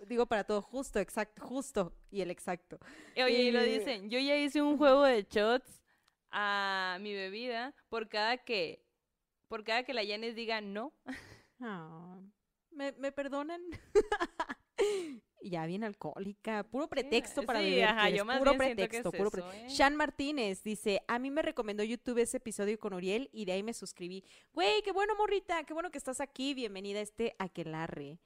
[0.07, 2.79] Digo para todo, justo, exacto, justo y el exacto.
[3.15, 5.81] Oye, y lo Eh, dicen, yo ya hice un juego de shots
[6.31, 8.83] a mi bebida por cada que,
[9.47, 10.93] por cada que la Yanis diga no.
[11.61, 12.19] Ah,
[12.71, 13.61] ¿me, me perdonan?
[15.43, 17.85] ya bien alcohólica, puro pretexto para sí, beber.
[17.85, 19.69] ajá, quieres, yo más puro bien siento que pretexto, es puro eso, pre- ¿eh?
[19.69, 23.63] Shan Martínez dice, a mí me recomendó YouTube ese episodio con Uriel y de ahí
[23.63, 24.23] me suscribí.
[24.53, 28.19] Güey, qué bueno, morrita, qué bueno que estás aquí, bienvenida a este Aquelarre.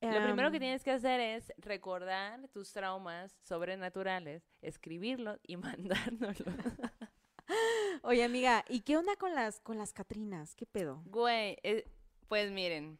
[0.00, 6.54] Lo primero que tienes que hacer es recordar tus traumas sobrenaturales, escribirlos y mandárnoslos.
[8.02, 10.56] Oye, amiga, ¿y qué onda con las, con las Catrinas?
[10.56, 11.02] ¿Qué pedo?
[11.06, 11.84] Güey, eh,
[12.26, 12.98] pues miren,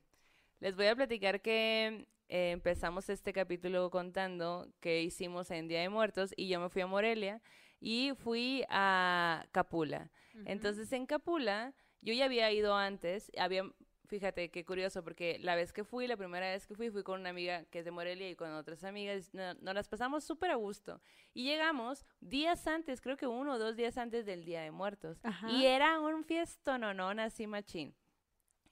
[0.60, 5.88] les voy a platicar que eh, empezamos este capítulo contando que hicimos en Día de
[5.90, 7.42] Muertos y yo me fui a Morelia
[7.78, 10.10] y fui a Capula.
[10.46, 13.64] Entonces en Capula yo ya había ido antes, había,
[14.06, 17.20] fíjate qué curioso, porque la vez que fui, la primera vez que fui, fui con
[17.20, 20.50] una amiga que es de Morelia y con otras amigas, no- nos las pasamos súper
[20.52, 21.00] a gusto.
[21.34, 25.18] Y llegamos días antes, creo que uno o dos días antes del Día de Muertos.
[25.22, 25.50] Ajá.
[25.50, 27.94] Y era un fiestononón así machín.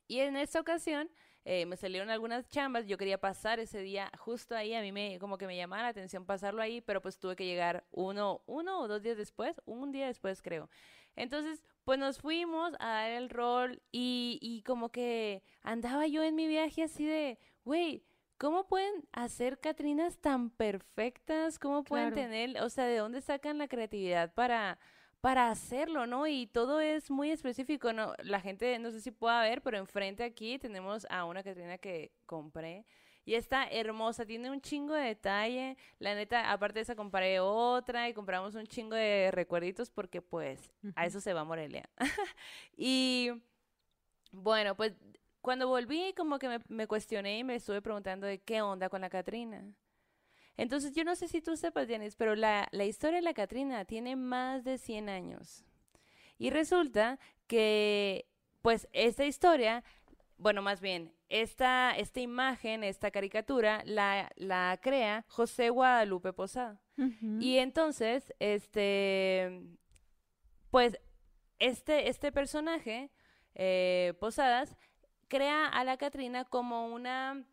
[0.09, 1.09] Y en esta ocasión
[1.45, 5.19] eh, me salieron algunas chambas, yo quería pasar ese día justo ahí, a mí me
[5.19, 8.81] como que me llamaba la atención pasarlo ahí, pero pues tuve que llegar uno, uno
[8.81, 10.69] o dos días después, un día después creo.
[11.17, 16.35] Entonces, pues nos fuimos a dar el rol y, y como que andaba yo en
[16.35, 18.05] mi viaje así de, güey,
[18.39, 21.59] ¿cómo pueden hacer Catrinas tan perfectas?
[21.59, 22.15] ¿Cómo pueden Claro.
[22.15, 24.79] tener, o sea, de dónde sacan la creatividad para
[25.21, 26.27] para hacerlo, ¿no?
[26.27, 28.15] Y todo es muy específico, ¿no?
[28.23, 32.13] La gente, no sé si pueda ver, pero enfrente aquí tenemos a una Catrina que
[32.27, 32.87] compré.
[33.25, 35.77] Y está hermosa, tiene un chingo de detalle.
[35.99, 40.73] La neta, aparte de esa, compré otra y compramos un chingo de recuerditos porque, pues,
[40.97, 41.89] a eso se va Morelia.
[42.77, 43.31] y
[44.33, 44.95] bueno, pues
[45.43, 49.03] cuando volví, como que me, me, cuestioné y me estuve preguntando de qué onda con
[49.03, 49.65] la Catrina.
[50.61, 53.87] Entonces, yo no sé si tú sepas, Janis, pero la, la historia de la Catrina
[53.87, 55.65] tiene más de 100 años.
[56.37, 58.27] Y resulta que,
[58.61, 59.83] pues, esta historia,
[60.37, 66.79] bueno, más bien, esta, esta imagen, esta caricatura, la, la crea José Guadalupe Posada.
[67.39, 69.63] Y entonces, este,
[70.71, 71.01] pues,
[71.59, 73.11] este, este personaje,
[73.55, 74.77] eh, Posadas,
[75.29, 77.47] crea a la Catrina como una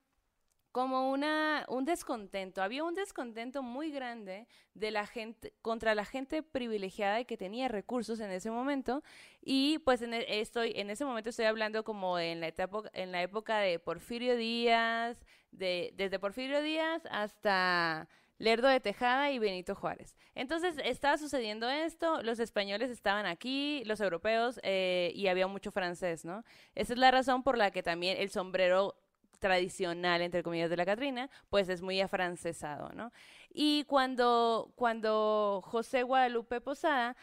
[0.78, 2.62] como una, un descontento.
[2.62, 4.46] Había un descontento muy grande
[4.76, 9.02] de la gente, contra la gente privilegiada y que tenía recursos en ese momento.
[9.42, 13.12] Y pues en, e, estoy, en ese momento estoy hablando como en la, etapa, en
[13.12, 15.18] la época de Porfirio Díaz,
[15.50, 20.16] de, desde Porfirio Díaz hasta Lerdo de Tejada y Benito Juárez.
[20.36, 26.24] Entonces estaba sucediendo esto, los españoles estaban aquí, los europeos, eh, y había mucho francés,
[26.24, 26.44] ¿no?
[26.76, 28.94] Esa es la razón por la que también el sombrero
[29.40, 33.12] tradicional, entre comillas, de la Catrina, pues es muy afrancesado, ¿no?
[33.50, 37.16] Y cuando, cuando José Guadalupe Posada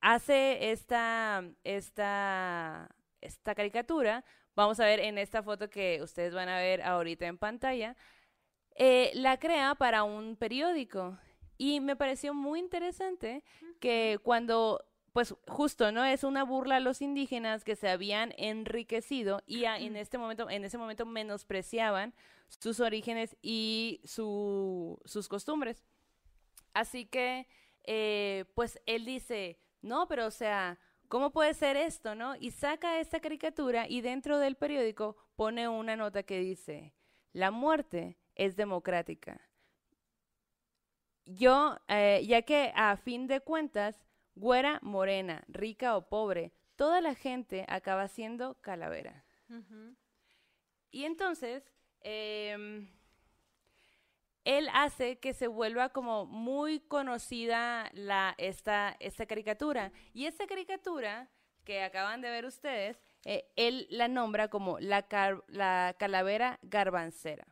[0.00, 2.88] hace esta, esta,
[3.20, 4.24] esta caricatura,
[4.54, 7.96] vamos a ver en esta foto que ustedes van a ver ahorita en pantalla,
[8.74, 11.18] eh, la crea para un periódico.
[11.56, 13.42] Y me pareció muy interesante
[13.80, 14.84] que cuando
[15.18, 16.04] pues justo, ¿no?
[16.04, 20.62] Es una burla a los indígenas que se habían enriquecido y en este momento, en
[20.62, 22.14] ese momento menospreciaban
[22.46, 25.82] sus orígenes y sus costumbres.
[26.72, 27.48] Así que,
[27.82, 30.78] eh, pues él dice, no, pero o sea,
[31.08, 32.36] ¿cómo puede ser esto, no?
[32.36, 36.94] Y saca esta caricatura y dentro del periódico pone una nota que dice,
[37.32, 39.40] la muerte es democrática.
[41.24, 44.07] Yo, eh, ya que a fin de cuentas,
[44.38, 49.24] güera, morena, rica o pobre, toda la gente acaba siendo calavera.
[50.90, 51.70] Y entonces,
[52.00, 52.88] em,
[54.44, 59.92] él hace que se vuelva como muy conocida la, esta, esta caricatura.
[60.14, 61.28] Y esta caricatura
[61.64, 65.06] que acaban de ver ustedes, eh, él la nombra como la,
[65.48, 67.46] la calavera garbancera.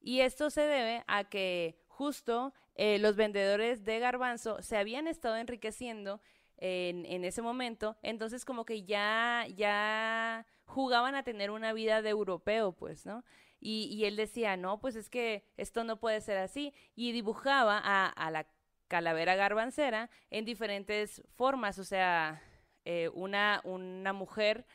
[0.00, 5.36] Y esto se debe a que justo eh, los vendedores de garbanzo se habían estado
[5.36, 6.20] enriqueciendo
[6.60, 12.72] en, ese momento, entonces como que ya, ya jugaban a tener una vida de europeo,
[12.72, 13.24] pues, ¿no?
[13.60, 18.06] Y, él decía, no, pues es que esto no puede ser así, y dibujaba a,
[18.06, 18.48] a la
[18.86, 22.42] calavera garbancera en diferentes formas, o sea,
[22.84, 24.66] eh, una, una mujer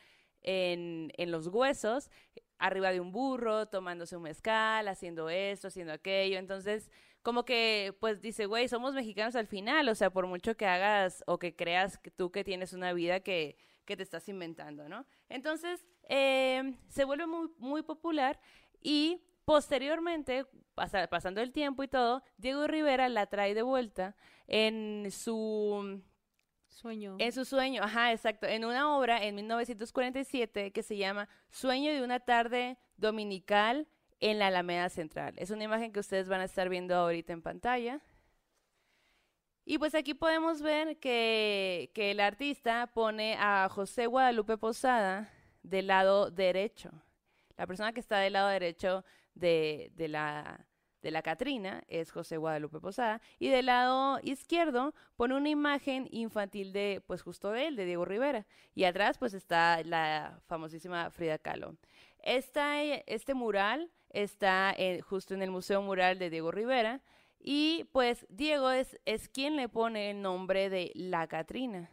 [0.42, 2.10] en, en los huesos,
[2.58, 6.38] arriba de un burro, tomándose un mezcal, haciendo esto, haciendo aquello.
[6.38, 6.90] Entonces,
[7.24, 11.24] como que, pues dice, güey, somos mexicanos al final, o sea, por mucho que hagas
[11.26, 13.56] o que creas que tú que tienes una vida que,
[13.86, 15.06] que te estás inventando, ¿no?
[15.30, 18.38] Entonces, eh, se vuelve muy, muy popular
[18.82, 20.44] y posteriormente,
[20.74, 24.14] pasando el tiempo y todo, Diego Rivera la trae de vuelta
[24.46, 26.02] en su
[26.68, 27.16] Sueño.
[27.20, 28.46] En su sueño, ajá, exacto.
[28.46, 33.86] En una obra en 1947 que se llama Sueño de una tarde dominical
[34.24, 35.34] en la Alameda Central.
[35.36, 38.00] Es una imagen que ustedes van a estar viendo ahorita en pantalla.
[39.66, 45.30] Y pues aquí podemos ver que, que el artista pone a José Guadalupe Posada
[45.62, 46.90] del lado derecho.
[47.58, 50.66] La persona que está del lado derecho de, de la
[51.02, 56.72] de la Catrina es José Guadalupe Posada y del lado izquierdo pone una imagen infantil
[56.72, 61.36] de pues justo de él, de Diego Rivera y atrás pues está la famosísima Frida
[61.36, 61.76] Kahlo.
[62.22, 64.74] Este mural está
[65.08, 67.02] justo en el Museo Mural de Diego Rivera
[67.38, 71.90] y pues Diego es, es quien le pone el nombre de la Catrina.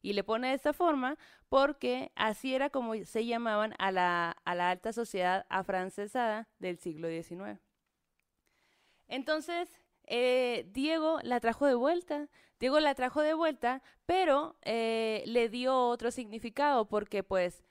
[0.00, 1.18] Y le pone de esta forma
[1.50, 7.08] porque así era como se llamaban a la, a la alta sociedad afrancesada del siglo
[7.08, 7.60] XIX.
[9.08, 9.68] Entonces,
[10.06, 12.28] eh, Diego la trajo de vuelta.
[12.58, 17.62] Diego la trajo de vuelta, pero eh, le dio otro significado porque pues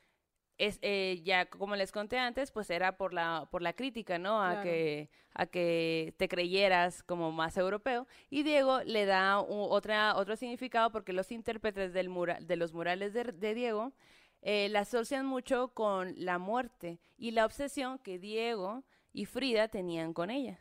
[0.66, 4.44] es, eh, ya como les conté antes, pues era por la, por la crítica, ¿no?
[4.44, 8.08] A, que, a que te creyeras como más europeo.
[8.30, 12.12] Y Diego le da otra, otro significado porque los intérpretes del
[12.42, 13.94] de los murales de, de Diego
[14.44, 18.84] la asocian mucho con la muerte y la obsesión que Diego
[19.14, 20.60] y Frida tenían con ella.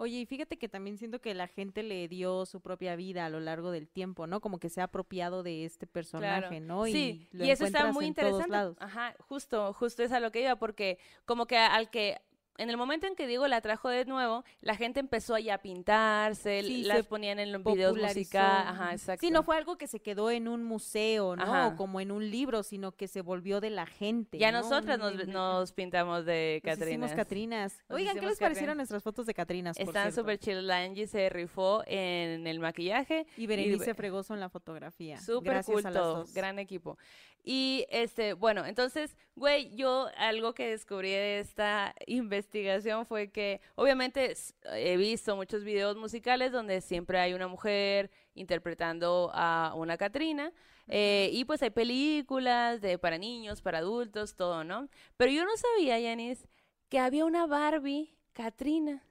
[0.00, 3.30] Oye, y fíjate que también siento que la gente le dio su propia vida a
[3.30, 4.40] lo largo del tiempo, ¿no?
[4.40, 6.84] Como que se ha apropiado de este personaje, ¿no?
[6.84, 8.56] Sí, lo y, eso está muy interesante.
[8.78, 12.20] Ajá, justo, justo es a lo que iba, porque como que al que
[12.58, 15.58] en el momento en que Diego la trajo de nuevo, la gente empezó ya a
[15.58, 19.24] pintarse, Sí, las ponían en los videos musicales, ajá, exacto.
[19.26, 21.42] Sí, no fue algo que se quedó en un museo, ¿no?
[21.42, 21.68] Ajá.
[21.68, 24.38] O como en un libro, sino que se volvió de la gente.
[24.38, 24.60] ya ¿no?
[24.60, 27.14] nosotras nos, nos pintamos de nos hicimos Catrinas.
[27.16, 27.82] Catrinas.
[27.88, 28.76] Nos Oigan, ¿qué les parecieron Catrinas.
[28.76, 29.78] nuestras fotos de Catrinas?
[29.78, 30.66] Están súper chill.
[30.66, 33.26] La Angie se rifó en el maquillaje.
[33.36, 35.20] Y Berenice ve- Fregoso en la fotografía.
[35.20, 35.62] Súper
[35.92, 36.32] dos.
[36.34, 36.98] gran equipo.
[37.44, 44.34] Y este, bueno, entonces, güey, yo algo que descubrí de esta investigación fue que obviamente
[44.72, 50.52] he visto muchos videos musicales donde siempre hay una mujer interpretando a una Catrina.
[50.88, 54.88] eh, y pues hay películas de para niños, para adultos, todo, ¿no?
[55.16, 56.46] Pero yo no sabía, Yanis,
[56.88, 59.02] que había una Barbie Catrina.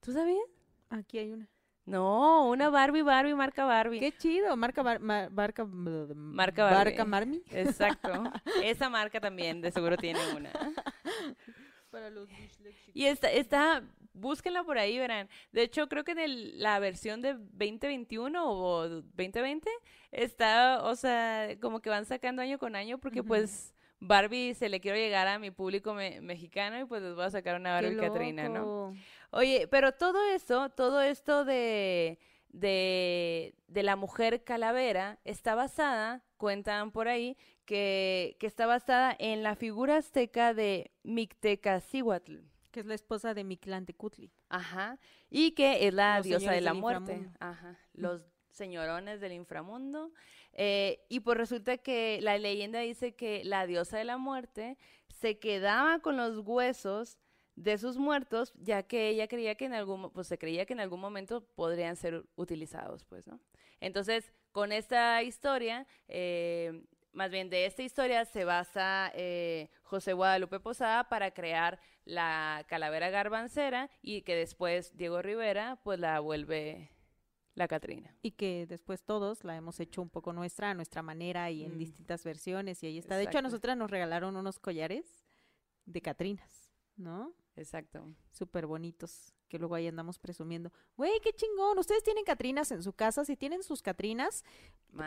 [0.00, 0.46] ¿Tú sabías?
[0.90, 1.48] Aquí hay una.
[1.90, 3.98] No, una Barbie, Barbie, marca Barbie.
[4.00, 4.56] Qué chido.
[4.56, 5.00] Marca, bar-
[5.30, 6.76] barca, Marca Barbie.
[6.76, 7.42] Barca Marmi.
[7.50, 8.22] Exacto.
[8.62, 10.50] Esa marca también de seguro tiene una.
[11.90, 12.28] Para los
[12.94, 15.28] Y está, está, búsquenla por ahí, verán.
[15.50, 19.68] De hecho, creo que en el- la versión de 2021 o 2020
[20.12, 24.80] está, o sea, como que van sacando año con año porque pues Barbie se le
[24.80, 27.96] quiero llegar a mi público me- mexicano y pues les voy a sacar una Barbie
[27.96, 28.94] Catrina, ¿no?
[29.30, 36.90] Oye, pero todo eso, todo esto de, de, de la mujer calavera está basada, cuentan
[36.90, 42.38] por ahí, que, que está basada en la figura azteca de Mictecacihuatl.
[42.70, 44.30] Que es la esposa de Mictlantecutli.
[44.48, 44.98] Ajá.
[45.28, 47.14] Y que es la Los diosa de la muerte.
[47.14, 47.36] inframundo.
[47.40, 47.78] Ajá.
[47.94, 50.12] Los señorones del inframundo.
[50.52, 54.78] Eh, y pues resulta que la leyenda dice que la diosa de la muerte
[55.08, 57.18] se quedaba con los huesos
[57.56, 60.80] de sus muertos, ya que ella creía que en algún, pues se creía que en
[60.80, 63.40] algún momento podrían ser utilizados, pues, ¿no?
[63.80, 70.60] Entonces, con esta historia, eh, más bien de esta historia se basa eh, José Guadalupe
[70.60, 76.90] Posada para crear la calavera garbancera y que después Diego Rivera pues la vuelve
[77.54, 78.14] la Catrina.
[78.22, 81.74] Y que después todos la hemos hecho un poco nuestra, a nuestra manera y en
[81.74, 81.78] Mm.
[81.78, 82.82] distintas versiones.
[82.82, 83.16] Y ahí está.
[83.16, 85.26] De hecho, a nosotras nos regalaron unos collares
[85.84, 86.59] de Catrinas,
[87.00, 87.34] ¿no?
[87.56, 88.14] Exacto.
[88.30, 90.72] Súper bonitos, que luego ahí andamos presumiendo.
[90.96, 91.78] Güey, qué chingón.
[91.78, 93.24] Ustedes tienen Catrinas en su casa.
[93.24, 94.44] Si tienen sus Catrinas,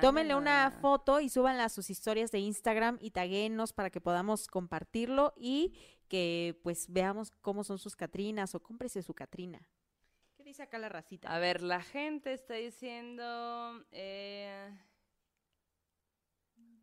[0.02, 4.48] tómenle una foto y súbanla a sus historias de Instagram y taguenos para que podamos
[4.48, 5.74] compartirlo y
[6.10, 9.68] que pues veamos cómo son sus Catrinas o cómprese su Catrina.
[10.36, 11.34] ¿Qué dice acá la racita?
[11.34, 13.84] A ver, la gente está diciendo...
[13.92, 14.78] eh,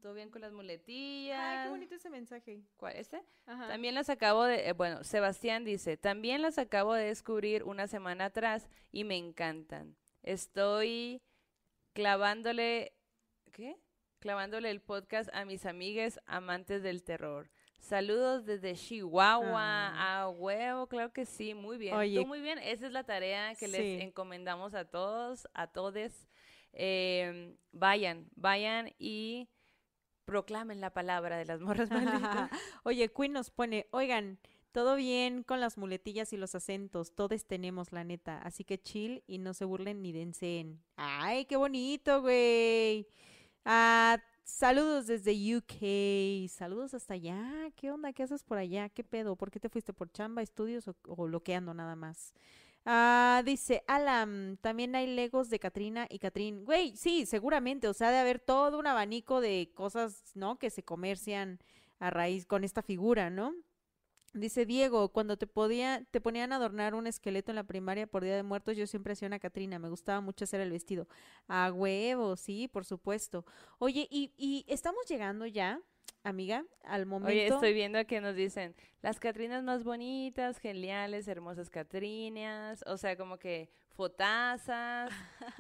[0.00, 1.38] ¿Todo bien con las muletillas?
[1.40, 2.62] Ay, qué bonito ese mensaje.
[2.76, 2.96] ¿Cuál?
[2.96, 3.22] ¿Este?
[3.46, 3.68] Ajá.
[3.68, 8.26] También las acabo de, eh, bueno, Sebastián dice, también las acabo de descubrir una semana
[8.26, 9.96] atrás y me encantan.
[10.22, 11.22] Estoy
[11.92, 12.92] clavándole,
[13.52, 13.76] ¿qué?
[14.20, 17.50] Clavándole el podcast a mis amigues amantes del terror.
[17.78, 19.60] Saludos desde Chihuahua.
[19.62, 20.22] Ah.
[20.22, 21.94] A huevo, claro que sí, muy bien.
[21.94, 22.20] Oye.
[22.20, 23.72] Tú muy bien, esa es la tarea que Sí.
[23.72, 26.28] les encomendamos a todos, a todes.
[26.72, 29.48] Eh, vayan, vayan y
[30.30, 32.50] proclamen la palabra de las morras malditas.
[32.84, 34.38] Oye, Queen nos pone, oigan,
[34.70, 39.24] todo bien con las muletillas y los acentos, todos tenemos la neta, así que chill
[39.26, 40.80] y no se burlen ni densen.
[40.94, 43.08] Ay, qué bonito, güey.
[43.64, 47.68] Ah, saludos desde UK, saludos hasta allá.
[47.74, 48.12] ¿Qué onda?
[48.12, 48.88] ¿Qué haces por allá?
[48.88, 49.34] ¿Qué pedo?
[49.34, 52.34] ¿Por qué te fuiste por chamba, estudios o, o loqueando nada más?
[52.86, 56.64] Ah, dice Alan, también hay Legos de Katrina y Catrín.
[56.64, 60.58] Güey, sí, seguramente, o sea, de haber todo un abanico de cosas, ¿no?
[60.58, 61.60] Que se comercian
[61.98, 63.54] a raíz con esta figura, ¿no?
[64.34, 68.24] Dice Diego, cuando te podía, te ponían a adornar un esqueleto en la primaria por
[68.24, 71.08] Día de Muertos, yo siempre hacía una Catrina, me gustaba mucho hacer el vestido.
[71.48, 73.44] A huevo, sí, por supuesto.
[73.78, 75.80] Oye, y, y estamos llegando ya,
[76.22, 77.30] amiga, al momento.
[77.30, 83.16] Oye, estoy viendo que nos dicen las Catrinas más bonitas, geniales, hermosas Catrinas, o sea,
[83.16, 85.10] como que fotazas.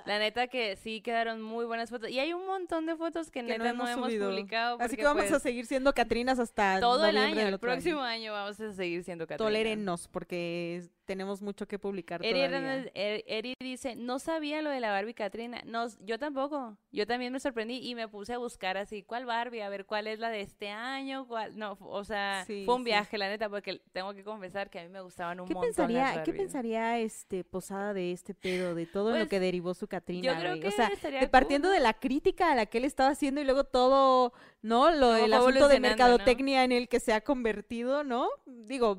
[0.06, 2.10] La neta que sí quedaron muy buenas fotos.
[2.10, 4.78] Y hay un montón de fotos que, que neta no hemos, publicado.
[4.80, 7.58] Así que vamos a pues, seguir siendo Catrinas hasta todo el año, el año.
[7.58, 9.46] próximo año vamos a seguir siendo Catrinas.
[9.46, 12.84] Tolérennos, porque tenemos mucho que publicar Eri, todavía.
[12.94, 15.60] Er- Eri dice, no sabía lo de la Barbie Catrina.
[15.64, 16.76] No, yo tampoco.
[16.92, 19.62] Yo también me sorprendí y me puse a buscar así, ¿cuál Barbie?
[19.62, 21.26] A ver, ¿cuál es la de este año?
[21.26, 21.58] ¿Cuál?
[21.58, 22.86] No, o sea, Sí, fue un sí.
[22.86, 25.68] viaje, la neta, porque tengo que confesar que a mí me gustaban un ¿Qué montón
[25.74, 29.72] pensaría, las ¿Qué pensaría este Posada de este pedo, de todo lo Pues, que derivó
[29.74, 30.64] su Catrina, güey?
[30.64, 33.44] O sea, de partiendo cool, de la crítica a la que él estaba haciendo y
[33.44, 34.32] luego todo,
[34.62, 34.90] ¿no?
[34.90, 38.28] Lo el asunto de mercadotecnia en el que se ha convertido, ¿no?
[38.46, 38.98] Digo,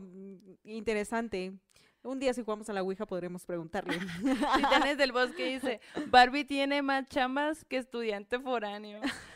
[0.63, 1.53] interesante.
[2.03, 3.99] Un día si jugamos a la Ouija podremos preguntarle.
[4.57, 9.01] Titanes del Bosque dice, Barbie tiene más chambas que estudiante foráneo.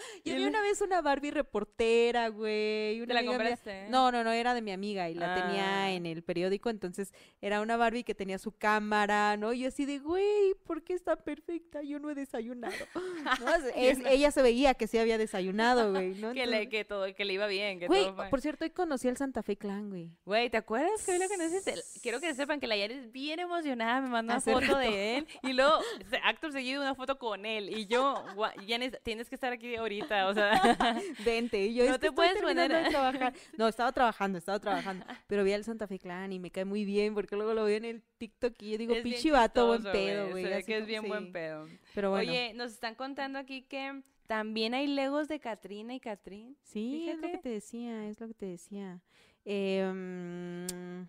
[0.24, 2.98] Yo vi una vez una Barbie reportera, güey.
[3.00, 3.88] una ¿Te la mía- compraste?
[3.88, 5.42] No, no, no, era de mi amiga y la Ah.
[5.42, 9.52] tenía en el periódico, entonces era una Barbie que tenía su cámara, ¿no?
[9.52, 11.82] Y así de, güey, ¿por qué está perfecta?
[11.82, 12.74] Yo no he desayunado.
[13.40, 13.50] ¿No?
[13.76, 16.32] Es- ella se veía que sí había desayunado, güey, ¿no?
[16.32, 18.70] Que le, que todo, que le iba bien, que Güey, todo fue- por cierto, hoy
[18.70, 20.10] conocí al Santa Fe Clan, güey.
[20.24, 21.74] Güey, ¿te acuerdas que hoy lo conociste?
[22.02, 24.78] Quiero que sepan que la Yara es bien emocionada, me mandó una foto rato.
[24.78, 25.80] de él y luego
[26.24, 28.24] acto seguido una foto con él y yo,
[28.66, 32.12] Yanis, tienes que estar aquí ahorita, o sea, Vente, y yo No "Es que te
[32.12, 33.34] puedes poner- de trabajar.
[33.58, 35.04] No, estaba trabajando, estaba trabajando.
[35.26, 37.76] Pero vi al Santa Fe Clan y me cae muy bien porque luego lo veo
[37.76, 40.64] en el TikTok y yo digo, pinche vato, buen pedo, güey.
[40.64, 41.08] Que es bien sí.
[41.08, 41.66] buen pedo.
[41.94, 42.30] Pero bueno.
[42.30, 46.56] Oye, nos están contando aquí que también hay legos de Katrina y Catrín.
[46.62, 47.42] Sí, es lo que Fíjate.
[47.42, 49.00] te decía, es lo que te decía.
[49.44, 51.06] Em,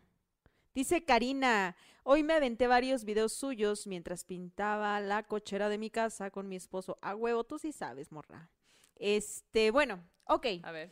[0.73, 6.31] dice Karina, hoy me aventé varios videos suyos mientras pintaba la cochera de mi casa
[6.31, 6.97] con mi esposo.
[7.01, 8.49] A huevo, tú sí sabes, morra.
[9.01, 10.45] Este, bueno, ok.
[10.63, 10.91] A ver.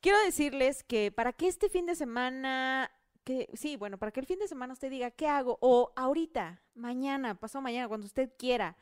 [0.00, 2.90] Quiero decirles que para que este fin de semana,
[3.22, 5.58] que sí, bueno, para que el fin de semana usted diga, ¿qué hago?
[5.60, 8.76] O ahorita, mañana, pasado mañana, cuando usted quiera.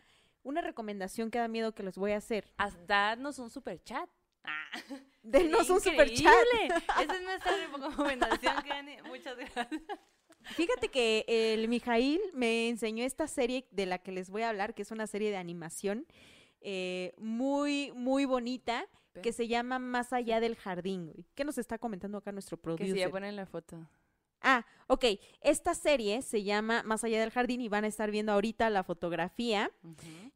[0.44, 2.52] Una recomendación que da miedo que les voy a hacer.
[2.56, 4.09] Haz- Dadnos un super chat.
[4.43, 4.70] Ah,
[5.22, 6.34] Denos un super chat.
[7.01, 8.97] Esa es nuestra recomendación, Kenny.
[9.06, 9.68] Muchas gracias.
[10.56, 14.74] Fíjate que el Mijail me enseñó esta serie de la que les voy a hablar,
[14.74, 16.06] que es una serie de animación
[16.62, 18.86] eh, muy, muy bonita,
[19.22, 21.06] que se llama Más allá del jardín.
[21.12, 21.26] güey.
[21.34, 22.93] ¿Qué nos está comentando acá nuestro Que producer?
[22.94, 23.86] si ya ponen la foto.
[24.43, 25.05] Ah, ok.
[25.40, 28.82] Esta serie se llama Más allá del jardín y van a estar viendo ahorita la
[28.85, 29.70] fotografía.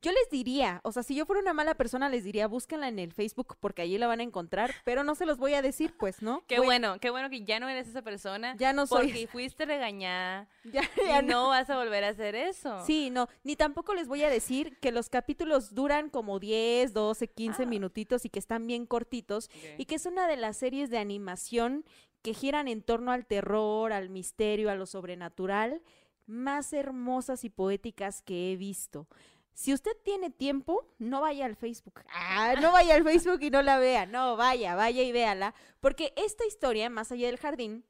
[0.02, 2.98] Yo les diría, o sea, si yo fuera una mala persona, les diría, búsquenla en
[2.98, 5.94] el Facebook porque allí la van a encontrar, pero no se los voy a decir,
[5.98, 6.44] pues, ¿no?
[6.46, 8.54] Qué Voy- bueno, qué bueno que ya no eres esa persona.
[8.58, 9.06] Ya no soy.
[9.06, 11.28] Porque fuiste regañada Ya, y ya no.
[11.44, 12.84] no vas a volver a hacer eso.
[12.84, 17.28] Sí, no, ni tampoco les voy a decir que los capítulos duran como 10, 12,
[17.28, 17.66] 15 Ah.
[17.66, 21.84] minutitos y que están bien cortitos y que es una de las series de animación
[22.26, 25.80] que giran en torno al terror, al misterio, a lo sobrenatural,
[26.26, 29.06] más hermosas y poéticas que he visto.
[29.54, 32.02] Si usted tiene tiempo, no vaya al Facebook.
[32.12, 34.06] Ah, no vaya al Facebook y no la vea.
[34.06, 35.54] No, vaya, vaya y véala.
[35.78, 37.84] Porque esta historia, más allá del jardín,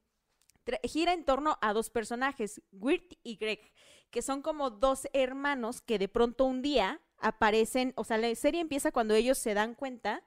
[0.82, 3.72] gira en torno a dos personajes, Wirt y Greg,
[4.10, 8.60] que son como dos hermanos que de pronto un día aparecen, o sea, la serie
[8.60, 10.22] empieza cuando ellos se dan cuenta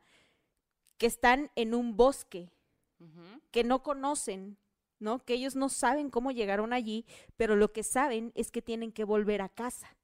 [0.98, 2.50] que están en un bosque,
[3.52, 4.58] Que no conocen,
[5.00, 5.24] ¿no?
[5.24, 7.06] Que ellos no saben cómo llegaron allí,
[7.38, 9.96] pero lo que saben es que tienen que volver a casa.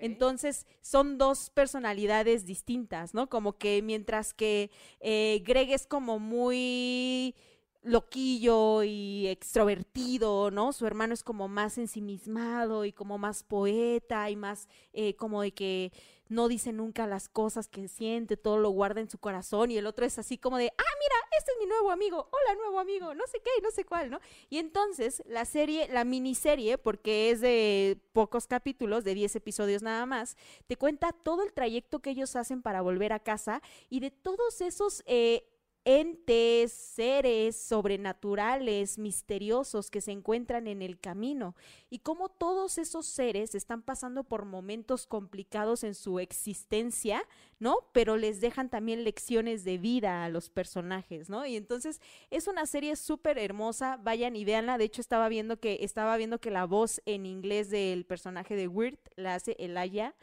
[0.00, 3.28] Entonces, son dos personalidades distintas, ¿no?
[3.28, 4.70] Como que mientras que
[5.00, 7.34] eh, Greg es como muy
[7.82, 10.72] loquillo y extrovertido, ¿no?
[10.72, 15.52] Su hermano es como más ensimismado y como más poeta y más eh, como de
[15.52, 15.92] que
[16.28, 19.86] no dice nunca las cosas que siente, todo lo guarda en su corazón y el
[19.86, 23.14] otro es así como de, ah, mira, este es mi nuevo amigo, hola nuevo amigo,
[23.14, 24.20] no sé qué, no sé cuál, ¿no?
[24.48, 30.06] Y entonces la serie, la miniserie, porque es de pocos capítulos, de 10 episodios nada
[30.06, 30.36] más,
[30.66, 34.60] te cuenta todo el trayecto que ellos hacen para volver a casa y de todos
[34.60, 35.46] esos eh,
[35.84, 41.54] entes, seres sobrenaturales, misteriosos que se encuentran en el camino
[41.90, 47.22] y cómo todos esos seres están pasando por momentos complicados en su existencia,
[47.58, 47.76] ¿no?
[47.92, 51.44] Pero les dejan también lecciones de vida a los personajes, ¿no?
[51.44, 52.00] Y entonces
[52.30, 54.78] es una serie súper hermosa, vayan y véanla.
[54.78, 58.68] De hecho, estaba viendo que estaba viendo que la voz en inglés del personaje de
[58.68, 60.14] Weird la hace Elijah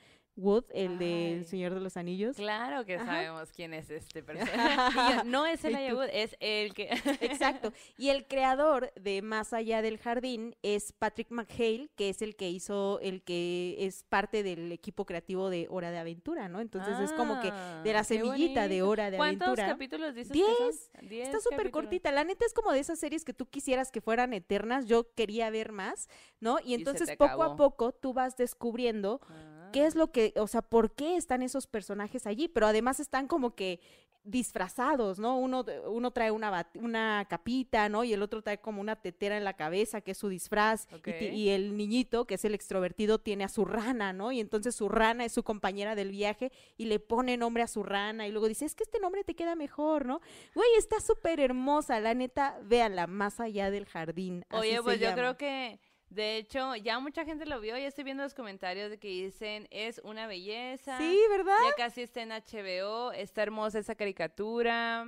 [0.41, 1.43] Wood, el del Ay.
[1.45, 2.35] Señor de los Anillos.
[2.35, 3.05] Claro que Ajá.
[3.05, 5.15] sabemos quién es este personaje.
[5.15, 5.75] Yo, no es el.
[5.75, 6.89] Ayagud, es el que...
[7.21, 7.71] Exacto.
[7.97, 12.49] Y el creador de Más allá del jardín es Patrick McHale, que es el que
[12.49, 16.59] hizo, el que es parte del equipo creativo de Hora de Aventura, ¿no?
[16.59, 18.81] Entonces es como que de la Ah, semillita de.
[18.81, 19.67] Hora de ¿Cuántos Aventura.
[19.67, 20.47] capítulos dices Diez.
[20.47, 21.09] que son?
[21.09, 22.11] Diez Está súper cortita.
[22.11, 24.85] La neta es como de esas series que tú quisieras que fueran eternas.
[24.87, 26.07] Yo quería ver más,
[26.39, 26.57] ¿no?
[26.65, 29.50] Y entonces poco a poco tú vas descubriendo Ah.
[29.71, 33.27] Qué es lo que, o sea, por qué están esos personajes allí, pero además están
[33.27, 33.79] como que
[34.23, 35.37] disfrazados, ¿no?
[35.37, 38.03] Uno, uno trae una, bat- una capita, ¿no?
[38.03, 40.87] Y el otro trae como una tetera en la cabeza, que es su disfraz,
[41.33, 44.31] y el niñito, que es el extrovertido, tiene a su rana, ¿no?
[44.31, 47.81] Y entonces su rana es su compañera del viaje y le pone nombre a su
[47.83, 50.21] rana y luego dice, es que este nombre te queda mejor, ¿no?
[50.53, 54.45] Güey, está súper hermosa, la neta, véanla, más allá del jardín.
[54.51, 55.79] Oye, pues yo creo que,
[56.11, 59.69] de hecho, ya mucha gente lo vio, ya estoy viendo los comentarios de que dicen,
[59.71, 60.97] es una belleza.
[60.97, 61.55] Sí, ¿verdad?
[61.63, 65.07] Ya casi está en HBO, está hermosa esa caricatura.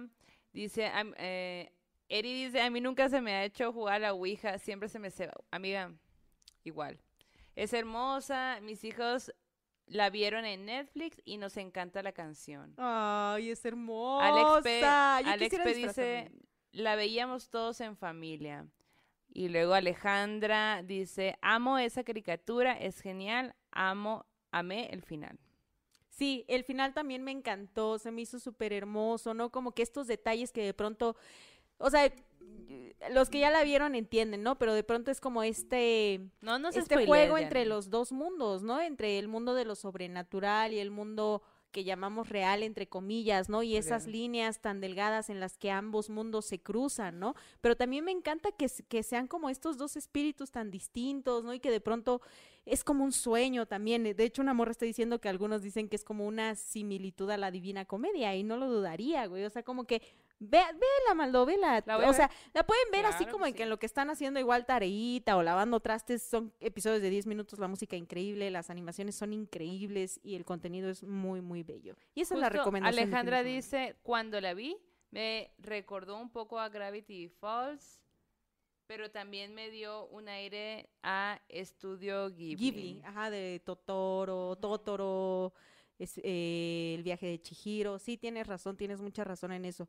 [0.53, 1.73] Dice, eh,
[2.07, 4.97] Eri dice, a mí nunca se me ha hecho jugar a la Ouija, siempre se
[4.97, 5.29] me se...
[5.51, 5.91] Amiga,
[6.63, 7.01] igual.
[7.57, 9.33] Es hermosa, mis hijos
[9.87, 12.75] la vieron en Netflix y nos encanta la canción.
[12.77, 14.27] Ay, es hermosa.
[14.29, 16.31] Alex P, Alex P dice,
[16.71, 18.65] la veíamos todos en familia.
[19.35, 25.39] Y luego Alejandra dice, amo esa caricatura, es genial, amo, amé el final.
[26.09, 29.49] Sí, el final también me encantó, se me hizo súper hermoso, ¿no?
[29.49, 31.15] Como que estos detalles que de pronto,
[31.79, 32.13] o sea,
[33.09, 34.59] los que ya la vieron entienden, ¿no?
[34.59, 37.69] Pero de pronto es como este, No, no este juego entre no.
[37.69, 38.81] los dos mundos, ¿no?
[38.81, 41.41] Entre el mundo de lo sobrenatural y el mundo
[41.73, 43.63] que llamamos real, entre comillas, ¿no?
[43.63, 47.35] Y esas líneas tan delgadas en las que ambos mundos se cruzan, ¿no?
[47.59, 51.53] Pero también me encanta que, que sean como estos dos espíritus tan distintos, ¿no?
[51.53, 52.21] Y que de pronto
[52.65, 54.03] es como un sueño también.
[54.03, 57.37] De hecho, una morra está diciendo que algunos dicen que es como una similitud a
[57.37, 59.43] la Divina Comedia y no lo dudaría, güey.
[59.43, 60.01] O sea, como que
[60.39, 61.83] ve, vela, Maldo, vela.
[61.85, 64.09] La o sea, la pueden ver así como que en que en lo que están
[64.09, 68.69] haciendo igual tareita o lavando trastes son episodios de 10 minutos, la música increíble, las
[68.69, 71.95] animaciones son increíbles y el contenido es muy, muy bello.
[72.15, 73.03] Y esa es la recomendación.
[73.03, 74.77] Alejandra dice, cuando la vi,
[75.11, 77.99] me recordó un poco a Gravity Falls,
[78.87, 82.55] pero también me dio un aire a Estudio Ghibli.
[82.55, 85.53] Ghibli, ajá, de Totoro, Totoro,
[85.99, 87.99] es, eh, el viaje de Chihiro.
[87.99, 89.87] Sí, tienes razón, tienes mucha razón en eso.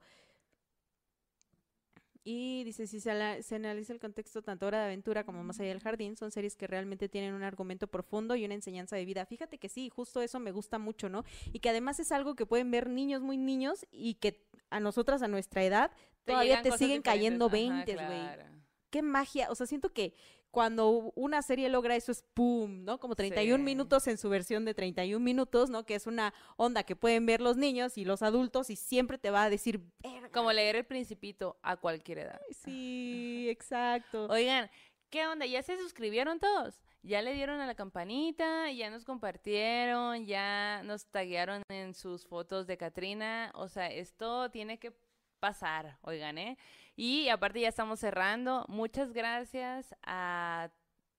[2.27, 5.61] Y dice, si se, ala- se analiza el contexto tanto Hora de Aventura como Más
[5.61, 9.05] allá del jardín, son series que realmente tienen un argumento profundo y una enseñanza de
[9.05, 9.27] vida.
[9.27, 11.25] Fíjate que sí, justo eso me gusta mucho, ¿no?
[11.53, 15.21] Y que además es algo que pueden ver niños muy niños y que a nosotras
[15.23, 15.91] a nuestra edad
[16.25, 17.95] todavía te siguen cayendo diferentes.
[17.97, 18.45] 20, Ajá, güey claro.
[18.89, 20.15] qué magia, o sea, siento que
[20.55, 22.99] cuando una serie logra eso es pum, ¿no?
[23.01, 23.63] Como 31 Sí.
[23.65, 25.85] minutos en su versión de 31 minutos, ¿no?
[25.85, 29.31] Que es una onda que pueden ver los niños y los adultos y siempre te
[29.31, 30.31] va a decir, "Verga".
[30.31, 32.41] Como leer El Principito a cualquier edad.
[32.53, 34.27] Sí, exacto.
[34.31, 34.71] Oigan,
[35.11, 35.45] ¿qué onda?
[35.45, 36.81] ¿Ya se suscribieron todos?
[37.03, 38.71] ¿Ya le dieron a la campanita?
[38.71, 40.25] ¿Ya nos compartieron?
[40.25, 43.51] ¿Ya nos taguearon en sus fotos de Katrina?
[43.55, 44.93] O sea, esto tiene que
[45.41, 46.57] pasar, oigan, ¿eh?
[46.97, 48.65] Y aparte ya estamos cerrando.
[48.69, 50.71] Muchas gracias a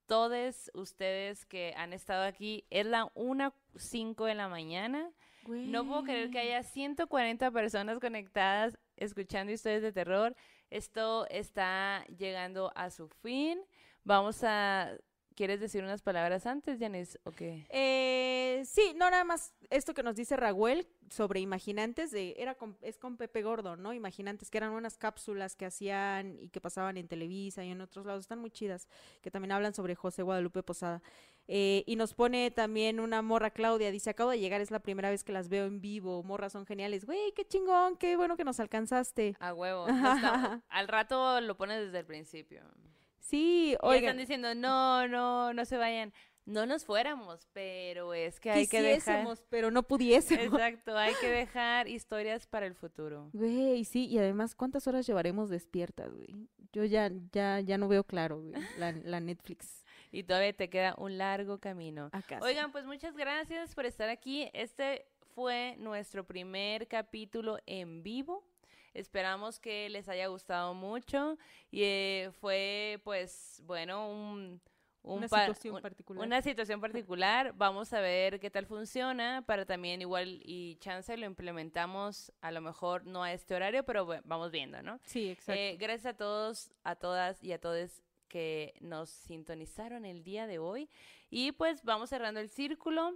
[0.05, 2.65] todos ustedes que han estado aquí.
[2.69, 5.11] Es la 1.05 de la mañana.
[5.47, 10.35] No puedo creer que haya 140 personas conectadas escuchando historias de terror.
[10.69, 13.59] Esto está llegando a su fin.
[14.03, 14.91] Vamos a...
[15.35, 17.19] ¿Quieres decir unas palabras antes, Janice?
[17.25, 17.65] ¿O qué?
[17.69, 22.77] Eh, sí, no, nada más esto que nos dice Raguel sobre Imaginantes, de, era con-
[22.81, 23.93] es con Pepe Gordo, ¿no?
[23.93, 28.05] Imaginantes, que eran unas cápsulas que hacían y que pasaban en Televisa y en otros
[28.05, 28.87] lados, están muy chidas,
[29.21, 31.01] que también hablan sobre José Guadalupe Posada.
[31.47, 35.09] Eh, y nos pone también una morra Claudia, dice, acabo de llegar, es la primera
[35.09, 38.45] vez que las veo en vivo, morras son geniales, güey, qué chingón, qué bueno que
[38.45, 39.35] nos alcanzaste.
[39.39, 39.85] A huevo.
[39.89, 42.63] No está- al rato lo pones desde el principio.
[43.27, 46.13] Sí, Y oigan, están diciendo, no, no, no se vayan.
[46.45, 49.27] No nos fuéramos, pero es que hay que dejar...
[49.49, 50.45] pero no pudiésemos.
[50.59, 53.31] Exacto, hay que dejar historias para el futuro.
[53.33, 56.47] Güey, sí, y además, ¿cuántas horas llevaremos despiertas, güey?
[56.71, 59.83] Yo ya, ya, ya no veo claro, güey, la, la Netflix.
[60.11, 62.09] Y todavía te queda un largo camino.
[62.11, 62.39] Acá.
[62.43, 64.49] Oigan, pues muchas gracias por estar aquí.
[64.53, 68.47] Este fue nuestro primer capítulo en vivo.
[68.95, 71.37] Esperamos que les haya gustado mucho.
[71.69, 74.61] Y eh, fue, pues, bueno, un...
[75.03, 76.25] un Una situación un- particular.
[76.25, 77.53] Una situación particular.
[77.55, 82.61] Vamos a ver qué tal funciona para también igual y chance lo implementamos a lo
[82.61, 84.99] mejor no a este horario, pero bueno, vamos viendo, ¿no?
[85.05, 85.59] Sí, exacto.
[85.61, 90.57] Eh, gracias a todos, a todas y a todos que nos sintonizaron el día de
[90.57, 90.89] hoy.
[91.29, 93.13] Y pues vamos cerrando el círculo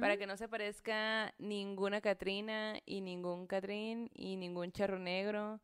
[0.00, 5.60] Para que no se aparezca ninguna Catrina y ningún Catrín y ningún charro negro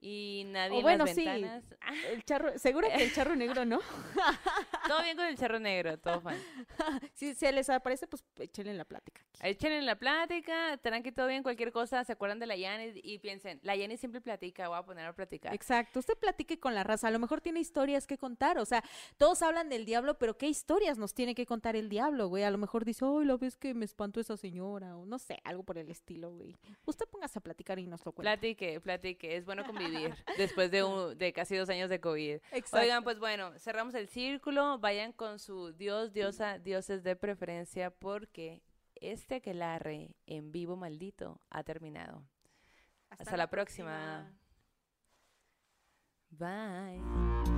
[0.00, 1.64] y nadie O en bueno, las ventanas.
[2.10, 3.80] El charro, seguro que el charro negro, ¿no?
[4.88, 6.38] todo bien con el charro negro, todo fine.
[7.14, 9.22] si se les aparece, pues échenle la plática.
[9.40, 13.58] en la plática, tranqui, todo bien, cualquier cosa, se acuerdan de la Yanis y piensen,
[13.62, 15.52] la Yanis siempre platica, voy a poner a platicar.
[15.52, 18.84] Exacto, usted platique con la raza, a lo mejor tiene historias que contar, o sea,
[19.16, 22.44] todos hablan del diablo, pero ¿qué historias nos tiene que contar el diablo, güey?
[22.44, 25.40] A lo mejor dice, ay, la vez que me espantó esa señora, o no sé,
[25.42, 26.56] algo por el estilo, güey.
[26.86, 28.30] Usted póngase a platicar y nos lo cuenta.
[28.30, 29.87] Platique, platique, es bueno convivir
[30.36, 32.34] después de, un- de casi dos años de COVID.
[32.52, 32.78] Exacto.
[32.78, 38.62] Oigan, pues bueno, cerramos el círculo, vayan con su dios, diosa, dioses de preferencia, porque
[38.96, 42.24] este aquelarre en vivo maldito ha terminado.
[43.10, 44.30] Hasta, la próxima.
[46.30, 47.57] Bye.